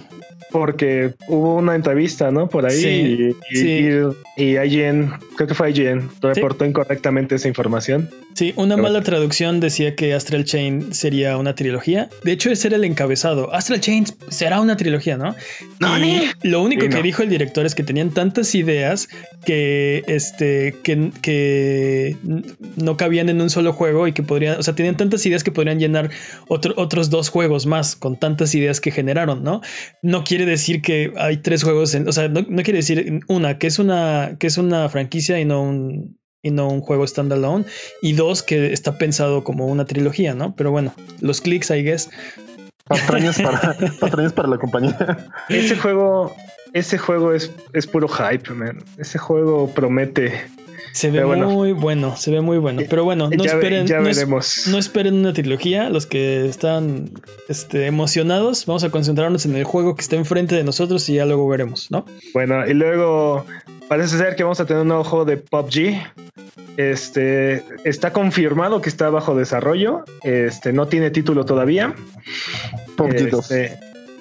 porque 0.52 1.14
hubo 1.30 1.56
una 1.56 1.76
entrevista, 1.76 2.30
¿no? 2.30 2.48
Por 2.50 2.66
ahí 2.66 2.76
Sí, 2.78 3.34
y, 3.52 3.56
sí. 3.56 3.90
y, 4.36 4.44
y 4.44 4.58
IGN, 4.58 5.14
creo 5.38 5.48
que 5.48 5.54
fue 5.54 5.72
IGN, 5.72 6.10
reportó 6.22 6.66
incorrectamente 6.66 7.36
esa 7.36 7.48
información. 7.48 8.10
Sí, 8.34 8.52
una 8.58 8.76
Pero- 8.76 8.84
mala 8.88 9.02
traducción 9.02 9.62
decía 9.62 9.96
que 9.96 10.14
Astral 10.14 10.44
Chain 10.44 10.94
sería 10.94 11.38
una 11.38 11.56
trilogía. 11.56 12.10
De 12.24 12.34
hecho, 12.34 12.50
ese 12.52 12.68
era 12.68 12.76
el 12.78 12.84
encabezado. 12.84 13.54
Astral 13.54 13.80
Chain 13.80 14.06
será 14.30 14.60
una 14.60 14.76
trilogía, 14.76 15.18
¿no? 15.18 15.36
Y 16.00 16.30
lo 16.48 16.62
único 16.62 16.84
Sí, 16.84 16.90
que 16.90 16.96
no. 16.98 17.02
dijo 17.04 17.24
el 17.24 17.30
director 17.30 17.66
es 17.66 17.74
que 17.76 17.84
tenían 17.84 18.10
tantas 18.10 18.54
ideas 18.54 19.08
que, 19.46 20.04
este, 20.08 20.76
que, 20.84 21.12
que 21.22 21.71
no 22.76 22.98
cabían 22.98 23.30
en 23.30 23.42
un 23.42 23.50
solo 23.50 23.74
juego 23.74 24.08
y 24.08 24.14
que 24.14 24.24
podrían, 24.24 24.60
o 24.60 24.64
sea, 24.64 24.76
tenían 24.76 24.98
tantas 24.98 25.26
ideas 25.26 25.44
que 25.44 25.52
podrían 25.52 25.80
llenar 25.80 26.10
otro- 26.48 26.74
otros 26.78 27.10
dos 27.10 27.30
juegos 27.30 27.66
más 27.66 27.96
con 27.96 28.18
tantas 28.18 28.54
ideas 28.56 28.80
que 28.82 28.92
generaron, 28.92 29.44
¿no? 29.44 29.62
No 30.02 30.24
quiere 30.24 30.46
decir 30.46 30.82
que 30.82 31.14
hay 31.18 31.38
tres 31.38 31.64
juegos, 31.64 31.94
en, 31.96 32.08
o 32.08 32.12
sea, 32.12 32.28
no, 32.30 32.42
no 32.48 32.64
quiere 32.64 32.78
decir 32.80 33.22
una, 33.28 33.58
que 33.58 33.68
es 33.68 33.80
una, 33.80 34.36
que 34.40 34.48
es 34.48 34.58
una 34.58 34.90
franquicia 34.90 35.40
y 35.40 35.46
no 35.46 35.62
un, 35.64 36.18
y 36.44 36.52
no 36.52 36.68
un 36.70 36.82
juego 36.82 37.06
standalone, 37.06 37.66
y 38.02 38.14
dos, 38.14 38.42
que 38.44 38.74
está 38.74 38.98
pensado 38.98 39.44
como 39.44 39.68
una 39.68 39.86
trilogía, 39.86 40.34
¿no? 40.34 40.56
Pero 40.56 40.72
bueno, 40.72 40.94
los 41.20 41.40
clics, 41.42 41.70
I 41.70 41.84
guess. 41.84 42.10
Patrañas 42.86 43.40
para, 43.42 43.78
patrañas 44.00 44.34
para 44.34 44.50
la 44.50 44.58
compañía. 44.58 45.28
Ese 45.50 45.78
juego, 45.78 46.36
ese 46.74 46.98
juego 46.98 47.34
es, 47.34 47.52
es 47.74 47.86
puro 47.88 48.08
hype, 48.08 48.52
man. 48.54 48.80
Ese 48.98 49.18
juego 49.20 49.70
promete. 49.74 50.34
Se 50.94 51.10
ve 51.12 51.24
bueno. 51.24 51.50
muy 51.50 51.72
bueno, 51.72 52.16
se 52.18 52.32
ve 52.32 52.42
muy 52.42 52.58
bueno. 52.58 52.82
Pero 52.90 53.04
bueno, 53.04 53.30
no 53.30 53.44
ya, 53.44 53.52
esperen, 53.54 53.88
ya 53.88 54.00
no, 54.00 54.10
es- 54.10 54.18
veremos. 54.18 54.64
no 54.68 54.78
esperen 54.78 55.16
una 55.16 55.34
trilogía. 55.34 55.90
Los 55.90 56.06
que 56.06 56.46
están 56.48 57.12
este, 57.50 57.86
emocionados, 57.88 58.66
vamos 58.66 58.84
a 58.84 58.90
concentrarnos 58.90 59.46
en 59.46 59.56
el 59.56 59.64
juego 59.64 59.96
que 59.96 60.02
está 60.02 60.16
enfrente 60.16 60.56
de 60.56 60.64
nosotros 60.64 61.08
y 61.10 61.16
ya 61.16 61.26
luego 61.26 61.48
veremos, 61.48 61.90
¿no? 61.92 62.06
Bueno, 62.34 62.68
y 62.68 62.74
luego 62.74 63.46
parece 63.88 64.18
ser 64.18 64.36
que 64.36 64.44
vamos 64.44 64.60
a 64.60 64.66
tener 64.66 64.82
un 64.82 64.90
nuevo 64.90 65.04
juego 65.04 65.26
de 65.26 65.38
PUBG. 65.38 65.96
Este 66.78 67.64
está 67.84 68.14
confirmado 68.14 68.82
que 68.82 68.90
está 68.90 69.10
bajo 69.10 69.36
desarrollo. 69.36 70.04
Este 70.24 70.72
no 70.74 70.88
tiene 70.88 71.12
título 71.12 71.46
todavía. 71.46 71.94
PUBG 72.96 73.30
2. 73.30 73.52
Este, 73.52 73.80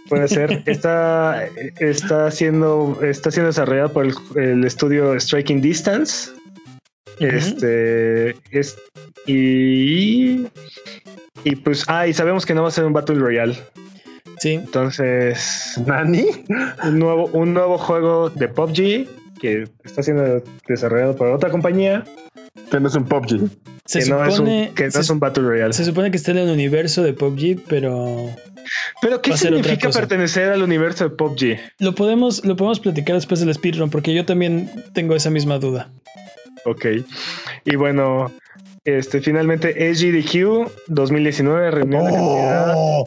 puede 0.09 0.29
ser. 0.29 0.63
Está, 0.67 1.45
está 1.79 2.31
siendo 2.33 2.99
está 3.03 3.31
siendo 3.31 3.49
desarrollado 3.49 3.93
por 3.93 4.07
el, 4.07 4.15
el 4.37 4.65
estudio 4.65 5.19
Striking 5.19 5.61
Distance. 5.61 6.31
Este 7.21 8.35
es 8.51 8.77
y 9.27 10.47
y 11.45 11.57
pues 11.57 11.85
ah 11.89 12.07
y 12.07 12.13
sabemos 12.13 12.47
que 12.47 12.55
no 12.55 12.63
va 12.63 12.69
a 12.69 12.73
ser 12.73 12.85
un 12.85 12.93
Battle 12.93 13.17
Royale. 13.19 13.57
Sí, 14.39 14.55
Entonces 14.55 15.75
¿Nani? 15.87 16.25
un 16.85 16.99
nuevo, 16.99 17.27
un 17.33 17.53
nuevo 17.53 17.77
juego 17.77 18.31
de 18.31 18.49
PUBG 18.49 19.07
que 19.41 19.65
está 19.85 20.03
siendo 20.03 20.43
desarrollado 20.67 21.15
por 21.17 21.29
otra 21.29 21.51
compañía 21.51 22.05
Que 22.71 22.81
no 22.81 22.89
es 22.89 22.95
un 22.95 23.05
PUBG. 23.05 23.51
se 23.85 24.01
que, 24.01 24.11
no, 24.11 24.25
es 24.25 24.35
supone, 24.35 24.69
un, 24.69 24.75
que 24.75 24.85
no 24.87 24.91
se, 24.93 25.01
es 25.01 25.11
un 25.11 25.21
Battle 25.21 25.43
Royale. 25.45 25.73
se 25.73 25.85
supone 25.85 26.11
que 26.11 26.17
está 26.17 26.31
en 26.31 26.39
el 26.39 26.51
universo 26.51 27.03
de 27.03 27.13
PUBG, 27.13 27.65
pero 27.69 28.31
Pero 29.03 29.21
¿qué 29.21 29.37
significa 29.37 29.91
pertenecer 29.91 30.51
al 30.51 30.63
universo 30.63 31.05
de 31.05 31.11
PUBG? 31.11 31.59
lo 31.79 31.95
podemos, 31.95 32.45
lo 32.45 32.57
podemos 32.57 32.81
platicar 32.81 33.17
después 33.17 33.41
del 33.41 33.53
speedrun, 33.53 33.91
porque 33.91 34.15
yo 34.15 34.25
también 34.25 34.71
tengo 34.95 35.15
esa 35.15 35.31
misma 35.31 35.59
duda. 35.59 35.91
Ok. 36.65 36.87
Y 37.65 37.77
bueno, 37.77 38.31
este 38.85 39.21
finalmente 39.21 39.93
SGDQ 39.95 40.71
2019 40.89 41.71
reunió 41.71 42.03
la 42.03 42.11
cantidad, 42.13 42.75
Oh, 42.77 43.07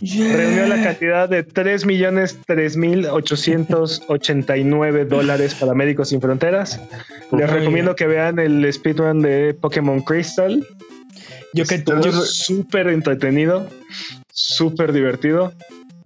reunió 0.00 0.66
la 0.66 0.82
cantidad 0.82 1.28
de 1.28 1.42
3 1.44 1.86
millones 1.86 2.38
3 2.46 2.76
mil 2.76 3.06
889 3.06 5.04
dólares 5.04 5.54
para 5.54 5.74
Médicos 5.74 6.08
Sin 6.10 6.20
Fronteras. 6.20 6.80
Les 7.32 7.50
recomiendo 7.50 7.94
que 7.96 8.06
vean 8.06 8.38
el 8.38 8.70
speedrun 8.72 9.22
de 9.22 9.54
Pokémon 9.54 10.00
Crystal. 10.00 10.66
Yo, 11.52 11.64
yo- 11.64 12.10
les- 12.20 12.30
súper 12.34 12.88
entretenido, 12.88 13.66
súper 14.32 14.92
divertido. 14.92 15.52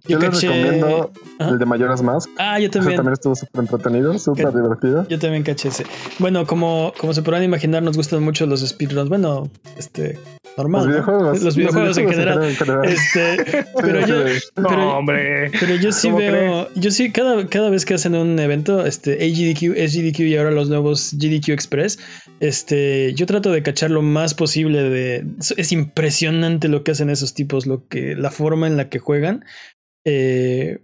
Yo 0.09 0.19
Yo 0.19 0.29
les 0.29 0.29
caché- 0.39 0.47
recomiendo 0.49 1.11
Ajá. 1.39 1.51
el 1.51 1.59
de 1.59 1.65
Mayoras 1.65 2.01
Mask. 2.01 2.29
Ah, 2.37 2.59
yo 2.59 2.65
Ese 2.65 2.79
también. 2.79 2.95
también 2.97 3.13
estuvo 3.13 3.35
súper 3.35 3.61
entretenido, 3.61 4.17
súper 4.19 4.51
divertido. 4.53 5.07
Yo 5.07 5.19
también 5.19 5.43
caché 5.43 5.69
ese. 5.69 5.85
Bueno, 6.19 6.45
como, 6.45 6.93
como 6.97 7.13
se 7.13 7.21
podrán 7.21 7.43
imaginar, 7.43 7.83
nos 7.83 7.95
gustan 7.95 8.23
mucho 8.23 8.45
los 8.45 8.61
speedruns. 8.67 9.09
Bueno, 9.09 9.49
este, 9.77 10.17
normal. 10.57 10.81
Los 10.81 10.87
¿no? 10.87 10.91
videojuegos. 10.93 11.43
Los 11.43 11.55
videojuegos 11.55 11.97
en 11.97 12.09
general. 12.09 12.43
en 12.43 12.55
general. 12.55 12.85
Este, 12.85 13.65
pero 13.81 14.05
yo, 14.07 14.15
No, 14.57 14.67
pero, 14.69 14.97
hombre. 14.97 15.51
pero 15.59 15.75
yo 15.75 15.91
sí 15.91 16.07
¿Cómo 16.07 16.17
veo, 16.19 16.67
yo 16.75 16.91
sí, 16.91 17.11
cada, 17.11 17.45
cada 17.47 17.69
vez 17.69 17.85
que 17.85 17.93
hacen 17.93 18.15
un 18.15 18.37
evento, 18.39 18.85
este, 18.85 19.13
AGDQ, 19.13 19.75
SGDQ 19.87 20.19
y 20.21 20.37
ahora 20.37 20.51
los 20.51 20.69
nuevos 20.69 21.13
GDQ 21.13 21.49
Express, 21.49 21.99
este, 22.39 23.13
yo 23.13 23.25
trato 23.25 23.51
de 23.51 23.61
cachar 23.63 23.91
lo 23.91 24.01
más 24.01 24.33
posible 24.33 24.81
de, 24.83 25.25
es 25.57 25.71
impresionante 25.71 26.67
lo 26.67 26.83
que 26.83 26.91
hacen 26.91 27.09
esos 27.09 27.33
tipos, 27.33 27.65
lo 27.67 27.87
que, 27.87 28.15
la 28.15 28.31
forma 28.31 28.67
en 28.67 28.77
la 28.77 28.89
que 28.89 28.99
juegan. 28.99 29.45
Eh, 30.05 30.79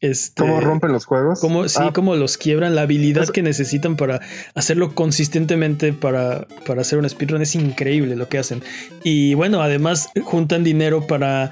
este, 0.00 0.42
¿Cómo 0.42 0.60
rompen 0.60 0.92
los 0.92 1.06
juegos? 1.06 1.40
Cómo, 1.40 1.68
sí, 1.68 1.78
Ah, 1.80 1.90
cómo 1.92 2.14
los 2.14 2.36
quiebran, 2.38 2.76
la 2.76 2.82
habilidad 2.82 3.24
Es- 3.24 3.30
que 3.32 3.42
necesitan 3.42 3.96
para 3.96 4.20
hacerlo 4.54 4.94
consistentemente 4.94 5.92
para, 5.92 6.46
para 6.66 6.82
hacer 6.82 6.98
un 7.00 7.08
speedrun 7.08 7.42
es 7.42 7.54
increíble 7.56 8.14
lo 8.14 8.28
que 8.28 8.38
hacen. 8.38 8.62
Y 9.02 9.34
bueno, 9.34 9.60
además 9.60 10.08
juntan 10.22 10.62
dinero 10.62 11.04
para, 11.08 11.50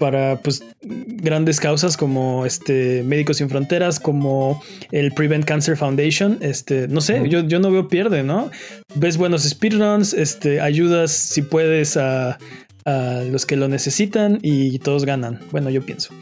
para 0.00 0.40
pues, 0.42 0.64
grandes 0.82 1.60
causas 1.60 1.96
como 1.96 2.44
este 2.46 3.04
Médicos 3.04 3.36
Sin 3.36 3.48
Fronteras, 3.48 4.00
como 4.00 4.60
el 4.90 5.12
Prevent 5.12 5.44
Cancer 5.44 5.76
Foundation. 5.76 6.38
Este, 6.40 6.88
no 6.88 7.00
sé, 7.00 7.28
yo, 7.28 7.46
yo 7.46 7.60
no 7.60 7.70
veo 7.70 7.86
pierde, 7.86 8.24
¿no? 8.24 8.50
Ves 8.96 9.16
buenos 9.18 9.44
speedruns, 9.48 10.14
este, 10.14 10.60
ayudas 10.60 11.12
si 11.12 11.42
puedes 11.42 11.96
a, 11.96 12.38
a 12.84 13.22
los 13.30 13.46
que 13.46 13.54
lo 13.56 13.68
necesitan 13.68 14.40
y 14.42 14.80
todos 14.80 15.04
ganan. 15.04 15.38
Bueno, 15.52 15.70
yo 15.70 15.80
pienso. 15.86 16.12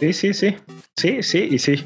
Sí, 0.00 0.12
sí, 0.12 0.34
sí. 0.34 0.56
Sí, 0.96 1.22
sí 1.22 1.48
y 1.50 1.58
sí. 1.58 1.84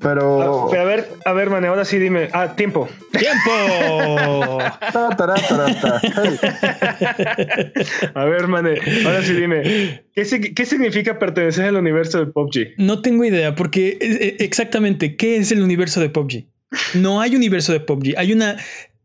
Pero. 0.00 0.42
Ah, 0.42 0.68
pero 0.70 0.82
a 0.82 0.84
ver, 0.84 1.08
a 1.24 1.32
ver, 1.32 1.50
Mane, 1.50 1.68
ahora 1.68 1.84
sí 1.84 1.98
dime. 1.98 2.28
Ah, 2.32 2.54
tiempo. 2.54 2.88
¡Tiempo! 3.12 4.58
Ta, 4.92 5.10
tará, 5.16 5.34
tará, 5.34 5.80
ta. 5.80 6.00
Hey, 6.02 7.72
A 8.14 8.24
ver, 8.24 8.46
Mane, 8.48 8.78
ahora 9.04 9.22
sí 9.22 9.34
dime. 9.34 10.02
¿Qué, 10.14 10.52
qué 10.54 10.64
significa 10.64 11.18
pertenecer 11.18 11.66
al 11.66 11.76
universo 11.76 12.18
de 12.18 12.26
PUBG? 12.26 12.74
No 12.76 13.02
tengo 13.02 13.24
idea, 13.24 13.54
porque 13.54 13.88
eh, 13.88 13.98
eh, 14.00 14.36
exactamente, 14.40 15.16
¿qué 15.16 15.36
es 15.36 15.50
el 15.52 15.62
universo 15.62 16.00
de 16.00 16.10
PUBG? 16.10 16.46
No 16.94 17.20
hay 17.20 17.34
universo 17.34 17.72
de 17.72 17.80
PUBG. 17.80 18.14
Hay 18.18 18.32
una, 18.32 18.56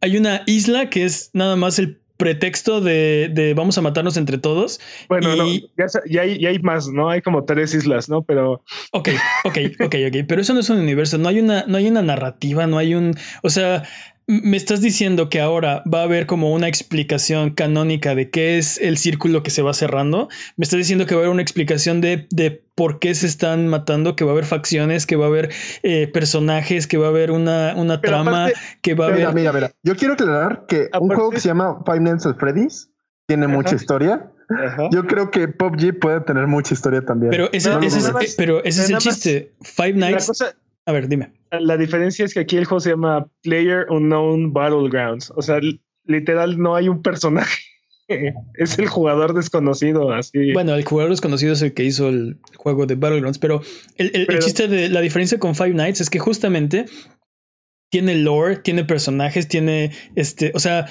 hay 0.02 0.18
una 0.18 0.44
isla 0.46 0.90
que 0.90 1.06
es 1.06 1.30
nada 1.34 1.56
más 1.56 1.80
el 1.80 2.03
pretexto 2.24 2.80
de, 2.80 3.30
de 3.34 3.54
vamos 3.54 3.78
a 3.78 3.82
matarnos 3.82 4.16
entre 4.16 4.38
todos. 4.38 4.80
Bueno, 5.10 5.36
no, 5.36 5.46
ya, 6.10 6.22
hay, 6.22 6.40
ya 6.40 6.50
hay 6.50 6.60
más, 6.60 6.88
¿no? 6.88 7.10
Hay 7.10 7.22
como 7.22 7.44
tres 7.44 7.74
islas, 7.74 8.08
¿no? 8.08 8.22
Pero 8.22 8.64
Ok, 8.92 9.10
ok, 9.44 9.58
ok, 9.86 9.96
ok. 10.08 10.18
Pero 10.28 10.42
eso 10.42 10.54
no 10.54 10.62
es 10.62 10.70
un 10.70 10.80
universo. 10.80 11.18
No 11.18 11.28
hay 11.28 11.40
una, 11.40 11.66
no 11.68 11.78
hay 11.78 11.88
una 11.88 12.02
narrativa, 12.02 12.66
no 12.66 12.78
hay 12.78 12.96
un. 12.96 13.16
O 13.42 13.50
sea, 13.50 13.84
me 14.28 14.56
estás 14.58 14.82
diciendo 14.82 15.30
que 15.30 15.42
ahora 15.42 15.84
va 15.92 16.00
a 16.00 16.04
haber 16.04 16.26
como 16.26 16.52
una 16.54 16.68
explicación 16.68 17.52
canónica 17.52 18.16
de 18.16 18.30
qué 18.30 18.58
es 18.58 18.78
el 18.78 18.98
círculo 18.98 19.44
que 19.44 19.50
se 19.50 19.62
va 19.62 19.74
cerrando. 19.74 20.30
Me 20.58 20.64
estás 20.64 20.78
diciendo 20.78 21.06
que 21.06 21.16
va 21.16 21.22
a 21.22 21.24
haber 21.24 21.34
una 21.34 21.42
explicación 21.42 22.00
de, 22.02 22.28
de 22.32 22.52
por 22.76 23.00
qué 23.00 23.14
se 23.16 23.28
están 23.28 23.68
matando, 23.68 24.16
que 24.16 24.24
va 24.24 24.32
a 24.32 24.34
haber 24.34 24.46
facciones, 24.46 25.06
que 25.06 25.16
va 25.16 25.26
a 25.26 25.28
haber 25.30 25.50
eh, 25.84 26.08
personajes, 26.08 26.88
que 26.88 26.98
va 26.98 27.08
a 27.08 27.10
haber 27.10 27.32
una, 27.32 27.74
una 27.76 28.02
trama, 28.02 28.46
aparte- 28.48 28.60
que 28.82 28.94
va 28.96 29.08
a 29.08 29.12
Mira, 29.12 29.24
haber. 29.30 29.36
mira, 29.42 29.52
mira. 29.54 29.72
Yo 29.84 29.96
quiero 29.96 30.14
aclarar 30.14 30.66
que 30.68 30.90
un 31.00 31.08
juego 31.10 31.30
que 31.32 31.40
se 31.40 31.50
llama 31.50 31.80
Five 31.86 32.00
Nights 32.00 32.26
at 32.26 32.38
Freddy's 32.38 32.90
tiene 33.28 33.46
Ajá. 33.46 33.54
mucha 33.54 33.76
historia. 33.76 34.30
ajá. 34.50 34.90
Yo 34.92 35.06
creo 35.08 35.32
que 35.32 35.48
PUBG 35.48 36.00
puede 36.00 36.22
tener 36.22 36.48
mucha 36.48 36.74
historia 36.74 37.02
también. 37.02 37.32
Pero 37.32 37.50
ese, 37.54 37.70
No, 37.70 37.80
ese 37.80 38.00
es, 38.00 38.08
eh, 38.08 38.34
pero 38.38 38.64
ese 38.64 38.84
es 38.84 38.90
el 38.90 38.98
chiste. 38.98 39.54
Five 39.62 39.94
la, 39.94 40.10
Nights. 40.10 40.28
cosa, 40.28 40.54
A 40.86 40.92
ver, 40.92 41.08
dime. 41.08 41.32
la 41.52 41.78
diferencia 41.78 42.26
es 42.26 42.34
que 42.34 42.42
aquí 42.42 42.58
el 42.58 42.66
juego 42.66 42.80
se 42.82 42.90
llama 42.92 43.28
Player 43.42 43.86
Unknown 43.90 44.52
Battlegrounds. 44.54 45.32
O 45.36 45.42
sea, 45.42 45.60
li- 45.60 45.82
literal 46.06 46.58
no 46.60 46.76
hay 46.76 46.90
un 46.90 47.02
personaje. 47.02 47.62
es 48.56 48.78
el 48.80 48.88
jugador 48.88 49.34
desconocido, 49.34 50.12
así. 50.12 50.52
Bueno, 50.52 50.76
el 50.76 50.84
jugador 50.84 51.12
desconocido 51.12 51.54
es 51.54 51.62
el 51.62 51.74
que 51.74 51.86
hizo 51.86 52.10
el 52.10 52.38
juego 52.58 52.86
de 52.86 52.96
Battlegrounds, 52.96 53.40
pero 53.40 53.62
el, 53.98 54.12
el- 54.14 54.40
chiste 54.40 54.68
de 54.68 54.90
la 54.90 55.00
diferencia 55.02 55.40
con 55.40 55.56
Five 55.56 55.74
Nights 55.74 56.02
es 56.02 56.10
que 56.10 56.20
justamente 56.20 56.86
tiene 57.90 58.16
lore, 58.16 58.58
tiene 58.58 58.84
personajes, 58.84 59.48
tiene 59.48 59.92
este, 60.16 60.52
o 60.56 60.60
sea, 60.60 60.88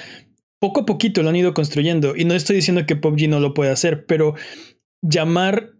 poco 0.59 0.81
a 0.81 0.85
poquito 0.85 1.21
lo 1.21 1.29
han 1.29 1.35
ido 1.35 1.53
construyendo 1.53 2.15
y 2.15 2.23
no 2.25 2.33
estoy 2.33 2.55
diciendo 2.55 2.85
que 2.87 2.95
PUBG 2.95 3.27
no 3.27 3.39
lo 3.41 3.53
puede 3.53 3.71
hacer, 3.71 4.05
pero 4.05 4.35
llamar 5.01 5.72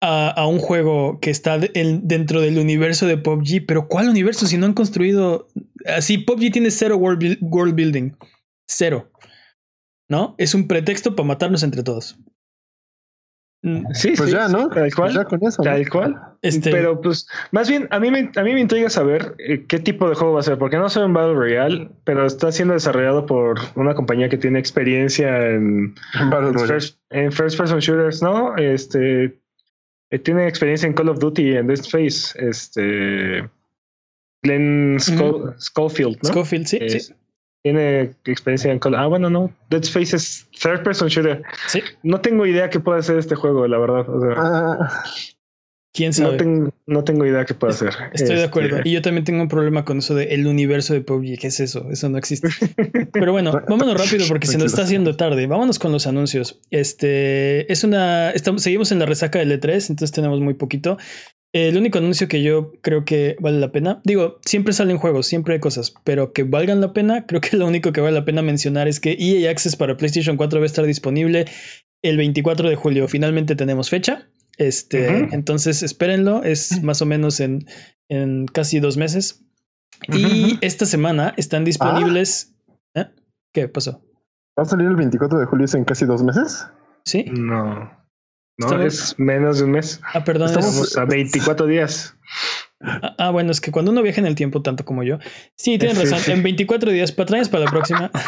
a, 0.00 0.30
a 0.30 0.46
un 0.46 0.58
juego 0.58 1.18
que 1.20 1.30
está 1.30 1.58
de- 1.58 1.70
en- 1.74 2.06
dentro 2.08 2.40
del 2.40 2.58
universo 2.58 3.06
de 3.06 3.18
PUBG, 3.18 3.66
pero 3.66 3.86
¿cuál 3.88 4.08
universo 4.08 4.46
si 4.46 4.56
no 4.56 4.66
han 4.66 4.74
construido 4.74 5.46
así? 5.86 6.18
PUBG 6.18 6.52
tiene 6.52 6.70
cero 6.70 6.96
world, 6.96 7.38
world 7.40 7.74
building, 7.74 8.12
cero, 8.68 9.10
¿no? 10.08 10.34
Es 10.38 10.54
un 10.54 10.66
pretexto 10.68 11.14
para 11.14 11.26
matarnos 11.28 11.62
entre 11.62 11.82
todos. 11.82 12.18
Mm, 13.62 13.92
sí, 13.92 14.14
pues 14.16 14.30
sí, 14.30 14.36
ya, 14.36 14.48
¿no? 14.48 14.70
Tal 14.70 14.90
cual. 14.94 15.08
Pues 15.08 15.14
ya 15.14 15.24
con 15.24 15.46
eso. 15.46 15.62
¿no? 15.62 15.70
Tal 15.70 15.88
cual. 15.90 16.16
Este- 16.40 16.70
Pero 16.70 16.98
pues, 17.02 17.28
más 17.52 17.68
bien, 17.68 17.86
a 17.90 18.00
mí 18.00 18.10
me, 18.10 18.30
a 18.34 18.42
mí 18.42 18.54
me 18.54 18.60
intriga 18.60 18.88
saber 18.88 19.34
eh, 19.38 19.66
qué 19.68 19.78
tipo 19.78 20.08
de 20.08 20.14
juego 20.14 20.32
va 20.32 20.40
a 20.40 20.44
ser, 20.44 20.56
porque 20.56 20.78
no 20.78 20.88
soy 20.88 21.04
un 21.04 21.12
Battle 21.12 21.34
Royale, 21.34 21.90
pero 22.04 22.24
está 22.24 22.50
siendo 22.52 22.72
desarrollado 22.72 23.26
por 23.26 23.58
una 23.76 23.94
compañía 23.94 24.30
que 24.30 24.38
tiene 24.38 24.58
experiencia 24.58 25.46
en, 25.50 25.94
first, 26.66 26.98
en 27.10 27.30
first 27.32 27.58
person 27.58 27.80
shooters, 27.80 28.22
¿no? 28.22 28.56
Este 28.56 29.38
tiene 30.18 30.48
experiencia 30.48 30.86
en 30.86 30.92
Call 30.92 31.08
of 31.08 31.18
Duty 31.18 31.42
y 31.42 31.56
en 31.56 31.66
Dead 31.68 31.78
Space. 31.80 32.34
Este 32.36 33.48
Glenn 34.42 34.96
Scho- 34.98 35.54
Schofield, 35.58 36.18
¿no? 36.22 36.28
Scofield, 36.30 36.66
sí, 36.66 36.78
Eh, 36.80 37.00
sí. 37.00 37.14
Tiene 37.62 38.14
experiencia 38.24 38.72
en 38.72 38.78
Call 38.78 38.94
Ah, 38.94 39.06
bueno, 39.06 39.28
no. 39.28 39.52
Dead 39.68 39.82
Space 39.82 40.16
es 40.16 40.48
third 40.62 40.82
person 40.82 41.08
shooter. 41.08 41.42
Sí. 41.68 41.82
No 42.02 42.20
tengo 42.20 42.46
idea 42.46 42.70
qué 42.70 42.80
puede 42.80 43.02
ser 43.02 43.18
este 43.18 43.34
juego, 43.34 43.66
la 43.68 43.78
verdad. 43.78 44.08
O 44.08 44.20
sea, 44.20 44.34
Ah, 44.36 45.04
¿Quién 45.92 46.12
sabe? 46.12 46.32
No, 46.32 46.36
tengo, 46.36 46.74
no 46.86 47.04
tengo 47.04 47.26
idea 47.26 47.44
qué 47.44 47.54
puede 47.54 47.72
hacer. 47.72 47.92
Estoy 48.12 48.36
de 48.36 48.44
acuerdo. 48.44 48.76
Este, 48.76 48.88
y 48.88 48.92
yo 48.92 49.02
también 49.02 49.24
tengo 49.24 49.42
un 49.42 49.48
problema 49.48 49.84
con 49.84 49.98
eso 49.98 50.14
de 50.14 50.24
el 50.34 50.46
universo 50.46 50.94
de 50.94 51.00
PUBG. 51.00 51.38
¿Qué 51.38 51.48
es 51.48 51.58
eso? 51.58 51.88
Eso 51.90 52.08
no 52.08 52.16
existe. 52.16 52.48
Pero 53.12 53.32
bueno, 53.32 53.52
vámonos 53.68 53.98
rápido 53.98 54.26
porque 54.28 54.46
se 54.46 54.56
nos 54.56 54.66
está 54.66 54.82
haciendo 54.82 55.16
tarde. 55.16 55.48
Vámonos 55.48 55.80
con 55.80 55.90
los 55.90 56.06
anuncios. 56.06 56.60
Este 56.70 57.70
es 57.72 57.82
una. 57.82 58.30
Estamos, 58.30 58.62
seguimos 58.62 58.92
en 58.92 59.00
la 59.00 59.06
resaca 59.06 59.40
del 59.40 59.50
E3, 59.50 59.90
entonces 59.90 60.12
tenemos 60.12 60.40
muy 60.40 60.54
poquito. 60.54 60.96
El 61.52 61.76
único 61.76 61.98
anuncio 61.98 62.28
que 62.28 62.42
yo 62.42 62.72
creo 62.80 63.04
que 63.04 63.34
vale 63.40 63.58
la 63.58 63.72
pena, 63.72 64.00
digo, 64.04 64.38
siempre 64.44 64.72
salen 64.72 64.98
juegos, 64.98 65.26
siempre 65.26 65.54
hay 65.54 65.60
cosas, 65.60 65.92
pero 66.04 66.32
que 66.32 66.44
valgan 66.44 66.80
la 66.80 66.92
pena, 66.92 67.26
creo 67.26 67.40
que 67.40 67.56
lo 67.56 67.66
único 67.66 67.92
que 67.92 68.00
vale 68.00 68.14
la 68.14 68.24
pena 68.24 68.42
mencionar 68.42 68.86
es 68.86 69.00
que 69.00 69.16
EA 69.18 69.50
Access 69.50 69.74
para 69.74 69.96
PlayStation 69.96 70.36
4 70.36 70.60
va 70.60 70.64
a 70.64 70.66
estar 70.66 70.86
disponible 70.86 71.46
el 72.02 72.16
24 72.16 72.68
de 72.68 72.76
julio. 72.76 73.08
Finalmente 73.08 73.56
tenemos 73.56 73.90
fecha. 73.90 74.28
Este, 74.56 75.28
entonces 75.32 75.82
espérenlo, 75.82 76.44
es 76.44 76.82
más 76.82 77.00
o 77.00 77.06
menos 77.06 77.40
en, 77.40 77.66
en 78.08 78.46
casi 78.46 78.80
dos 78.80 78.96
meses. 78.96 79.44
Y 80.08 80.58
esta 80.60 80.86
semana 80.86 81.34
están 81.36 81.64
disponibles. 81.64 82.54
¿Eh? 82.94 83.06
¿Qué 83.52 83.68
pasó? 83.68 84.02
¿Va 84.58 84.62
a 84.62 84.66
salir 84.66 84.86
el 84.86 84.96
24 84.96 85.38
de 85.38 85.46
julio 85.46 85.66
en 85.74 85.84
casi 85.84 86.06
dos 86.06 86.22
meses? 86.22 86.66
Sí. 87.04 87.24
No. 87.32 87.98
No, 88.58 88.82
es 88.82 89.18
menos 89.18 89.58
de 89.58 89.64
un 89.64 89.70
mes. 89.70 90.00
Ah, 90.12 90.22
perdón. 90.22 90.48
Estamos 90.48 90.96
a 90.96 91.06
24 91.06 91.66
días. 91.66 92.14
Ah, 92.82 93.14
ah, 93.18 93.30
bueno, 93.30 93.52
es 93.52 93.60
que 93.60 93.72
cuando 93.72 93.90
uno 93.90 94.02
viaja 94.02 94.20
en 94.20 94.26
el 94.26 94.34
tiempo 94.34 94.60
tanto 94.60 94.84
como 94.84 95.02
yo. 95.02 95.18
Sí, 95.56 95.78
tienes 95.78 96.10
razón. 96.10 96.30
En 96.30 96.42
24 96.42 96.90
días, 96.90 97.12
patrañas 97.12 97.48
para 97.48 97.64
la 97.64 97.70
próxima. 97.70 98.10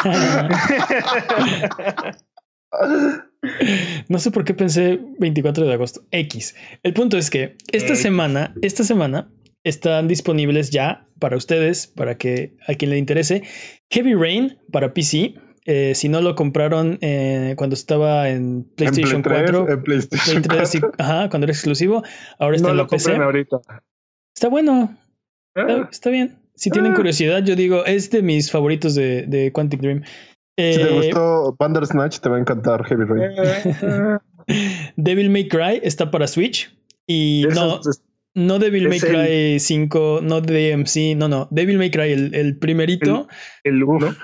No 4.09 4.19
sé 4.19 4.31
por 4.31 4.45
qué 4.45 4.55
pensé 4.55 5.01
24 5.19 5.67
de 5.67 5.73
agosto. 5.73 6.05
X. 6.11 6.55
El 6.83 6.95
punto 6.95 7.19
es 7.19 7.31
que 7.31 7.57
esta 7.73 7.97
semana, 7.97 8.55
esta 8.63 8.85
semana 8.85 9.31
están 9.65 10.09
disponibles 10.09 10.71
ya 10.71 11.07
para 11.19 11.37
ustedes, 11.37 11.87
para 11.87 12.17
que 12.17 12.57
a 12.67 12.75
quien 12.75 12.91
le 12.91 12.99
interese, 12.99 13.43
Heavy 13.91 14.15
Rain 14.15 14.59
para 14.71 14.95
PC. 14.95 15.35
Eh, 15.65 15.95
si 15.95 16.09
no 16.09 16.21
lo 16.21 16.35
compraron 16.35 16.99
eh, 17.03 17.55
cuando 17.57 17.75
estaba 17.75 18.29
en 18.29 18.65
PlayStation 18.75 19.23
4, 19.23 19.69
ajá, 20.99 21.29
cuando 21.29 21.45
era 21.45 21.53
exclusivo, 21.53 22.03
ahora 22.41 22.57
está 22.57 22.71
en 22.71 22.77
la 22.77 22.87
PC. 22.89 23.13
Está 24.35 24.49
bueno. 24.49 24.99
Ah. 25.55 25.89
Está, 25.89 26.11
bien. 26.11 26.41
Si 26.57 26.69
tienen 26.71 26.93
ah. 26.93 26.95
curiosidad, 26.97 27.45
yo 27.45 27.55
digo, 27.55 27.85
es 27.85 28.11
de 28.11 28.23
mis 28.23 28.51
favoritos 28.51 28.97
de, 28.97 29.25
de 29.29 29.53
Quantic 29.53 29.81
Dream 29.81 30.03
si 30.73 30.79
te 30.79 30.89
eh, 30.89 30.93
gustó 30.95 31.57
Bandersnatch, 31.59 32.21
te 32.21 32.29
va 32.29 32.37
a 32.37 32.41
encantar 32.41 32.85
Heavy 32.85 33.05
Rain. 33.05 34.21
Devil 34.97 35.31
May 35.31 35.49
Cry 35.49 35.81
está 35.83 36.11
para 36.11 36.27
Switch. 36.27 36.77
Y 37.07 37.45
no, 37.55 37.81
no 38.35 38.59
Devil 38.59 38.89
May 38.89 39.01
Cry 39.01 39.59
5, 39.59 40.21
no 40.23 40.41
DMC, 40.41 41.17
no, 41.17 41.29
no. 41.29 41.49
Devil 41.51 41.79
May 41.79 41.91
Cry, 41.91 42.13
el, 42.13 42.35
el 42.35 42.59
primerito. 42.59 43.29
El 43.65 43.83
1. 43.83 44.15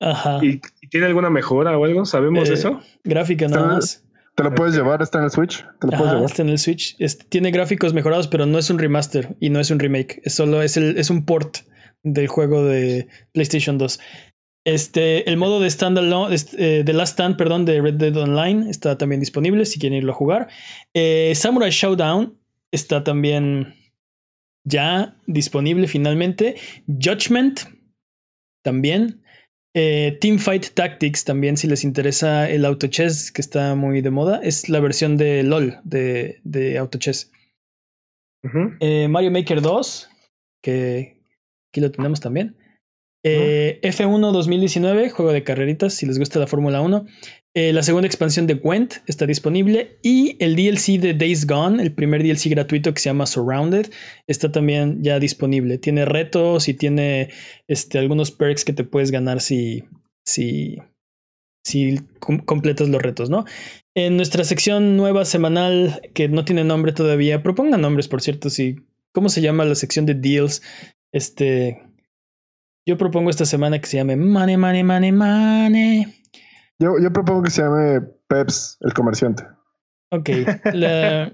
Ajá. 0.00 0.38
¿Y, 0.42 0.60
tiene 0.90 1.06
alguna 1.06 1.30
mejora 1.30 1.76
o 1.76 1.84
algo? 1.84 2.04
¿Sabemos 2.04 2.48
eh, 2.48 2.54
eso? 2.54 2.80
Gráfica 3.04 3.48
nada 3.48 3.74
más. 3.74 4.04
¿Te 4.34 4.44
lo 4.44 4.54
puedes 4.54 4.74
llevar? 4.76 5.02
¿Está 5.02 5.18
en 5.18 5.24
el 5.24 5.30
Switch? 5.32 5.66
¿Te 5.80 5.88
lo 5.88 5.92
puedes 5.96 6.12
llevar? 6.12 6.24
Está 6.24 6.42
en 6.42 6.48
el 6.50 6.58
Switch. 6.58 6.96
tiene 7.28 7.50
gráficos 7.50 7.92
mejorados, 7.92 8.28
pero 8.28 8.46
no 8.46 8.58
es 8.58 8.70
un 8.70 8.78
remaster 8.78 9.36
y 9.40 9.50
no 9.50 9.58
es 9.58 9.70
un 9.72 9.80
remake. 9.80 10.20
Es 10.22 10.34
solo 10.36 10.62
es, 10.62 10.76
el, 10.76 10.96
es 10.96 11.10
un 11.10 11.24
port 11.24 11.58
del 12.04 12.28
juego 12.28 12.64
de 12.64 13.08
PlayStation 13.32 13.78
2. 13.78 13.98
Este, 14.68 15.26
el 15.30 15.38
modo 15.38 15.60
de 15.60 15.70
standalone, 15.70 16.36
eh, 16.58 16.82
de 16.84 16.92
Last 16.92 17.14
Stand, 17.14 17.38
perdón, 17.38 17.64
de 17.64 17.80
Red 17.80 17.94
Dead 17.94 18.14
Online 18.14 18.68
está 18.68 18.98
también 18.98 19.18
disponible 19.18 19.64
si 19.64 19.78
quieren 19.78 19.96
irlo 19.96 20.12
a 20.12 20.14
jugar. 20.14 20.48
Eh, 20.92 21.32
Samurai 21.34 21.70
Showdown 21.70 22.38
está 22.70 23.02
también 23.02 23.74
ya 24.64 25.16
disponible 25.26 25.88
finalmente. 25.88 26.56
Judgment 26.86 27.60
también. 28.62 29.22
Eh, 29.74 30.18
Teamfight 30.20 30.74
Tactics 30.74 31.24
también, 31.24 31.56
si 31.56 31.66
les 31.66 31.82
interesa 31.82 32.50
el 32.50 32.66
auto 32.66 32.88
chess 32.88 33.32
que 33.32 33.40
está 33.40 33.74
muy 33.74 34.02
de 34.02 34.10
moda, 34.10 34.38
es 34.42 34.68
la 34.68 34.80
versión 34.80 35.16
de 35.16 35.44
LOL 35.44 35.78
de, 35.84 36.40
de 36.44 36.76
auto 36.76 36.98
chess. 36.98 37.32
Mario 38.42 39.30
Maker 39.30 39.62
2, 39.62 40.10
que 40.62 41.22
aquí 41.70 41.80
lo 41.80 41.90
tenemos 41.90 42.20
también. 42.20 42.57
Eh, 43.24 43.80
F1 43.82 44.32
2019, 44.32 45.10
juego 45.10 45.32
de 45.32 45.42
carreritas, 45.42 45.94
si 45.94 46.06
les 46.06 46.18
gusta 46.18 46.38
la 46.38 46.46
Fórmula 46.46 46.80
1. 46.80 47.06
Eh, 47.54 47.72
la 47.72 47.82
segunda 47.82 48.06
expansión 48.06 48.46
de 48.46 48.54
Gwent 48.54 48.94
está 49.06 49.26
disponible. 49.26 49.98
Y 50.02 50.36
el 50.38 50.54
DLC 50.54 51.00
de 51.00 51.14
Days 51.14 51.46
Gone, 51.46 51.82
el 51.82 51.92
primer 51.92 52.22
DLC 52.22 52.50
gratuito 52.50 52.94
que 52.94 53.00
se 53.00 53.08
llama 53.08 53.26
Surrounded, 53.26 53.90
está 54.26 54.52
también 54.52 55.02
ya 55.02 55.18
disponible. 55.18 55.78
Tiene 55.78 56.04
retos 56.04 56.68
y 56.68 56.74
tiene 56.74 57.30
este, 57.66 57.98
algunos 57.98 58.30
perks 58.30 58.64
que 58.64 58.72
te 58.72 58.84
puedes 58.84 59.10
ganar 59.10 59.40
si, 59.40 59.84
si, 60.24 60.76
si 61.64 62.00
completas 62.20 62.88
los 62.88 63.02
retos, 63.02 63.30
¿no? 63.30 63.44
En 63.96 64.16
nuestra 64.16 64.44
sección 64.44 64.96
nueva 64.96 65.24
semanal, 65.24 66.00
que 66.14 66.28
no 66.28 66.44
tiene 66.44 66.62
nombre 66.62 66.92
todavía, 66.92 67.42
propongan 67.42 67.80
nombres, 67.80 68.06
por 68.08 68.22
cierto, 68.22 68.50
si. 68.50 68.76
¿Cómo 69.12 69.30
se 69.30 69.40
llama 69.40 69.64
la 69.64 69.74
sección 69.74 70.06
de 70.06 70.14
deals? 70.14 70.62
Este, 71.12 71.82
yo 72.88 72.96
propongo 72.96 73.28
esta 73.28 73.44
semana 73.44 73.78
que 73.78 73.86
se 73.86 73.98
llame 73.98 74.16
Money, 74.16 74.56
Money, 74.56 74.82
Money, 74.82 75.12
Money. 75.12 76.06
Yo, 76.78 76.98
yo 76.98 77.12
propongo 77.12 77.42
que 77.42 77.50
se 77.50 77.60
llame 77.60 78.00
Peps, 78.28 78.78
el 78.80 78.94
comerciante. 78.94 79.44
Ok. 80.10 80.30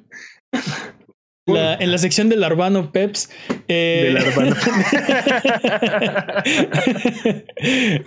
La, 1.47 1.75
en 1.75 1.91
la 1.91 1.99
sección 1.99 2.31
del 2.31 2.43
Arbano 2.43 2.91
Peps. 2.91 3.29
Eh, 3.69 4.15
del 4.15 4.17
Arbano. 4.17 4.57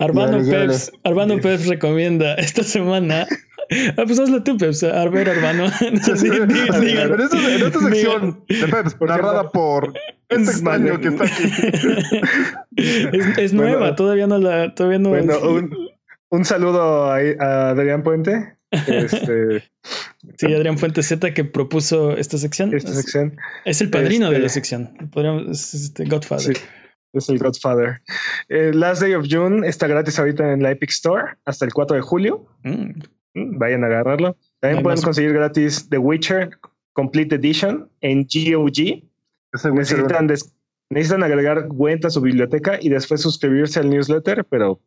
Arbano 0.00 0.44
Peps. 0.44 0.90
Arbano 1.04 1.40
Peps 1.40 1.68
recomienda 1.68 2.34
esta 2.34 2.64
semana 2.64 3.28
Ah, 3.70 4.04
pues 4.06 4.18
hazlo 4.18 4.42
tú, 4.42 4.56
Peps. 4.56 4.82
A 4.82 5.08
ver, 5.08 5.28
hermano. 5.28 5.66
en, 5.80 5.94
esta, 5.94 6.16
sección 6.16 6.48
de 8.48 8.66
Peps, 8.66 8.96
narrada 9.00 9.50
por 9.50 9.92
este 10.28 10.50
extraño 10.50 11.00
que 11.00 11.08
está 11.08 11.24
aquí. 11.24 11.52
es, 13.40 13.52
nueva, 13.52 13.94
todavía 13.96 14.26
no 14.26 14.38
la. 14.38 14.74
Todavía 14.74 14.98
no 14.98 15.10
bueno, 15.10 15.38
un, 15.40 15.74
un, 16.30 16.44
saludo 16.44 17.10
a, 17.10 17.16
a 17.16 17.70
Adrián 17.70 18.02
Puente. 18.02 18.58
Este, 18.70 19.62
sí, 20.36 20.54
Adrián 20.54 20.78
Fuente 20.78 21.02
Z 21.02 21.32
que 21.32 21.44
propuso 21.44 22.16
esta 22.16 22.38
sección. 22.38 22.74
Esta 22.74 22.92
sección. 22.92 23.36
Es, 23.64 23.80
el 23.80 23.90
padrino 23.90 24.30
de 24.30 24.38
la 24.38 24.46
este, 24.46 24.60
sección. 24.60 25.10
Podríamos, 25.12 25.48
es 25.48 25.74
este 25.74 26.04
Godfather. 26.04 26.56
Sí. 26.56 26.62
Es 27.14 27.28
el 27.30 27.38
Godfather. 27.38 28.02
Eh, 28.50 28.72
Last 28.74 29.00
Day 29.00 29.14
of 29.14 29.26
June 29.30 29.66
está 29.66 29.86
gratis 29.86 30.18
ahorita 30.18 30.52
en 30.52 30.62
la 30.62 30.72
Epic 30.72 30.90
Store 30.90 31.24
hasta 31.46 31.64
el 31.64 31.72
4 31.72 31.96
de 31.96 32.02
julio. 32.02 32.46
Mm. 32.64 33.00
Mm, 33.34 33.58
vayan 33.58 33.84
a 33.84 33.86
agarrarlo. 33.86 34.36
También 34.60 34.82
pueden 34.82 35.00
conseguir 35.00 35.32
gratis 35.32 35.88
The 35.88 35.98
Witcher 35.98 36.58
Complete 36.92 37.36
Edition 37.36 37.90
en 38.02 38.24
GOG. 38.24 39.07
Necesitan, 39.52 40.28
necesitan 40.90 41.22
agregar 41.22 41.68
cuenta 41.68 42.08
a 42.08 42.10
su 42.10 42.20
biblioteca 42.20 42.78
y 42.80 42.88
después 42.88 43.22
suscribirse 43.22 43.80
al 43.80 43.90
newsletter, 43.90 44.44
pero 44.44 44.80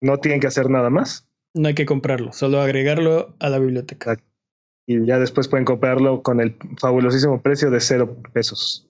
no 0.00 0.18
tienen 0.18 0.40
que 0.40 0.46
hacer 0.46 0.70
nada 0.70 0.90
más. 0.90 1.28
No 1.54 1.68
hay 1.68 1.74
que 1.74 1.86
comprarlo, 1.86 2.32
solo 2.32 2.60
agregarlo 2.60 3.34
a 3.40 3.48
la 3.48 3.58
biblioteca. 3.58 4.16
Y 4.86 5.04
ya 5.04 5.18
después 5.18 5.48
pueden 5.48 5.64
comprarlo 5.64 6.22
con 6.22 6.40
el 6.40 6.56
fabulosísimo 6.80 7.42
precio 7.42 7.70
de 7.70 7.80
cero 7.80 8.16
pesos. 8.32 8.88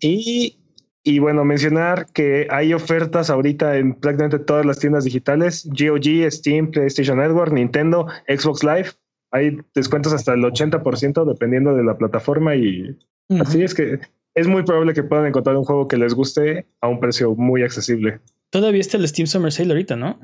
Y 0.00 0.60
y 1.02 1.18
bueno, 1.18 1.44
mencionar 1.44 2.06
que 2.12 2.46
hay 2.50 2.74
ofertas 2.74 3.30
ahorita 3.30 3.78
en 3.78 3.94
prácticamente 3.94 4.38
todas 4.38 4.66
las 4.66 4.78
tiendas 4.78 5.04
digitales, 5.04 5.66
GOG, 5.66 6.30
Steam, 6.30 6.70
PlayStation 6.70 7.18
Network, 7.18 7.52
Nintendo, 7.52 8.06
Xbox 8.28 8.62
Live. 8.62 8.90
Hay 9.32 9.58
descuentos 9.74 10.12
hasta 10.12 10.34
el 10.34 10.42
80% 10.42 11.24
dependiendo 11.24 11.74
de 11.74 11.84
la 11.84 11.96
plataforma 11.96 12.54
y 12.54 12.98
así 13.40 13.62
es 13.62 13.74
que 13.74 14.00
es 14.34 14.46
muy 14.46 14.62
probable 14.64 14.94
que 14.94 15.02
puedan 15.02 15.26
encontrar 15.26 15.56
un 15.56 15.64
juego 15.64 15.88
que 15.88 15.96
les 15.96 16.14
guste 16.14 16.66
a 16.80 16.88
un 16.88 17.00
precio 17.00 17.34
muy 17.34 17.62
accesible. 17.62 18.20
Todavía 18.50 18.80
está 18.80 18.96
el 18.96 19.06
Steam 19.08 19.26
Summer 19.26 19.52
Sale 19.52 19.70
ahorita, 19.70 19.96
¿no? 19.96 20.20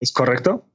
¿Es 0.00 0.12
correcto? 0.12 0.66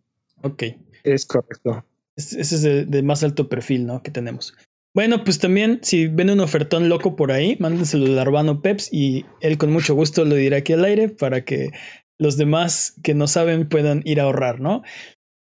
Ok. 0.42 0.64
Es 1.04 1.26
correcto. 1.26 1.86
Ese 2.16 2.42
es 2.42 2.62
de, 2.62 2.86
de, 2.86 3.04
más 3.04 3.24
alto 3.24 3.48
perfil, 3.48 3.86
¿no? 3.86 4.04
Que 4.04 4.12
tenemos. 4.12 4.54
Bueno, 4.94 5.24
pues 5.24 5.40
también 5.40 5.80
si 5.84 6.08
ven 6.08 6.30
un 6.30 6.40
ofertón 6.40 6.90
loco 6.90 7.16
por 7.16 7.32
ahí, 7.32 7.56
mándenselo 7.60 8.06
al 8.06 8.20
Arbano 8.20 8.62
Peps 8.62 8.92
y 8.92 9.26
él 9.40 9.58
con 9.58 9.72
mucho 9.72 9.94
gusto 9.94 10.26
lo 10.26 10.36
dirá 10.36 10.58
aquí 10.58 10.74
al 10.74 10.84
aire 10.84 11.10
para 11.10 11.46
que 11.46 11.72
los 12.18 12.38
demás 12.38 12.96
que 13.04 13.14
no 13.14 13.28
saben 13.28 13.70
puedan 13.70 14.02
ir 14.04 14.20
a 14.20 14.24
ahorrar, 14.24 14.60
¿no? 14.60 14.82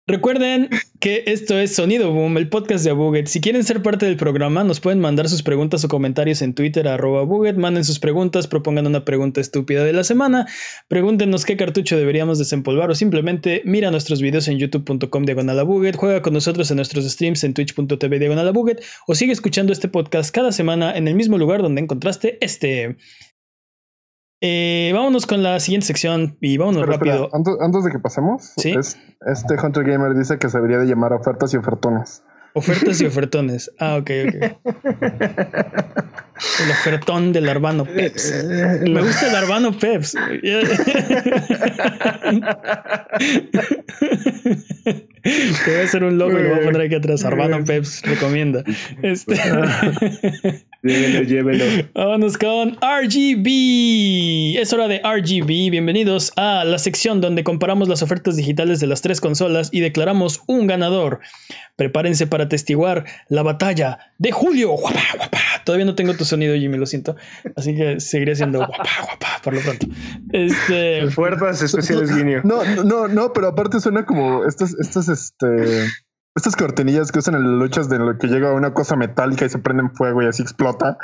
Recuerden 0.10 0.70
que 1.00 1.26
esto 1.28 1.60
es 1.60 1.76
Sonido 1.76 2.12
Boom, 2.12 2.38
el 2.38 2.50
podcast 2.50 2.84
de 2.84 2.90
Abuget. 2.90 3.28
Si 3.28 3.42
quieren 3.42 3.64
ser 3.64 3.84
parte 3.84 4.08
del 4.08 4.18
programa, 4.18 4.64
nos 4.64 4.80
pueden 4.80 5.00
mandar 5.00 5.30
sus 5.30 5.44
preguntas 5.44 5.84
o 5.84 5.88
comentarios 5.88 6.42
en 6.42 6.56
Twitter, 6.56 6.88
arroba 6.88 7.20
Abuget. 7.20 7.58
Manden 7.58 7.84
sus 7.84 8.00
preguntas, 8.00 8.48
propongan 8.48 8.88
una 8.88 9.06
pregunta 9.06 9.40
estúpida 9.40 9.84
de 9.84 9.94
la 9.94 10.04
semana, 10.04 10.48
pregúntenos 10.88 11.46
qué 11.46 11.58
cartucho 11.58 11.96
deberíamos 11.96 12.40
desempolvar 12.40 12.90
o 12.90 12.96
simplemente 12.96 13.62
mira 13.66 13.92
nuestros 13.92 14.20
videos 14.20 14.48
en 14.48 14.58
youtube.com 14.58 15.26
diagonal 15.26 15.64
juega 15.96 16.24
con 16.24 16.34
nosotros 16.34 16.72
en 16.72 16.78
nuestros 16.78 17.06
streams 17.08 17.44
en 17.44 17.54
twitch.tv 17.54 18.18
diagonal 18.18 18.52
o 19.06 19.14
sigue 19.14 19.32
escuchando 19.32 19.72
este 19.72 19.90
podcast 19.90 20.34
cada 20.34 20.52
semana 20.52 20.98
en 20.98 21.08
el 21.08 21.14
mismo 21.14 21.38
lugar 21.38 21.62
donde 21.62 21.82
encontraste 21.82 22.40
este. 22.42 22.98
Eh, 24.42 24.92
vámonos 24.94 25.26
con 25.26 25.44
la 25.44 25.60
siguiente 25.60 25.88
sección 25.88 26.38
y 26.40 26.56
vámonos 26.58 26.82
Espera, 26.84 26.96
espera, 26.96 27.12
rápido. 27.18 27.36
Antes, 27.36 27.56
antes 27.60 27.84
de 27.84 27.92
que 27.92 28.00
pasemos, 28.00 28.54
Sí. 28.58 28.72
es- 28.72 28.98
este 29.28 29.56
Hunter 29.62 29.84
Gamer 29.84 30.14
dice 30.16 30.38
que 30.38 30.48
se 30.50 30.58
debería 30.58 30.78
de 30.78 30.86
llamar 30.86 31.12
ofertas 31.14 31.54
y 31.54 31.58
ofertones. 31.58 32.24
Ofertas 32.54 33.02
y 33.02 33.06
ofertones. 33.06 33.70
Ah, 33.80 33.98
ok, 33.98 34.10
ok. 34.28 34.36
El 36.62 36.72
ofertón 36.72 37.34
del 37.34 37.50
Arbano 37.50 37.84
Peps. 37.84 38.34
Me 38.82 39.02
gusta 39.02 39.28
el 39.28 39.36
Arbano 39.36 39.78
Peps. 39.78 40.16
Te 45.66 45.72
voy 45.72 45.82
a 45.82 45.84
hacer 45.84 46.04
un 46.04 46.18
logo 46.18 46.40
y 46.40 46.44
lo 46.44 46.50
voy 46.50 46.60
a 46.60 46.64
poner 46.64 46.82
aquí 46.82 46.96
atrás. 46.96 47.24
Arbano 47.24 47.64
Peps 47.64 48.02
recomienda. 48.04 48.64
Este. 49.04 49.36
Llévelo, 50.82 51.24
llévelo. 51.24 51.66
Vámonos 51.94 52.38
con 52.38 52.78
RGB. 52.82 54.58
Es 54.60 54.74
hora 54.74 54.88
de 54.88 55.00
RGB. 55.00 55.72
Bienvenidos 55.72 56.32
a 56.36 56.64
la 56.64 56.80
sección 56.80 57.22
donde 57.22 57.44
comparamos 57.44 57.90
las 57.90 58.02
ofertas 58.02 58.38
digitales 58.38 58.80
de 58.80 58.88
las 58.88 59.02
tres 59.02 59.22
consolas 59.22 59.70
y 59.72 59.82
declaramos 59.82 60.42
un 60.48 60.68
ganador. 60.68 61.20
Prepárense 61.76 62.28
para 62.28 62.50
testiguar 62.50 63.06
la 63.28 63.44
batalla 63.44 64.00
de 64.18 64.32
Julio. 64.32 64.72
Guapa, 64.72 65.02
guapa. 65.16 65.40
Todavía 65.66 65.86
no 65.86 65.96
tengo 65.96 66.14
tu 66.14 66.26
sonido, 66.26 66.56
Jimmy, 66.56 66.78
lo 66.78 66.86
siento. 66.86 67.16
Así 67.56 67.76
que 67.76 68.00
seguiré 68.00 68.36
siendo 68.36 68.60
guapa, 68.60 68.90
guapa, 69.04 69.28
por 69.44 69.54
lo 69.54 69.62
pronto. 69.62 69.88
Este. 70.32 71.10
Fuerzas 71.12 71.62
especiales 71.62 72.16
Guineo. 72.16 72.42
No, 72.44 72.64
no, 72.64 72.84
no, 72.84 73.08
no, 73.08 73.34
pero 73.34 73.50
aparte 73.50 73.80
suena 73.80 74.06
como 74.06 74.46
estas, 74.46 74.76
estas, 74.80 75.10
este, 75.20 75.88
estas 76.36 76.56
cortinillas 76.56 77.12
que 77.12 77.20
usan 77.20 77.36
en 77.36 77.44
las 77.44 77.52
luchas 77.62 77.90
de 77.90 78.00
lo 78.00 78.18
que 78.18 78.28
llega 78.28 78.54
una 78.54 78.74
cosa 78.74 78.96
metálica 78.96 79.46
y 79.46 79.50
se 79.50 79.60
prende 79.60 79.84
en 79.84 79.92
fuego 79.96 80.22
y 80.24 80.28
así 80.28 80.42
explota. 80.42 80.98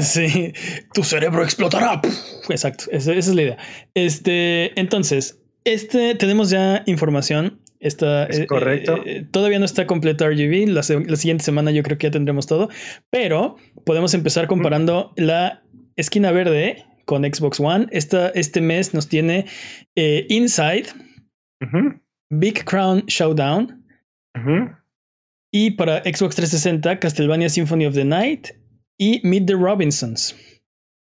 Sí, 0.00 0.52
tu 0.94 1.02
cerebro 1.02 1.42
explotará. 1.42 2.00
Exacto, 2.48 2.84
esa, 2.90 3.12
esa 3.12 3.30
es 3.30 3.34
la 3.34 3.42
idea. 3.42 3.58
Este, 3.94 4.78
entonces, 4.80 5.40
este 5.64 6.14
tenemos 6.14 6.50
ya 6.50 6.82
información. 6.86 7.60
Está, 7.80 8.26
Es 8.26 8.46
correcto. 8.46 8.98
eh, 9.06 9.26
todavía 9.30 9.58
no 9.58 9.64
está 9.64 9.86
completo 9.86 10.28
RGB. 10.28 10.68
La, 10.68 10.82
la 11.06 11.16
siguiente 11.16 11.42
semana 11.44 11.70
yo 11.70 11.82
creo 11.82 11.96
que 11.96 12.08
ya 12.08 12.10
tendremos 12.10 12.46
todo. 12.46 12.68
Pero 13.10 13.56
podemos 13.86 14.12
empezar 14.14 14.46
comparando 14.48 15.12
la 15.16 15.62
esquina 15.96 16.30
verde 16.30 16.84
con 17.06 17.24
Xbox 17.24 17.58
One. 17.58 17.86
Esta, 17.90 18.28
este 18.28 18.60
mes 18.60 18.92
nos 18.94 19.08
tiene 19.08 19.46
eh, 19.96 20.26
Inside, 20.28 20.88
Big 22.30 22.64
Crown 22.64 23.04
Showdown. 23.06 23.84
Y 25.52 25.72
para 25.72 25.98
Xbox 26.02 26.36
360, 26.36 26.98
Castlevania 27.00 27.48
Symphony 27.48 27.86
of 27.86 27.94
the 27.94 28.04
Night 28.04 28.48
y 28.98 29.20
Meet 29.24 29.46
the 29.46 29.54
Robinsons. 29.54 30.34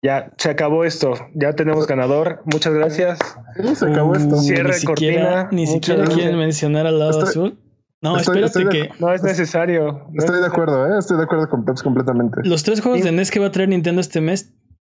Ya 0.03 0.34
se 0.38 0.49
acabó 0.49 0.84
esto. 0.84 1.13
Ya 1.36 1.53
tenemos 1.53 1.86
ganador. 1.86 2.41
Muchas 2.45 2.74
gracias. 2.74 3.19
Sí, 3.55 3.76
se 3.76 3.86
acabó 3.86 4.15
esto. 4.15 4.36
Uh, 4.36 4.41
Cierre 4.41 4.63
ni 4.69 4.74
siquiera, 4.74 4.88
cortina. 5.26 5.49
Ni 5.51 5.61
Muchas 5.67 5.74
siquiera 5.76 5.97
gracias. 5.99 6.19
quieren 6.19 6.39
mencionar 6.39 6.88
al 6.88 6.97
lado 6.97 7.11
Estoy- 7.11 7.30
azul. 7.30 7.59
No, 8.03 8.17
estoy- 8.17 8.41
espérate 8.43 8.47
estoy 8.47 8.63
de- 8.82 8.89
que 8.89 8.99
No 8.99 9.13
es 9.13 9.22
necesario. 9.22 10.07
No 10.11 10.19
Estoy 10.24 10.38
es 10.38 10.41
de 10.41 10.47
acuerdo, 10.47 10.88
¿eh? 10.88 10.97
Estoy 10.97 11.17
de 11.17 11.24
acuerdo 11.24 11.47
con 11.47 11.63
Peps 11.65 11.84
completamente. 11.84 12.41
los 12.43 12.63
tres 12.63 12.82
juegos 12.82 13.03
de 13.03 13.11
NES 13.11 13.30
que 13.30 13.39
va 13.39 13.45
a 13.45 13.51
traer 13.51 13.69
Nintendo 13.69 14.01
este 14.01 14.22
mes 14.22 14.51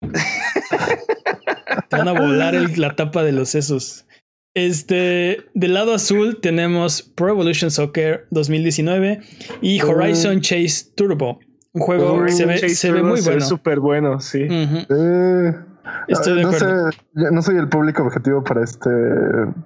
te 1.90 1.96
van 1.98 2.08
a 2.08 2.12
volar 2.12 2.54
el- 2.54 2.80
la 2.80 2.96
tapa 2.96 3.22
de 3.22 3.32
los 3.32 3.50
sesos. 3.50 4.06
Este, 4.66 5.38
del 5.54 5.74
lado 5.74 5.94
azul 5.94 6.38
tenemos 6.40 7.02
Pro 7.02 7.28
Evolution 7.30 7.70
Soccer 7.70 8.26
2019 8.30 9.20
y 9.60 9.80
Horizon 9.82 10.40
Chase 10.40 10.92
Turbo. 10.94 11.38
Un 11.72 11.82
juego 11.82 12.14
Uh, 12.16 12.24
que 12.24 12.32
se 12.32 12.46
ve, 12.46 12.54
Chase 12.58 12.74
se 12.74 12.92
ve 12.92 13.02
muy 13.02 13.18
se 13.20 13.30
bueno. 13.30 13.44
súper 13.46 13.80
bueno, 13.80 14.20
sí. 14.20 14.40
Eh, 14.50 15.52
Estoy 16.08 16.36
de 16.36 16.42
no 16.42 16.48
acuerdo. 16.48 16.90
sé, 16.90 16.98
yo 17.14 17.30
no 17.30 17.42
soy 17.42 17.56
el 17.56 17.68
público 17.68 18.02
objetivo 18.02 18.42
para 18.44 18.62
este, 18.62 18.90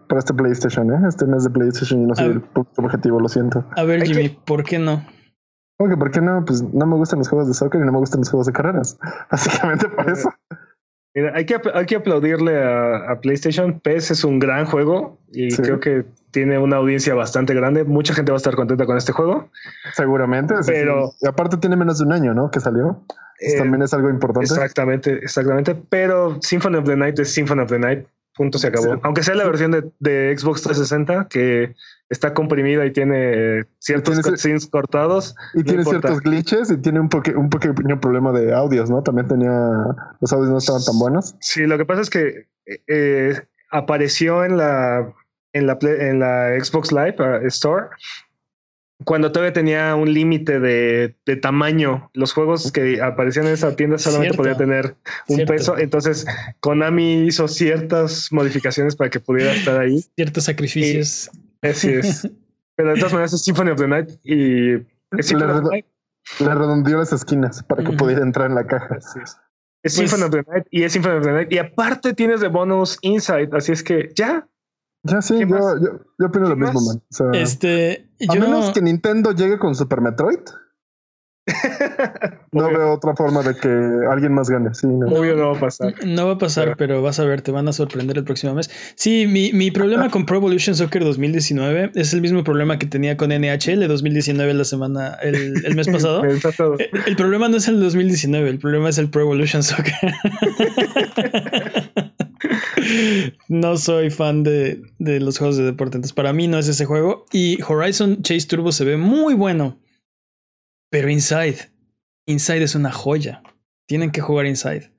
para 0.09 0.18
este 0.20 0.32
PlayStation, 0.34 0.90
¿eh? 0.92 1.09
Este 1.09 1.26
mes 1.26 1.45
de 1.45 1.51
PlayStation 1.51 2.03
y 2.03 2.07
no 2.07 2.14
soy 2.14 2.26
el 2.26 2.40
público 2.40 2.82
objetivo, 2.82 3.20
lo 3.20 3.28
siento. 3.28 3.64
A 3.76 3.82
ver, 3.84 4.03
Hay 4.03 4.09
Jimmy, 4.09 4.28
¿por 4.45 4.64
qué 4.64 4.78
no? 4.78 5.05
¿Cómo 5.76 5.90
que 5.90 5.97
por 5.97 6.11
qué 6.12 6.20
no? 6.20 6.45
Pues 6.47 6.62
no 6.62 6.86
me 6.86 6.97
gustan 6.97 7.18
los 7.18 7.28
juegos 7.28 7.49
de 7.49 7.55
soccer 7.55 7.80
y 7.80 7.84
no 7.84 7.92
me 7.92 7.99
gustan 7.99 8.20
los 8.20 8.30
juegos 8.30 8.47
de 8.47 8.53
carreras. 8.53 8.97
Básicamente 9.30 9.88
por 9.88 10.09
eso. 10.11 10.30
Mira, 11.15 11.33
hay 11.35 11.45
que, 11.47 11.57
hay 11.75 11.87
que 11.87 11.97
aplaudirle 11.97 12.61
a, 12.62 13.12
a 13.12 13.21
PlayStation. 13.21 13.79
PES 13.81 14.11
es 14.11 14.25
un 14.25 14.39
gran 14.41 14.67
juego 14.67 15.19
y 15.33 15.51
Sí. 15.53 15.62
creo 15.62 15.79
que 15.79 16.05
tiene 16.33 16.59
una 16.59 16.77
audiencia 16.79 17.15
bastante 17.15 17.55
grande. 17.55 17.85
Mucha 17.85 18.15
gente 18.15 18.33
va 18.33 18.37
a 18.37 18.39
estar 18.39 18.57
contenta 18.57 18.85
con 18.87 18.97
este 18.97 19.12
juego. 19.12 19.49
Seguramente. 19.95 20.55
sí, 20.62 20.73
Pero- 20.73 21.09
sí. 21.12 21.19
Y 21.23 21.29
aparte 21.29 21.57
tiene 21.59 21.77
menos 21.77 21.99
de 21.99 22.05
un 22.07 22.12
año, 22.12 22.35
¿no? 22.35 22.51
Que 22.51 22.59
salió. 22.61 23.01
Eh, 23.41 23.57
también 23.59 23.83
es 23.83 23.93
algo 23.95 24.11
importante. 24.11 24.47
Exactamente, 24.47 25.12
exactamente. 25.19 25.75
Pero 25.89 26.39
Symphony 26.41 26.77
of 26.77 26.85
the 26.85 26.97
Night 26.97 27.19
es 27.19 27.33
Symphony 27.33 27.62
of 27.62 27.69
the 27.69 27.79
Night. 27.79 28.07
Punto 28.37 28.59
se 28.59 28.66
acabó. 28.66 28.99
Aunque 29.05 29.22
sea 29.22 29.35
la 29.37 29.45
versión 29.45 29.70
de, 29.70 29.85
de 30.01 30.37
Xbox 30.37 30.62
360 30.62 31.28
que 31.28 31.74
está 32.09 32.35
comprimida 32.35 32.85
y 32.85 32.93
tiene 32.93 33.62
ciertos 33.78 34.14
Tiene 34.14 34.20
ese- 34.22 34.30
cutscenes 34.30 34.66
cortados. 34.66 35.37
Y 35.55 35.59
no 35.59 35.64
tiene 35.64 35.78
importa. 35.82 36.09
ciertos 36.09 36.20
glitches 36.22 36.70
y 36.70 36.76
tiene 36.78 36.99
un, 37.01 37.09
poque- 37.09 37.35
un 37.37 37.49
pequeño 37.49 38.01
problema 38.01 38.32
de 38.32 38.53
audios, 38.53 38.91
¿no? 38.91 39.03
También 39.03 39.28
tenía. 39.28 39.53
Los 40.20 40.32
audios 40.32 40.51
no 40.51 40.59
estaban 40.59 40.82
tan 40.85 40.99
buenos. 40.99 41.37
Sí, 41.41 41.62
lo 41.66 41.78
que 41.78 41.85
pasa 41.85 42.01
es 42.01 42.11
que 42.11 42.49
eh, 42.89 43.41
apareció 43.70 44.45
en 44.45 44.57
la, 44.57 45.12
en 45.53 45.66
la, 45.68 45.78
en 45.80 46.18
la 46.18 46.59
Xbox 46.61 46.91
Live 46.91 47.16
Store 47.47 47.87
cuando 49.05 49.32
todavía 49.32 49.53
tenía 49.53 49.95
un 49.97 50.12
límite 50.14 50.61
de, 50.61 51.16
de 51.26 51.36
tamaño. 51.36 52.11
Los 52.14 52.32
juegos 52.32 52.70
que 52.70 53.03
aparecían 53.03 53.47
en 53.47 53.55
esa 53.55 53.74
tienda 53.74 53.99
solamente 53.99 54.34
Cierto. 54.36 54.42
podía 54.42 54.57
tener 54.57 54.97
un 55.28 55.36
Cierto. 55.36 55.53
peso. 55.53 55.78
Entonces, 55.78 56.24
Konami 56.61 57.26
hizo 57.26 57.49
ciertas 57.49 58.28
modificaciones 58.30 58.95
para 58.97 59.11
que 59.11 59.18
pudiera 59.20 59.53
estar 59.53 59.80
ahí. 59.80 60.01
Ciertos 60.16 60.45
sacrificios. 60.45 61.30
Así 61.62 61.90
es. 61.90 62.28
Pero 62.76 62.90
de 62.90 62.97
todas 62.97 63.12
maneras 63.12 63.32
es 63.32 63.42
Symphony 63.42 63.70
of 63.70 63.78
the 63.78 63.88
Night 63.88 64.11
y 64.24 64.74
es 65.18 65.26
Symphony 65.26 65.51
of 65.53 65.62
the 65.64 65.68
Night. 65.70 65.86
Le 66.40 66.55
redondeó 66.55 66.99
las 66.99 67.12
esquinas 67.12 67.62
para 67.64 67.84
que 67.84 67.92
pudiera 67.92 68.22
entrar 68.22 68.49
en 68.49 68.55
la 68.55 68.66
caja. 68.66 68.97
Así 68.97 69.18
es. 69.22 69.36
Es 69.82 69.97
Pues- 69.97 70.11
Symphony 70.11 70.22
of 70.22 70.30
the 70.30 70.51
Night 70.51 70.66
y 70.70 70.82
es 70.84 70.92
Symphony 70.92 71.16
of 71.18 71.24
the 71.24 71.32
Night. 71.32 71.53
Y 71.53 71.59
aparte 71.59 72.14
tienes 72.14 72.40
de 72.40 72.49
bonus 72.49 72.97
Insight. 73.03 73.53
Así 73.55 73.72
es 73.72 73.82
que 73.82 74.11
ya. 74.14 74.47
Ya 75.05 75.22
sí, 75.22 75.34
¿Qué 75.38 75.46
yo, 75.46 75.57
yo, 75.80 76.00
yo 76.18 76.26
opino 76.26 76.48
lo 76.48 76.57
¿Qué 76.57 76.61
mismo, 76.62 76.80
más? 76.80 76.86
man. 76.86 76.96
O 77.11 77.14
sea, 77.14 77.30
Este, 77.40 78.09
a 78.28 78.34
yo 78.34 78.40
menos 78.40 78.70
que 78.72 78.82
Nintendo 78.82 79.32
llegue 79.32 79.59
con 79.59 79.74
Super 79.74 80.00
Metroid, 80.00 80.38
no 82.52 82.64
Obvio. 82.68 82.78
veo 82.78 82.92
otra 82.94 83.14
forma 83.14 83.42
de 83.42 83.55
que 83.55 83.68
alguien 84.11 84.32
más 84.32 84.48
gane. 84.48 84.72
Sí, 84.72 84.86
no. 84.86 85.07
Obvio 85.09 85.36
no 85.36 85.50
va 85.50 85.57
a 85.59 85.61
pasar. 85.61 85.92
no 86.07 86.26
va 86.26 86.32
a 86.32 86.38
pasar, 86.38 86.64
Pero- 86.64 86.76
pero 86.78 87.02
vas 87.02 87.20
a 87.20 87.24
ver, 87.26 87.42
te 87.42 87.52
van 87.52 87.68
a 87.68 87.74
sorprender 87.74 88.16
el 88.16 88.24
próximo 88.24 88.55
mes. 88.55 88.70
Sí, 88.94 89.26
mi, 89.28 89.52
mi 89.52 89.70
problema 89.70 90.09
con 90.09 90.24
Pro 90.24 90.38
Evolution 90.38 90.74
Soccer 90.74 91.05
2019 91.05 91.92
es 91.96 92.14
el 92.14 92.22
mismo 92.22 92.42
problema 92.44 92.78
que 92.78 92.86
tenía 92.86 93.18
con 93.18 93.28
NHL 93.28 93.86
2019 93.86 94.55
la 94.55 94.64
semana, 94.64 95.18
el, 95.22 95.34
el 95.66 95.74
mes 95.76 95.86
pasado. 95.88 96.24
Eh, 96.24 96.40
El 97.07 97.16
problema 97.16 97.50
no 97.50 97.59
es 97.59 97.68
el 97.68 97.78
2019, 97.78 98.48
el 98.48 98.59
problema 98.59 98.88
es 98.88 98.96
el 98.96 99.11
Pro 99.11 99.20
Evolution 99.20 99.62
Soccer. 99.62 99.92
no 103.49 103.76
soy 103.76 104.11
fan 104.11 104.43
de, 104.43 104.82
de 104.99 105.20
los 105.20 105.39
juegos 105.39 105.57
de 105.57 105.64
deporte, 105.64 105.97
entonces 105.97 106.14
para 106.14 106.32
mí 106.32 106.49
no 106.49 106.59
es 106.59 106.68
ese 106.68 106.85
juego. 106.85 107.26
Y 107.32 107.61
Horizon 107.62 108.22
Chase 108.22 108.47
Turbo 108.47 108.72
se 108.72 108.85
ve 108.85 108.97
muy 108.97 109.35
bueno, 109.35 109.80
pero 110.91 111.11
Inside, 111.11 111.70
Inside 112.26 112.62
es 112.62 112.74
una 112.74 112.93
joya. 112.93 113.43
Tienen 113.87 114.11
que 114.11 114.20
jugar 114.20 114.47
Inside. 114.47 114.93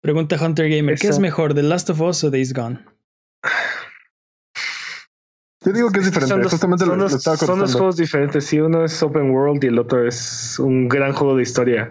Pregunta 0.00 0.36
Hunter 0.40 0.68
Gamer, 0.70 0.98
¿qué 0.98 1.08
es 1.08 1.18
mejor, 1.18 1.54
The 1.54 1.62
Last 1.62 1.90
of 1.90 2.00
Us 2.00 2.22
o 2.22 2.30
Days 2.30 2.52
Gone? 2.52 2.84
Yo 5.68 5.74
digo 5.74 5.90
que 5.90 5.98
es 6.00 6.06
diferente. 6.06 6.32
Son 6.32 6.40
dos, 6.42 6.50
Justamente 6.52 6.84
lo, 6.86 6.92
son 6.92 6.98
lo 6.98 7.04
dos- 7.04 7.12
estaba 7.14 7.36
son 7.36 7.46
dos 7.46 7.56
contando. 7.58 7.78
juegos 7.78 7.96
diferentes. 7.98 8.44
Sí, 8.46 8.58
uno 8.58 8.84
es 8.84 9.02
open 9.02 9.30
world 9.32 9.62
y 9.62 9.66
el 9.66 9.78
otro 9.78 10.06
es 10.08 10.58
un 10.58 10.88
gran 10.88 11.12
juego 11.12 11.36
de 11.36 11.42
historia. 11.42 11.90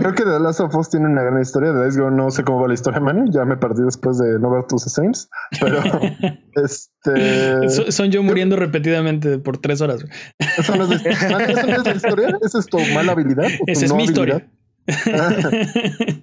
Creo 0.00 0.14
que 0.14 0.22
The 0.24 0.40
Last 0.40 0.60
of 0.60 0.74
Us 0.74 0.88
tiene 0.88 1.06
una 1.06 1.22
gran 1.22 1.38
historia. 1.40 1.72
De 1.72 1.78
Days 1.80 1.98
Gone 1.98 2.16
no 2.16 2.30
sé 2.30 2.42
cómo 2.42 2.62
va 2.62 2.68
la 2.68 2.74
historia, 2.74 3.00
Manny. 3.00 3.30
Ya 3.30 3.44
me 3.44 3.56
perdí 3.58 3.82
después 3.84 4.16
de 4.18 4.38
no 4.38 4.50
ver 4.50 4.64
tus 4.64 4.84
streams. 4.84 5.28
Pero 5.60 5.78
este. 6.54 7.68
Son- 7.68 7.92
Son 7.92 8.10
yo 8.10 8.22
muriendo 8.22 8.56
repetidamente 8.56 9.38
por 9.38 9.58
tres 9.58 9.82
horas. 9.82 10.04
Eso 10.56 10.74
no 10.76 10.84
es, 10.84 11.04
la- 11.04 11.28
Manny, 11.38 11.52
¿eso 11.52 11.66
no 11.66 11.76
es 11.76 11.84
la 11.84 11.94
historia. 11.94 12.38
¿Esa 12.42 12.58
es 12.60 12.66
tu 12.66 12.78
mala 12.94 13.12
habilidad? 13.12 13.44
o 13.60 13.64
tu 13.66 13.72
Esa 13.72 13.84
es 13.84 13.92
mi 13.92 14.04
habilidad? 14.04 14.42
historia. 14.86 16.22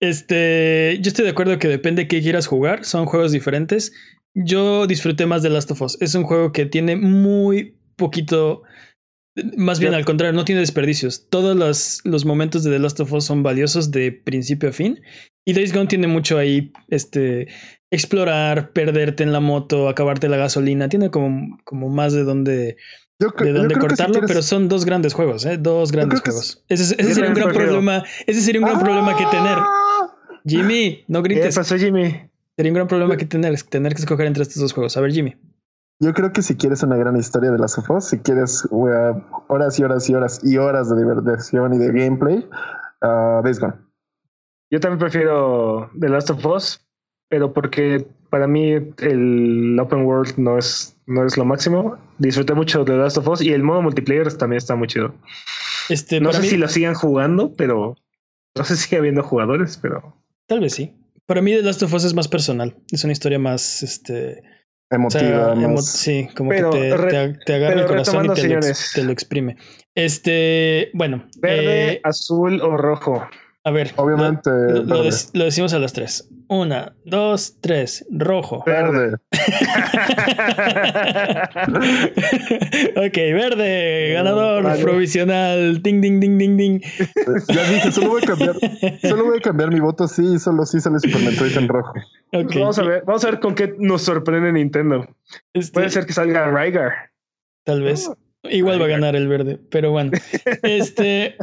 Este, 0.00 0.98
yo 1.02 1.08
estoy 1.08 1.26
de 1.26 1.32
acuerdo 1.32 1.58
que 1.58 1.68
depende 1.68 2.02
de 2.02 2.08
qué 2.08 2.22
quieras 2.22 2.46
jugar, 2.46 2.84
son 2.84 3.06
juegos 3.06 3.32
diferentes. 3.32 3.92
Yo 4.34 4.86
disfruté 4.86 5.26
más 5.26 5.42
de 5.42 5.50
Last 5.50 5.70
of 5.70 5.82
Us. 5.82 5.98
Es 6.00 6.14
un 6.14 6.24
juego 6.24 6.52
que 6.52 6.66
tiene 6.66 6.96
muy 6.96 7.76
poquito, 7.96 8.62
más 9.56 9.78
bien 9.78 9.92
al 9.92 10.04
contrario, 10.04 10.32
no 10.32 10.44
tiene 10.44 10.62
desperdicios. 10.62 11.28
Todos 11.28 11.56
los, 11.56 12.00
los 12.04 12.24
momentos 12.24 12.64
de 12.64 12.70
The 12.70 12.78
Last 12.78 13.00
of 13.00 13.12
Us 13.12 13.24
son 13.24 13.42
valiosos 13.42 13.90
de 13.90 14.12
principio 14.12 14.70
a 14.70 14.72
fin. 14.72 15.00
Y 15.46 15.52
Days 15.52 15.74
Gone 15.74 15.88
tiene 15.88 16.06
mucho 16.06 16.38
ahí, 16.38 16.72
este, 16.88 17.48
explorar, 17.90 18.72
perderte 18.72 19.22
en 19.22 19.32
la 19.32 19.40
moto, 19.40 19.88
acabarte 19.88 20.28
la 20.28 20.36
gasolina. 20.36 20.88
Tiene 20.88 21.10
como, 21.10 21.58
como 21.64 21.88
más 21.88 22.12
de 22.12 22.24
dónde, 22.24 22.76
Yo, 23.20 23.28
de 23.28 23.68
si 23.68 23.74
cortarlo, 23.78 24.12
quieres- 24.14 24.28
pero 24.30 24.42
son 24.42 24.68
dos 24.68 24.84
grandes 24.84 25.12
juegos, 25.14 25.44
¿eh? 25.44 25.58
Dos 25.58 25.92
grandes 25.92 26.20
que 26.22 26.30
juegos. 26.30 26.64
Ese, 26.68 26.82
es- 26.82 26.92
ese 26.92 27.02
Yo 27.08 27.14
sería 27.14 27.28
un 27.30 27.34
gran 27.34 27.52
problema. 27.52 28.02
Ese 28.26 28.40
sería 28.40 28.60
un 28.62 28.66
gran 28.66 28.80
problema 28.80 29.16
que 29.16 29.26
tener. 29.26 29.58
¡Ah! 29.58 30.16
Jimmy, 30.46 31.04
no 31.06 31.22
¿Qué 31.22 31.28
grites. 31.34 31.54
pasó, 31.54 31.76
Jimmy? 31.76 32.28
Sería 32.56 32.72
un 32.72 32.74
gran 32.76 32.88
problema 32.88 33.16
que 33.16 33.26
tener, 33.26 33.60
tener 33.62 33.94
que 33.94 34.00
escoger 34.00 34.26
entre 34.26 34.42
estos 34.42 34.60
dos 34.62 34.72
juegos. 34.72 34.96
A 34.96 35.00
ver, 35.02 35.12
Jimmy. 35.12 35.36
Yo 36.02 36.14
creo 36.14 36.32
que 36.32 36.40
si 36.40 36.56
quieres 36.56 36.82
una 36.82 36.96
gran 36.96 37.14
historia 37.16 37.50
de 37.50 37.58
las 37.58 37.76
of 37.76 37.90
Us, 37.90 38.06
si 38.06 38.18
quieres 38.20 38.66
wea, 38.70 39.22
horas 39.48 39.78
y 39.78 39.82
horas 39.84 40.08
y 40.08 40.14
horas 40.14 40.40
y 40.42 40.56
horas 40.56 40.88
de 40.88 40.96
diversión 40.96 41.74
y 41.74 41.78
de 41.78 41.88
gameplay, 41.92 42.48
uh, 43.02 43.42
Days 43.42 43.60
Gone. 43.60 43.74
Yo 44.70 44.80
también 44.80 44.98
prefiero 44.98 45.90
The 46.00 46.08
Last 46.08 46.30
of 46.30 46.46
Us, 46.46 46.80
pero 47.30 47.54
porque 47.54 48.04
para 48.28 48.46
mí 48.46 48.72
el 48.98 49.78
Open 49.80 50.02
World 50.04 50.34
no 50.36 50.58
es, 50.58 50.94
no 51.06 51.24
es 51.24 51.36
lo 51.38 51.44
máximo. 51.46 51.96
Disfruté 52.18 52.52
mucho 52.54 52.80
de 52.84 52.92
The 52.92 52.98
Last 52.98 53.16
of 53.16 53.28
Us 53.28 53.40
y 53.40 53.52
el 53.52 53.62
modo 53.62 53.80
multiplayer 53.80 54.30
también 54.36 54.58
está 54.58 54.74
muy 54.76 54.88
chido. 54.88 55.14
Este, 55.88 56.20
No 56.20 56.32
sé 56.32 56.40
mí, 56.42 56.48
si 56.48 56.56
lo 56.58 56.68
sigan 56.68 56.94
jugando, 56.94 57.52
pero 57.56 57.96
no 58.56 58.64
sé 58.64 58.76
si 58.76 58.82
sigue 58.84 58.98
habiendo 58.98 59.22
jugadores, 59.22 59.78
pero 59.80 60.14
tal 60.46 60.60
vez 60.60 60.74
sí. 60.74 60.92
Para 61.26 61.40
mí, 61.40 61.52
The 61.52 61.62
Last 61.62 61.82
of 61.82 61.94
Us 61.94 62.04
es 62.04 62.12
más 62.14 62.26
personal. 62.28 62.76
Es 62.90 63.04
una 63.04 63.12
historia 63.12 63.38
más, 63.38 63.82
este, 63.84 64.42
o 64.92 64.94
Emotiva, 64.96 65.20
sea, 65.20 65.54
más- 65.54 65.62
emo- 65.64 65.80
sí, 65.82 66.28
como 66.36 66.50
Pero 66.50 66.70
que 66.72 66.78
te, 66.90 66.96
re- 66.96 67.10
te, 67.10 67.38
te 67.46 67.54
agarra 67.54 67.80
el 67.82 67.86
corazón 67.86 68.26
y 68.26 68.28
te 68.34 68.48
lo, 68.48 68.60
te 68.94 69.04
lo 69.04 69.12
exprime. 69.12 69.56
Este, 69.94 70.90
bueno, 70.94 71.28
verde, 71.38 71.92
eh, 71.92 72.00
azul 72.02 72.60
o 72.62 72.76
rojo. 72.76 73.28
A 73.64 73.70
ver, 73.70 73.92
Obviamente, 73.96 74.50
lo, 74.50 74.82
lo 74.82 74.94
verde. 75.02 75.08
dec- 75.10 75.30
lo 75.34 75.44
decimos 75.44 75.72
a 75.74 75.78
las 75.78 75.92
tres. 75.92 76.28
Una, 76.48 76.94
dos, 77.04 77.56
tres, 77.60 78.04
rojo. 78.10 78.64
Verde. 78.66 79.16
ok, 82.96 83.14
verde, 83.16 84.12
ganador, 84.14 84.62
Vale. 84.64 84.82
provisional, 84.82 85.82
ding, 85.82 86.00
ding, 86.00 86.20
ding, 86.20 86.38
ding, 86.38 86.56
ding. 86.56 86.80
Ya 87.48 87.70
dije, 87.70 87.92
solo 87.92 88.10
voy 88.10 88.22
a 88.22 88.26
cambiar, 88.26 88.54
solo 89.02 89.24
voy 89.26 89.38
a 89.38 89.40
cambiar 89.40 89.72
mi 89.72 89.80
voto 89.80 90.08
sí, 90.08 90.38
solo 90.38 90.64
sí 90.66 90.80
sale 90.80 90.98
Super 91.00 91.20
Metroid 91.22 91.56
en 91.56 91.68
rojo. 91.68 91.92
Ok, 92.32 92.44
Pues 92.46 92.58
vamos 92.58 92.78
a 92.78 92.82
ver, 92.82 93.02
vamos 93.06 93.24
a 93.24 93.30
ver 93.30 93.40
con 93.40 93.54
qué 93.54 93.74
nos 93.78 94.02
sorprende 94.02 94.52
Nintendo. 94.52 95.06
este, 95.52 95.72
Puede 95.72 95.90
ser 95.90 96.06
que 96.06 96.12
salga 96.12 96.50
Rygar. 96.50 96.92
Tal 97.64 97.82
vez. 97.82 98.08
Oh, 98.08 98.16
Igual 98.48 98.80
va 98.80 98.86
a 98.86 98.88
ganar 98.88 99.16
el 99.16 99.28
verde, 99.28 99.58
pero 99.70 99.90
bueno. 99.90 100.12
Este, 100.62 101.36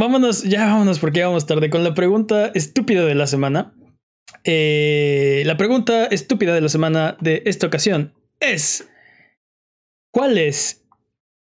vámonos, 0.00 0.42
ya 0.42 0.66
vámonos 0.66 0.98
porque 0.98 1.20
ya 1.20 1.28
vamos 1.28 1.46
tarde 1.46 1.70
con 1.70 1.84
la 1.84 1.94
pregunta 1.94 2.46
estúpida 2.54 3.04
de 3.04 3.14
la 3.14 3.26
semana. 3.28 3.72
Eh, 4.44 5.42
la 5.46 5.56
pregunta 5.56 6.06
estúpida 6.06 6.54
de 6.54 6.60
la 6.60 6.68
semana 6.68 7.16
de 7.20 7.42
esta 7.46 7.66
ocasión 7.66 8.12
es: 8.40 8.90
¿Cuál 10.12 10.38
es 10.38 10.84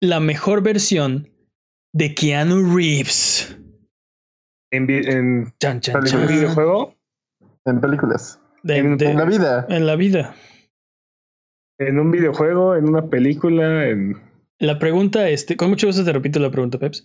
la 0.02 0.20
mejor 0.20 0.62
versión 0.64 1.30
de 1.94 2.14
Keanu 2.16 2.76
Reeves? 2.76 3.58
En, 4.72 4.90
en 4.90 5.54
Chan, 5.60 5.80
chan, 5.82 5.94
Vale, 5.96 6.06
un 6.16 6.28
chan. 6.28 6.28
videojuego, 6.28 6.96
En 7.66 7.82
películas. 7.82 8.40
De- 8.64 8.78
en- 8.78 8.98
de- 8.98 9.12
En 9.12 9.18
la 9.18 9.26
vida. 9.26 9.66
en 9.70 9.86
la 9.86 9.96
vida. 9.96 10.36
en 11.80 12.00
un 12.00 12.10
videojuego, 12.12 12.76
en 12.76 12.88
una 12.88 13.10
película, 13.10 13.88
en 13.90 14.16
La 14.60 14.80
pregunta, 14.80 15.30
este, 15.30 15.58
con 15.58 15.70
mucho 15.70 15.88
gusto 15.88 16.06
te 16.06 16.14
repito 16.14 16.40
la 16.40 16.50
pregunta, 16.52 16.78
Peps. 16.80 17.04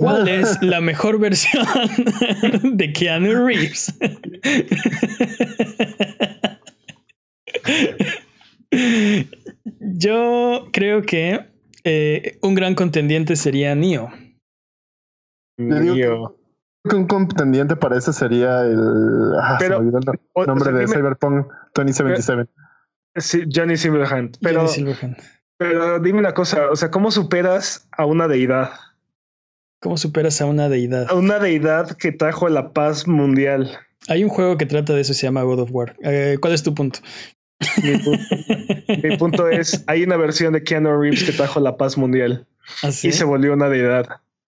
¿Cuál 0.00 0.28
es 0.28 0.60
la 0.62 0.80
mejor 0.80 1.18
versión 1.18 1.64
de 2.76 2.92
Keanu 2.92 3.46
Reeves? 3.46 3.94
Yo 9.80 10.68
creo 10.72 11.02
que 11.02 11.46
eh, 11.84 12.38
un 12.42 12.54
gran 12.54 12.74
contendiente 12.74 13.36
sería 13.36 13.74
Neo. 13.74 14.10
Neo. 15.58 16.36
que 16.88 16.96
un 16.96 17.06
contendiente 17.06 17.76
para 17.76 17.98
ese 17.98 18.12
sería 18.12 18.62
el. 18.62 18.78
Ah, 19.40 19.58
se 19.58 19.64
me 19.64 19.68
Pero, 19.68 19.78
olvidó 19.80 19.98
el 19.98 20.04
no- 20.06 20.12
O- 20.34 20.42
o 20.42 20.46
nombre 20.46 20.64
sea, 20.70 20.72
de 20.78 20.86
dime- 20.86 20.94
Cyberpunk 20.96 21.46
2077. 21.74 22.50
sí, 23.16 23.44
Johnny 23.54 23.76
Silverhand. 23.76 24.38
Pero, 24.40 24.60
Johnny 24.60 24.72
Silverhand. 24.72 25.16
pero 25.58 25.98
dime 25.98 26.18
una 26.20 26.32
cosa, 26.32 26.70
o 26.70 26.76
sea, 26.76 26.90
¿cómo 26.90 27.10
superas 27.10 27.88
a 27.92 28.06
una 28.06 28.28
deidad? 28.28 28.70
¿Cómo 29.80 29.96
superas 29.96 30.40
a 30.40 30.46
una 30.46 30.68
deidad? 30.68 31.06
A 31.10 31.14
una 31.14 31.38
deidad 31.38 31.96
que 31.96 32.12
trajo 32.12 32.48
la 32.48 32.72
paz 32.72 33.06
mundial. 33.08 33.78
Hay 34.08 34.24
un 34.24 34.30
juego 34.30 34.56
que 34.58 34.66
trata 34.66 34.94
de 34.94 35.00
eso, 35.02 35.14
se 35.14 35.22
llama 35.26 35.42
God 35.42 35.60
of 35.60 35.70
War. 35.72 35.96
Eh, 36.02 36.36
¿Cuál 36.40 36.52
es 36.54 36.62
tu 36.62 36.74
punto? 36.74 37.00
Mi 37.82 37.96
punto, 37.98 38.24
mi 39.02 39.16
punto 39.18 39.48
es, 39.48 39.84
hay 39.86 40.02
una 40.02 40.16
versión 40.16 40.52
de 40.54 40.62
Keanu 40.62 40.98
Reeves 40.98 41.24
que 41.24 41.32
trajo 41.32 41.60
la 41.60 41.76
paz 41.76 41.98
mundial 41.98 42.46
¿Así? 42.82 43.08
y 43.08 43.12
se 43.12 43.24
volvió 43.24 43.52
una 43.52 43.68
deidad. 43.68 44.06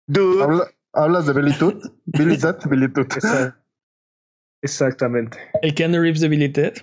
Dude. 0.08 0.44
Habla- 0.44 0.68
¿Hablas 0.94 1.26
de 1.26 1.34
Billy 1.34 1.54
Toot? 1.58 1.82
Billy 2.06 2.38
Toot, 2.38 2.66
Billy 2.70 2.92
Toot. 2.92 3.16
Esa- 3.18 3.58
Exactamente. 4.62 5.38
El 5.62 5.74
Keanu 5.74 6.00
Reeves 6.02 6.20
de 6.22 6.28
Billy 6.28 6.50
Ted. 6.50 6.74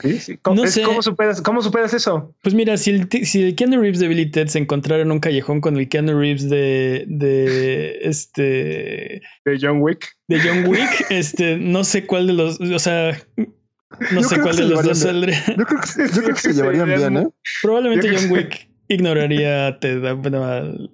Sí, 0.00 0.18
sí. 0.18 0.36
¿Cómo, 0.38 0.56
No 0.56 0.64
es- 0.64 0.72
sé. 0.74 0.82
¿cómo 0.82 1.02
superas, 1.02 1.40
¿Cómo 1.42 1.62
superas 1.62 1.92
eso? 1.94 2.34
Pues 2.42 2.54
mira, 2.54 2.76
si 2.76 2.90
el, 2.90 3.08
si 3.26 3.42
el 3.42 3.54
Keanu 3.54 3.80
Reeves 3.80 4.00
de 4.00 4.08
Billy 4.08 4.30
Ted 4.30 4.48
se 4.48 4.58
encontrara 4.58 5.02
en 5.02 5.12
un 5.12 5.20
callejón 5.20 5.60
con 5.60 5.76
el 5.76 5.88
Keanu 5.88 6.18
Reeves 6.18 6.48
de, 6.48 7.04
de 7.06 7.98
este 8.02 9.20
De 9.44 9.58
John 9.60 9.82
Wick. 9.82 10.08
de 10.28 10.40
John 10.40 10.66
Wick, 10.66 11.06
este, 11.10 11.58
no 11.58 11.84
sé 11.84 12.06
cuál 12.06 12.26
de 12.28 12.32
los, 12.32 12.60
o 12.60 12.78
sea, 12.78 13.12
no 13.36 14.22
Yo 14.22 14.28
sé 14.28 14.40
cuál 14.40 14.56
de 14.56 14.64
los 14.64 14.82
dos 14.84 14.98
saldría. 15.00 15.42
Yo 15.56 15.64
creo 15.66 15.80
que, 15.80 16.14
yo 16.14 16.22
creo 16.22 16.34
que 16.34 16.40
se 16.40 16.52
llevarían 16.54 16.86
bien, 16.86 17.16
¿eh? 17.18 17.28
Probablemente 17.62 18.16
John 18.16 18.30
Wick 18.30 18.68
ignoraría 18.88 19.66
a 19.68 19.80
Ted, 19.80 20.04
a- 20.04 20.14
bueno, 20.14 20.44
al, 20.44 20.90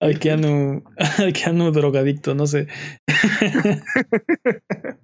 al 0.00 0.18
Keanu, 0.18 0.82
al 1.18 1.32
Keanu 1.32 1.70
drogadicto, 1.72 2.34
no 2.34 2.46
sé. 2.46 2.66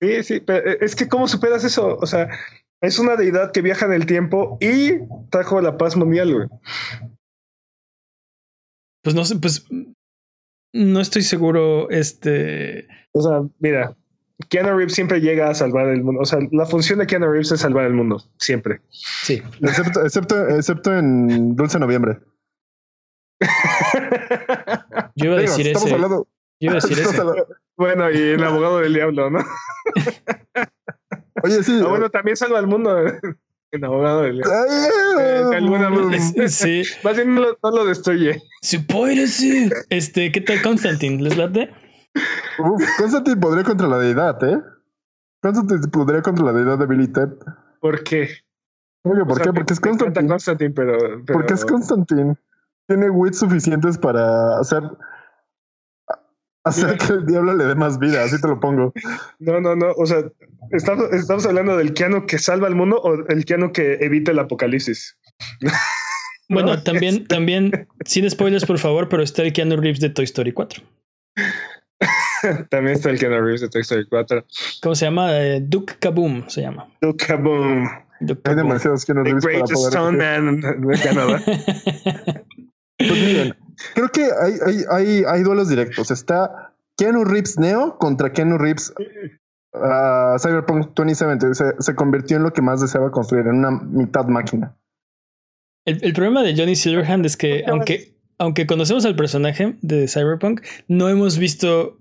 Sí, 0.00 0.22
sí, 0.22 0.40
pero 0.40 0.70
eh, 0.70 0.78
es 0.80 0.94
que 0.94 1.08
¿cómo 1.08 1.26
superas 1.28 1.64
eso? 1.64 1.96
O 1.98 2.06
sea, 2.06 2.28
es 2.80 2.98
una 2.98 3.16
deidad 3.16 3.50
que 3.52 3.62
viaja 3.62 3.86
en 3.86 3.92
el 3.92 4.06
tiempo 4.06 4.56
y 4.60 4.92
trajo 5.30 5.60
la 5.60 5.76
paz 5.76 5.96
mundial, 5.96 6.32
güey. 6.34 6.48
Pues 9.02 9.14
no 9.16 9.24
sé, 9.24 9.36
pues 9.36 9.66
no 10.72 11.00
estoy 11.00 11.22
seguro, 11.22 11.88
este, 11.90 12.86
O 13.12 13.22
sea, 13.22 13.40
mira, 13.58 13.96
Keanu 14.48 14.76
Reeves 14.76 14.94
siempre 14.94 15.20
llega 15.20 15.48
a 15.50 15.54
salvar 15.54 15.88
el 15.88 16.04
mundo. 16.04 16.20
O 16.20 16.24
sea, 16.26 16.38
la 16.52 16.66
función 16.66 16.98
de 17.00 17.06
Keanu 17.06 17.26
Reeves 17.30 17.50
es 17.52 17.60
salvar 17.60 17.86
el 17.86 17.94
mundo, 17.94 18.22
siempre. 18.38 18.80
sí, 18.90 19.42
Excepto, 19.62 20.04
excepto, 20.04 20.48
excepto 20.48 20.94
en 20.96 21.56
Dulce 21.56 21.78
Noviembre. 21.78 22.18
yo 25.16 25.26
iba 25.26 25.36
a 25.36 25.40
Digo, 25.40 25.52
decir 25.56 25.66
estamos 25.68 25.88
ese, 25.90 25.98
yo 25.98 26.26
iba 26.60 26.72
a 26.72 26.74
decir 26.76 26.92
estamos 26.98 27.12
ese. 27.14 27.20
hablando- 27.20 27.48
bueno, 27.78 28.10
y 28.10 28.16
el 28.18 28.44
abogado 28.44 28.80
del 28.80 28.92
diablo, 28.92 29.30
¿no? 29.30 29.38
Oye, 31.42 31.62
sí. 31.62 31.80
Ah, 31.82 31.88
bueno, 31.88 32.10
también 32.10 32.36
salva 32.36 32.58
al 32.58 32.66
mundo. 32.66 32.96
El 33.70 33.84
abogado 33.84 34.22
del 34.22 34.36
diablo. 34.38 34.52
Ay, 34.52 34.88
Eh, 35.20 35.44
de 35.50 35.56
alguna 35.56 35.90
manera. 35.90 36.22
Sí, 36.48 36.82
Más 37.04 37.16
bien 37.16 37.34
no 37.34 37.40
lo, 37.42 37.58
no 37.62 37.70
lo 37.70 37.84
destruye. 37.86 38.42
Spoilers. 38.64 39.42
Este, 39.90 40.32
¿qué 40.32 40.40
tal 40.40 40.60
Constantine? 40.62 41.22
¿Les 41.22 41.36
late? 41.36 41.70
Uf, 42.58 42.82
Constantine 42.98 43.36
podría 43.36 43.64
contra 43.64 43.86
la 43.86 43.98
deidad, 43.98 44.42
¿eh? 44.42 44.58
Constantine 45.40 45.86
podría 45.92 46.22
contra 46.22 46.44
la 46.46 46.52
deidad 46.52 46.78
de 46.78 46.86
Billy 46.86 47.06
Ted. 47.08 47.28
¿Por 47.80 48.02
qué? 48.02 48.28
Oye, 49.04 49.22
¿por 49.24 49.32
O 49.32 49.34
sea, 49.36 49.44
qué? 49.44 49.52
Porque 49.52 49.72
es 49.74 49.80
Constantine. 49.80 50.28
Constantine, 50.28 50.70
pero, 50.74 50.98
pero- 51.24 51.38
Porque 51.38 51.54
es 51.54 51.64
Constantine. 51.64 52.36
Tiene 52.88 53.10
wits 53.10 53.38
suficientes 53.38 53.96
para 53.98 54.58
hacer. 54.58 54.82
Hacer 56.68 56.98
que 56.98 57.12
el 57.14 57.26
diablo 57.26 57.54
le 57.54 57.64
dé 57.64 57.74
más 57.74 57.98
vida, 57.98 58.24
así 58.24 58.40
te 58.40 58.48
lo 58.48 58.60
pongo. 58.60 58.92
No, 59.38 59.60
no, 59.60 59.74
no. 59.76 59.92
O 59.96 60.06
sea, 60.06 60.22
¿estamos, 60.70 61.12
estamos 61.12 61.44
hablando 61.46 61.76
del 61.76 61.94
Keanu 61.94 62.26
que 62.26 62.38
salva 62.38 62.66
al 62.66 62.74
mundo 62.74 63.00
o 63.02 63.14
el 63.28 63.44
Keanu 63.44 63.72
que 63.72 63.94
evita 64.00 64.32
el 64.32 64.38
apocalipsis. 64.38 65.16
Bueno, 66.50 66.76
No, 66.76 66.82
también, 66.82 67.26
también, 67.26 67.86
sin 68.06 68.28
spoilers, 68.30 68.64
por 68.64 68.78
favor, 68.78 69.10
pero 69.10 69.22
está 69.22 69.42
el 69.42 69.52
Keanu 69.52 69.76
Reeves 69.76 70.00
de 70.00 70.08
Toy 70.08 70.24
Story 70.24 70.52
4. 70.52 70.82
También 72.70 72.96
está 72.96 73.10
el 73.10 73.18
Keanu 73.18 73.38
Reeves 73.42 73.60
de 73.60 73.68
Toy 73.68 73.82
Story 73.82 74.06
4. 74.08 74.46
¿Cómo 74.80 74.94
se 74.94 75.04
llama? 75.04 75.28
Eh, 75.38 75.60
Duke 75.62 75.96
Kaboom 76.00 76.48
se 76.48 76.62
llama. 76.62 76.88
Duke 77.02 77.26
Kaboom. 77.26 77.86
Duke 78.20 78.40
Hay 78.48 78.54
demasiados 78.56 79.04
The 79.04 79.12
para 79.14 79.24
greatest 79.24 79.72
poder. 79.74 79.92
stone 79.92 80.16
man 80.16 80.60
de 80.62 80.98
Canadá. 81.02 81.42
Pues 82.98 83.12
miren, 83.12 83.54
creo 83.94 84.08
que 84.08 84.24
hay, 84.24 84.54
hay, 84.66 84.84
hay, 84.90 85.24
hay 85.26 85.42
duelos 85.42 85.68
directos. 85.68 86.10
Está 86.10 86.74
Keanu 86.96 87.24
Reeves 87.24 87.58
Neo 87.58 87.96
contra 87.98 88.32
Keanu 88.32 88.58
Reeves 88.58 88.92
uh, 89.74 90.38
Cyberpunk 90.38 90.94
2070. 90.94 91.54
Se, 91.54 91.64
se, 91.78 91.94
convirtió 91.94 92.36
en 92.36 92.44
lo 92.44 92.52
que 92.52 92.62
más 92.62 92.80
deseaba 92.80 93.10
construir, 93.10 93.46
en 93.46 93.56
una 93.56 93.70
mitad 93.70 94.26
máquina. 94.26 94.76
El, 95.84 96.02
el 96.02 96.12
problema 96.12 96.42
de 96.42 96.56
Johnny 96.56 96.76
Silverhand 96.76 97.24
es 97.24 97.36
que, 97.36 97.64
aunque, 97.66 98.14
aunque 98.38 98.66
conocemos 98.66 99.04
al 99.04 99.16
personaje 99.16 99.76
de 99.80 100.08
Cyberpunk, 100.08 100.62
no 100.88 101.08
hemos 101.08 101.38
visto 101.38 101.98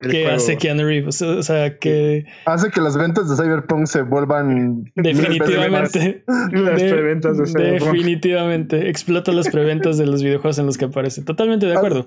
qué 0.00 0.28
hace 0.28 0.56
Keanu 0.56 0.84
Reeves. 0.84 1.20
O 1.22 1.42
sea, 1.42 1.78
que. 1.78 2.24
Hace 2.46 2.70
que 2.70 2.80
las 2.80 2.96
ventas 2.96 3.28
de 3.28 3.36
Cyberpunk 3.36 3.86
se 3.86 4.02
vuelvan. 4.02 4.84
Definitivamente. 4.94 6.24
Las 6.52 6.80
de, 6.80 6.88
preventas 6.92 7.38
de 7.38 7.46
Cyberpunk. 7.46 7.92
Definitivamente. 7.92 8.88
Explota 8.88 9.32
las 9.32 9.48
preventas 9.48 9.98
de 9.98 10.06
los 10.06 10.22
videojuegos 10.22 10.58
en 10.58 10.66
los 10.66 10.78
que 10.78 10.86
aparece. 10.86 11.22
Totalmente 11.22 11.66
de 11.66 11.76
acuerdo. 11.76 12.04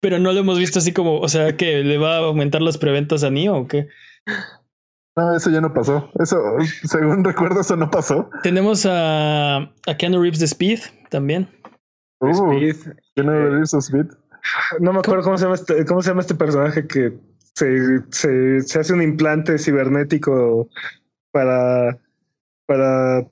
Pero 0.00 0.18
no 0.18 0.32
lo 0.32 0.40
hemos 0.40 0.58
visto 0.58 0.80
así 0.80 0.92
como, 0.92 1.20
o 1.20 1.28
sea, 1.28 1.56
que 1.56 1.84
le 1.84 1.96
va 1.96 2.16
a 2.16 2.18
aumentar 2.18 2.60
las 2.60 2.76
preventas 2.76 3.22
a 3.22 3.30
Neo 3.30 3.54
o 3.56 3.68
qué. 3.68 3.86
No, 5.16 5.36
eso 5.36 5.50
ya 5.50 5.60
no 5.60 5.74
pasó. 5.74 6.10
Eso, 6.18 6.38
según 6.84 7.22
recuerdo, 7.24 7.60
eso 7.60 7.76
no 7.76 7.90
pasó. 7.90 8.30
Tenemos 8.42 8.86
a, 8.86 9.58
a 9.58 9.96
Keanu 9.98 10.20
Reeves 10.20 10.40
de 10.40 10.46
Speed 10.46 10.80
también. 11.10 11.48
Uh, 12.20 12.52
Speed. 12.52 12.94
Keanu 13.14 13.30
Reeves 13.30 13.72
de 13.72 13.78
Speed. 13.78 14.06
No 14.80 14.92
me 14.92 15.00
acuerdo 15.00 15.22
cómo 15.22 15.38
se 15.38 15.44
llama 15.44 15.54
este, 15.54 15.84
cómo 15.84 16.02
se 16.02 16.10
llama 16.10 16.20
este 16.20 16.34
personaje 16.34 16.86
que 16.86 17.18
se, 17.54 18.02
se, 18.10 18.60
se 18.62 18.80
hace 18.80 18.92
un 18.92 19.02
implante 19.02 19.58
cibernético 19.58 20.68
para. 21.30 21.98
para. 22.66 23.26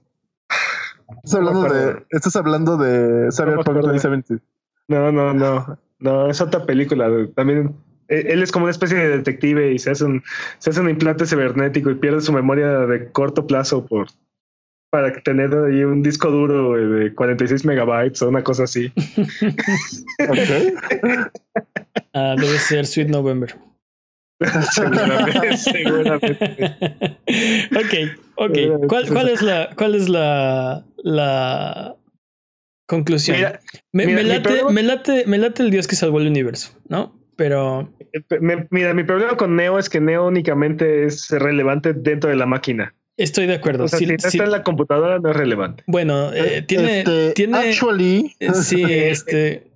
Estás 1.25 1.35
hablando, 1.35 1.69
No 1.69 1.75
de, 1.75 2.05
estás 2.11 2.37
hablando 2.37 2.77
de 2.77 3.33
Cyberpunk 3.33 3.61
acuerdo. 3.61 3.93
2070. 3.93 4.43
No, 4.89 5.11
no, 5.13 5.35
no. 5.35 5.79
No, 5.99 6.31
es 6.31 6.41
otra 6.41 6.65
película. 6.65 7.09
También. 7.35 7.77
Él 8.09 8.27
él 8.27 8.43
es 8.43 8.51
como 8.51 8.65
una 8.65 8.73
especie 8.73 8.97
de 8.97 9.19
detective 9.19 9.73
y 9.73 9.79
se 9.79 9.91
hace 9.91 10.05
un, 10.05 10.23
se 10.59 10.71
hace 10.71 10.81
un 10.81 10.91
implante 10.91 11.27
cibernético 11.27 11.91
y 11.91 11.95
pierde 11.95 12.21
su 12.21 12.33
memoria 12.33 12.67
de 12.87 13.11
corto 13.13 13.47
plazo 13.47 13.87
por 13.87 14.09
para 14.91 15.13
tener 15.23 15.55
ahí 15.55 15.85
un 15.85 16.03
disco 16.03 16.31
duro 16.31 16.73
de 16.75 17.15
46 17.15 17.65
megabytes 17.65 18.21
o 18.23 18.29
una 18.29 18.43
cosa 18.43 18.65
así. 18.65 18.93
Ok. 20.29 20.51
Ah, 22.13 22.35
debe 22.39 22.59
ser 22.59 22.87
Sweet 22.87 23.09
November. 23.09 23.55
seguramente, 24.73 25.57
seguramente. 25.57 26.79
ok, 27.75 27.95
ok. 28.37 28.59
¿Cuál, 28.89 29.09
cuál 29.09 29.29
es 29.29 29.43
la, 29.43 29.71
cuál 29.77 29.95
es 29.95 30.09
la, 30.09 30.85
la 30.99 31.97
conclusión? 32.87 33.37
Mira, 33.37 33.61
me, 33.93 34.07
mira, 34.07 34.17
me 34.19 34.23
mi 34.25 34.29
late, 34.31 34.43
problema- 34.49 34.71
me, 34.73 34.83
late, 34.83 35.25
me 35.27 35.39
late 35.39 35.63
el 35.63 35.71
dios 35.71 35.87
que 35.87 35.97
salvó 35.97 36.21
el 36.21 36.27
universo, 36.27 36.73
¿no? 36.89 37.19
Pero 37.37 37.93
me- 38.41 38.67
mira, 38.71 38.93
mi 38.93 39.05
problema 39.05 39.37
con 39.37 39.57
Neo 39.57 39.79
es 39.79 39.89
que 39.89 40.01
Neo 40.01 40.27
únicamente 40.27 41.05
es 41.07 41.31
relevante 41.31 41.93
dentro 41.95 42.29
de 42.31 42.37
la 42.37 42.47
máquina. 42.47 42.95
Estoy 43.23 43.47
de 43.47 43.55
acuerdo. 43.55 43.85
O 43.85 43.89
sea, 43.89 43.99
Sí- 43.99 44.07
si 44.07 44.11
no 44.13 44.17
está 44.29 44.45
en 44.45 44.51
la 44.51 44.63
computadora, 44.63 45.19
no 45.19 45.31
es 45.31 45.37
relevante. 45.37 45.83
bueno, 45.87 46.33
eh, 46.33 46.63
tiene, 46.63 47.01
Este, 47.01 47.33
tiene, 47.35 47.59
Actually, 47.59 48.35
eh, 48.41 48.53
sí, 48.55 48.83
este, 48.89 49.71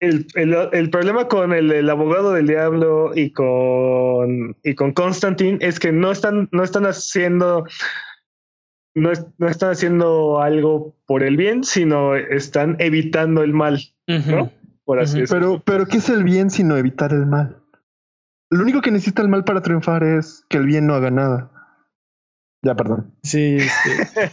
El, 0.00 0.26
el, 0.34 0.54
el 0.72 0.90
problema 0.90 1.26
con 1.28 1.52
el, 1.52 1.72
el 1.72 1.90
abogado 1.90 2.32
del 2.32 2.46
diablo 2.46 3.12
y 3.16 3.30
con 3.32 4.56
y 4.62 4.74
con 4.74 4.92
Constantine 4.92 5.58
es 5.60 5.80
que 5.80 5.90
no 5.92 6.12
están, 6.12 6.48
no 6.52 6.62
están 6.62 6.84
haciendo 6.86 7.64
no, 8.94 9.12
es- 9.12 9.24
no 9.38 9.48
están 9.48 9.70
haciendo 9.70 10.40
algo 10.40 10.96
por 11.06 11.22
el 11.22 11.36
bien, 11.36 11.62
sino 11.64 12.14
están 12.16 12.76
evitando 12.80 13.42
el 13.42 13.52
mal. 13.52 13.80
¿no? 14.06 14.50
Por 14.84 15.00
así 15.00 15.12
Ujú. 15.14 15.20
decirlo. 15.20 15.40
pero, 15.40 15.62
pero 15.64 15.86
¿qué 15.86 15.98
es 15.98 16.08
el 16.08 16.24
bien 16.24 16.50
sino 16.50 16.76
evitar 16.76 17.12
el 17.12 17.26
mal? 17.26 17.56
Lo 18.50 18.62
único 18.62 18.80
que 18.80 18.90
necesita 18.90 19.20
el 19.22 19.28
mal 19.28 19.44
para 19.44 19.60
triunfar 19.62 20.02
es 20.02 20.44
que 20.48 20.56
el 20.56 20.64
bien 20.66 20.86
no 20.86 20.94
haga 20.94 21.10
nada. 21.10 21.50
Ya, 22.62 22.74
perdón. 22.74 23.14
Sí, 23.22 23.58
este, 23.58 24.30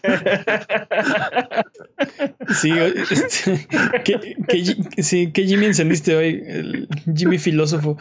sí, 2.56 2.72
este, 2.72 3.68
¿qué, 4.04 4.36
qué 4.48 5.04
sí, 5.04 5.32
¿qué 5.32 5.44
Jimmy 5.44 5.68
encendiste 5.68 6.16
hoy? 6.16 6.44
El 6.46 6.88
Jimmy 7.16 7.38
filósofo. 7.38 7.98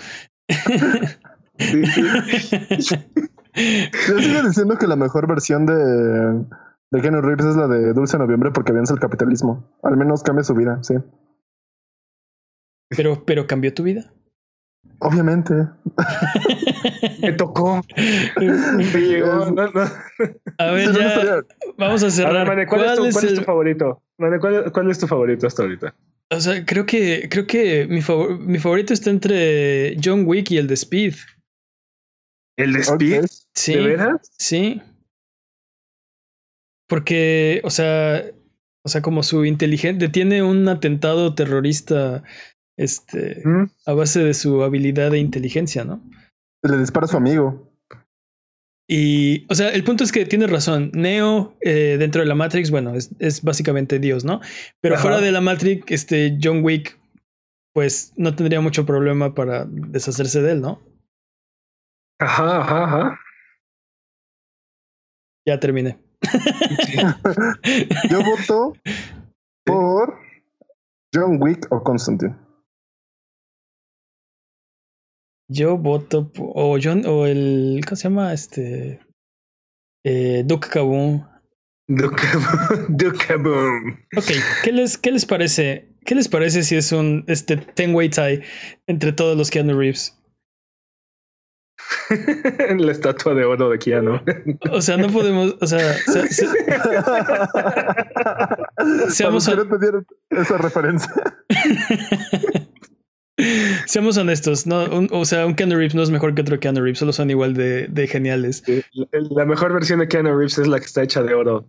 Sí, 1.59 1.85
sí. 2.81 2.97
Yo 4.09 4.19
sigo 4.19 4.43
diciendo 4.43 4.77
que 4.79 4.87
la 4.87 4.97
mejor 4.97 5.29
versión 5.29 5.67
de, 5.67 5.75
de 5.75 7.01
Keanu 7.01 7.21
Reeves 7.21 7.47
es 7.47 7.57
la 7.57 7.69
de 7.69 7.93
Dulce 7.93 8.19
Noviembre 8.19 8.51
porque 8.51 8.73
vence 8.73 8.93
el 8.93 9.01
capitalismo. 9.01 9.71
Al 9.83 9.97
menos 9.97 10.23
cambia 10.23 10.43
su 10.43 10.55
vida, 10.55 10.83
sí. 10.83 10.95
Pero, 12.89 13.25
pero 13.25 13.47
cambió 13.47 13.73
tu 13.75 13.83
vida. 13.83 14.13
Obviamente. 15.01 15.55
Me 17.21 17.33
tocó. 17.33 17.83
Me 18.37 19.01
llegó. 19.01 19.51
No, 19.51 19.69
no. 19.71 19.83
A 20.59 20.71
ver, 20.73 20.93
ya 20.95 21.43
vamos 21.79 22.03
a 22.03 22.07
A 22.07 22.11
cerrar. 22.11 22.47
ver, 22.47 22.47
Mane, 22.49 22.67
¿cuál, 22.67 22.85
es, 22.85 22.93
tu, 22.95 22.97
¿Cuál 22.99 23.09
es 23.09 23.15
cuál 23.15 23.25
es 23.27 23.31
el- 23.33 23.39
tu 23.39 23.45
favorito? 23.45 24.03
Mane, 24.19 24.39
¿cuál, 24.39 24.73
cuál 24.73 24.91
es 24.91 24.99
tu 24.99 25.07
favorito 25.07 25.47
hasta 25.47 25.63
ahorita? 25.63 25.95
O 26.31 26.41
sea, 26.41 26.65
creo 26.65 26.87
que, 26.87 27.29
creo 27.31 27.47
que 27.47 27.87
mi, 27.87 28.01
favor- 28.01 28.39
mi 28.39 28.59
favorito 28.59 28.93
está 28.95 29.11
entre 29.11 29.97
John 30.03 30.25
Wick 30.27 30.51
y 30.53 30.59
el 30.59 30.67
de 30.67 30.75
Speed. 30.75 31.15
¿El 32.57 32.73
de. 32.73 32.81
Speed? 32.81 33.25
Sí. 33.55 33.75
¿De 33.75 33.81
veras? 33.83 34.31
Sí. 34.39 34.81
Porque, 36.89 37.61
o 37.65 37.71
sea, 37.71 38.25
o 38.85 38.89
sea, 38.89 39.03
como 39.03 39.23
su 39.23 39.45
inteligente 39.45 40.09
tiene 40.09 40.43
un 40.43 40.69
atentado 40.69 41.35
terrorista, 41.35 42.23
este, 42.77 43.41
¿Mm? 43.45 43.65
a 43.87 43.93
base 43.95 44.23
de 44.23 44.35
su 44.35 44.63
habilidad 44.63 45.11
de 45.11 45.19
inteligencia, 45.19 45.85
¿no? 45.85 46.03
Le 46.65 46.79
dispara 46.79 47.05
a 47.05 47.09
su 47.09 47.17
amigo. 47.17 47.71
Y, 48.89 49.47
o 49.51 49.55
sea, 49.55 49.71
el 49.71 49.85
punto 49.85 50.05
es 50.05 50.13
que 50.13 50.27
tienes 50.27 50.51
razón. 50.51 50.91
Neo, 50.95 51.57
eh, 51.61 51.97
dentro 51.99 52.21
de 52.21 52.27
la 52.27 52.35
Matrix, 52.35 52.71
bueno, 52.71 52.95
es, 52.95 53.11
es 53.19 53.43
básicamente 53.43 53.99
Dios, 53.99 54.25
¿no? 54.25 54.41
Pero 54.81 54.95
Ajá. 54.95 55.03
fuera 55.03 55.21
de 55.21 55.33
la 55.33 55.41
Matrix, 55.41 55.85
este 55.91 56.39
John 56.43 56.63
Wick, 56.63 56.99
pues 57.73 58.13
no 58.17 58.35
tendría 58.35 58.61
mucho 58.61 58.85
problema 58.85 59.35
para 59.35 59.67
deshacerse 59.67 60.43
de 60.43 60.53
él, 60.53 60.61
¿no? 60.61 60.83
Ajá, 62.21 62.61
ajá, 62.61 62.85
ajá. 62.85 63.21
Ya 65.47 65.61
terminé. 65.61 65.99
Yo 68.11 68.23
voto 68.23 68.75
por 69.65 70.15
John 71.15 71.43
Wick 71.43 71.67
o 71.71 71.83
Constantine. 71.83 72.44
Yo 75.49 75.77
voto 75.77 76.31
o 76.39 76.79
John 76.83 77.05
o 77.07 77.27
el 77.27 77.81
¿cómo 77.87 77.97
se 77.97 78.05
llama? 78.05 78.33
Este 78.33 79.01
eh, 80.05 80.43
Duke 80.47 80.69
Kaboom. 80.69 81.27
Dukaboom. 81.89 82.87
Dukaboom. 82.97 83.91
Ok, 84.17 84.25
¿qué 84.63 84.73
les, 84.73 84.97
¿qué 84.97 85.11
les 85.13 85.27
parece? 85.27 85.91
¿Qué 86.07 86.15
les 86.15 86.29
parece 86.29 86.63
si 86.63 86.77
es 86.77 86.93
un 86.93 87.25
este 87.29 87.57
ten-way 87.59 88.09
tie 88.09 88.43
entre 88.87 89.13
todos 89.13 89.37
los 89.37 89.51
Keanu 89.51 89.79
Reeves? 89.79 90.19
La 92.79 92.93
estatua 92.93 93.35
de 93.35 93.45
oro 93.45 93.69
de 93.69 93.79
Keanu. 93.79 94.21
O 94.71 94.81
sea, 94.81 94.97
no 94.97 95.09
podemos, 95.09 95.57
o 95.61 95.67
sea, 95.67 95.93
se- 96.07 96.29
se- 96.29 96.47
Seamos- 99.11 99.47
entendieron 99.49 100.07
esa 100.31 100.57
referencia. 100.59 101.13
Seamos 103.87 104.17
honestos, 104.17 104.67
no, 104.67 104.85
Un- 104.85 105.09
o 105.11 105.25
sea, 105.25 105.47
un 105.47 105.55
Keanu 105.55 105.77
Reeves 105.77 105.95
no 105.95 106.03
es 106.03 106.11
mejor 106.11 106.35
que 106.35 106.43
otro 106.43 106.61
Keanu 106.61 106.81
Reeves, 106.81 106.99
solo 106.99 107.13
son 107.13 107.31
igual 107.31 107.55
de, 107.55 107.87
de 107.89 108.07
geniales. 108.07 108.63
La, 108.93 109.07
la 109.31 109.45
mejor 109.45 109.73
versión 109.73 109.99
de 110.01 110.09
Keanu 110.09 110.31
Reeves 110.37 110.59
es 110.59 110.67
la 110.69 110.79
que 110.79 110.87
está 110.87 111.03
hecha 111.03 111.23
de 111.23 111.35
oro. 111.35 111.67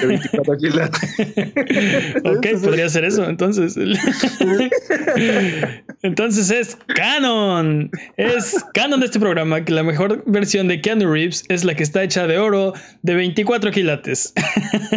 De 0.00 0.06
24 0.06 0.56
quilates. 0.58 1.14
Ok, 2.24 2.46
podría 2.62 2.88
ser 2.88 3.04
eso, 3.04 3.28
entonces. 3.28 3.76
Entonces 6.02 6.50
es 6.50 6.76
canon. 6.94 7.90
Es 8.16 8.64
canon 8.74 9.00
de 9.00 9.06
este 9.06 9.20
programa 9.20 9.64
que 9.64 9.72
la 9.72 9.82
mejor 9.82 10.22
versión 10.26 10.68
de 10.68 10.80
Keanu 10.80 11.10
Reeves 11.10 11.44
es 11.48 11.64
la 11.64 11.74
que 11.74 11.82
está 11.82 12.02
hecha 12.02 12.26
de 12.26 12.38
oro 12.38 12.74
de 13.02 13.14
24 13.14 13.70
quilates. 13.70 14.32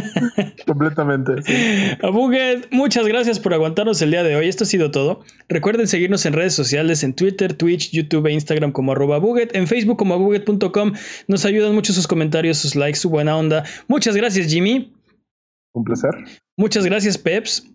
Completamente. 0.66 1.42
sí. 1.44 1.54
A 2.02 2.10
Buget, 2.10 2.68
muchas 2.72 3.08
gracias 3.08 3.40
por 3.40 3.54
aguantarnos 3.54 4.02
el 4.02 4.12
día 4.12 4.24
de 4.24 4.36
hoy. 4.36 4.48
Esto 4.50 4.64
ha 4.66 4.68
sido 4.68 4.92
todo. 4.92 5.22
Recuerden 5.50 5.88
seguirnos 6.08 6.26
en 6.26 6.34
redes 6.34 6.54
sociales, 6.54 7.04
en 7.04 7.14
Twitter, 7.14 7.54
Twitch, 7.54 7.92
YouTube 7.92 8.28
e 8.28 8.32
Instagram 8.32 8.72
como 8.72 8.94
arroba 8.94 9.18
Buget, 9.18 9.54
en 9.54 9.68
Facebook 9.68 9.98
como 9.98 10.14
abuget.com. 10.14 10.94
Nos 11.28 11.46
ayudan 11.46 11.76
mucho 11.76 11.92
sus 11.92 12.08
comentarios, 12.08 12.58
sus 12.60 12.76
likes, 12.76 13.00
su 13.00 13.10
buena 13.10 13.36
onda. 13.36 13.66
Muchas 13.88 14.16
gracias, 14.16 14.48
Jimmy. 14.48 14.94
Un 15.74 15.84
placer. 15.84 16.12
Muchas 16.58 16.86
gracias, 16.86 17.18
Peps. 17.18 17.68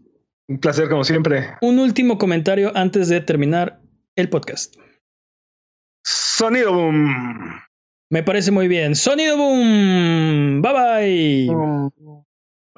Un 0.48 0.58
placer 0.58 0.88
como 0.88 1.04
siempre. 1.04 1.50
Un 1.60 1.78
último 1.78 2.16
comentario 2.16 2.72
antes 2.74 3.08
de 3.08 3.20
terminar 3.20 3.80
el 4.16 4.30
podcast. 4.30 4.74
Sonido 6.04 6.72
boom. 6.72 7.14
Me 8.10 8.22
parece 8.22 8.50
muy 8.50 8.66
bien. 8.66 8.94
Sonido 8.94 9.36
boom. 9.36 10.62
Bye 10.62 11.48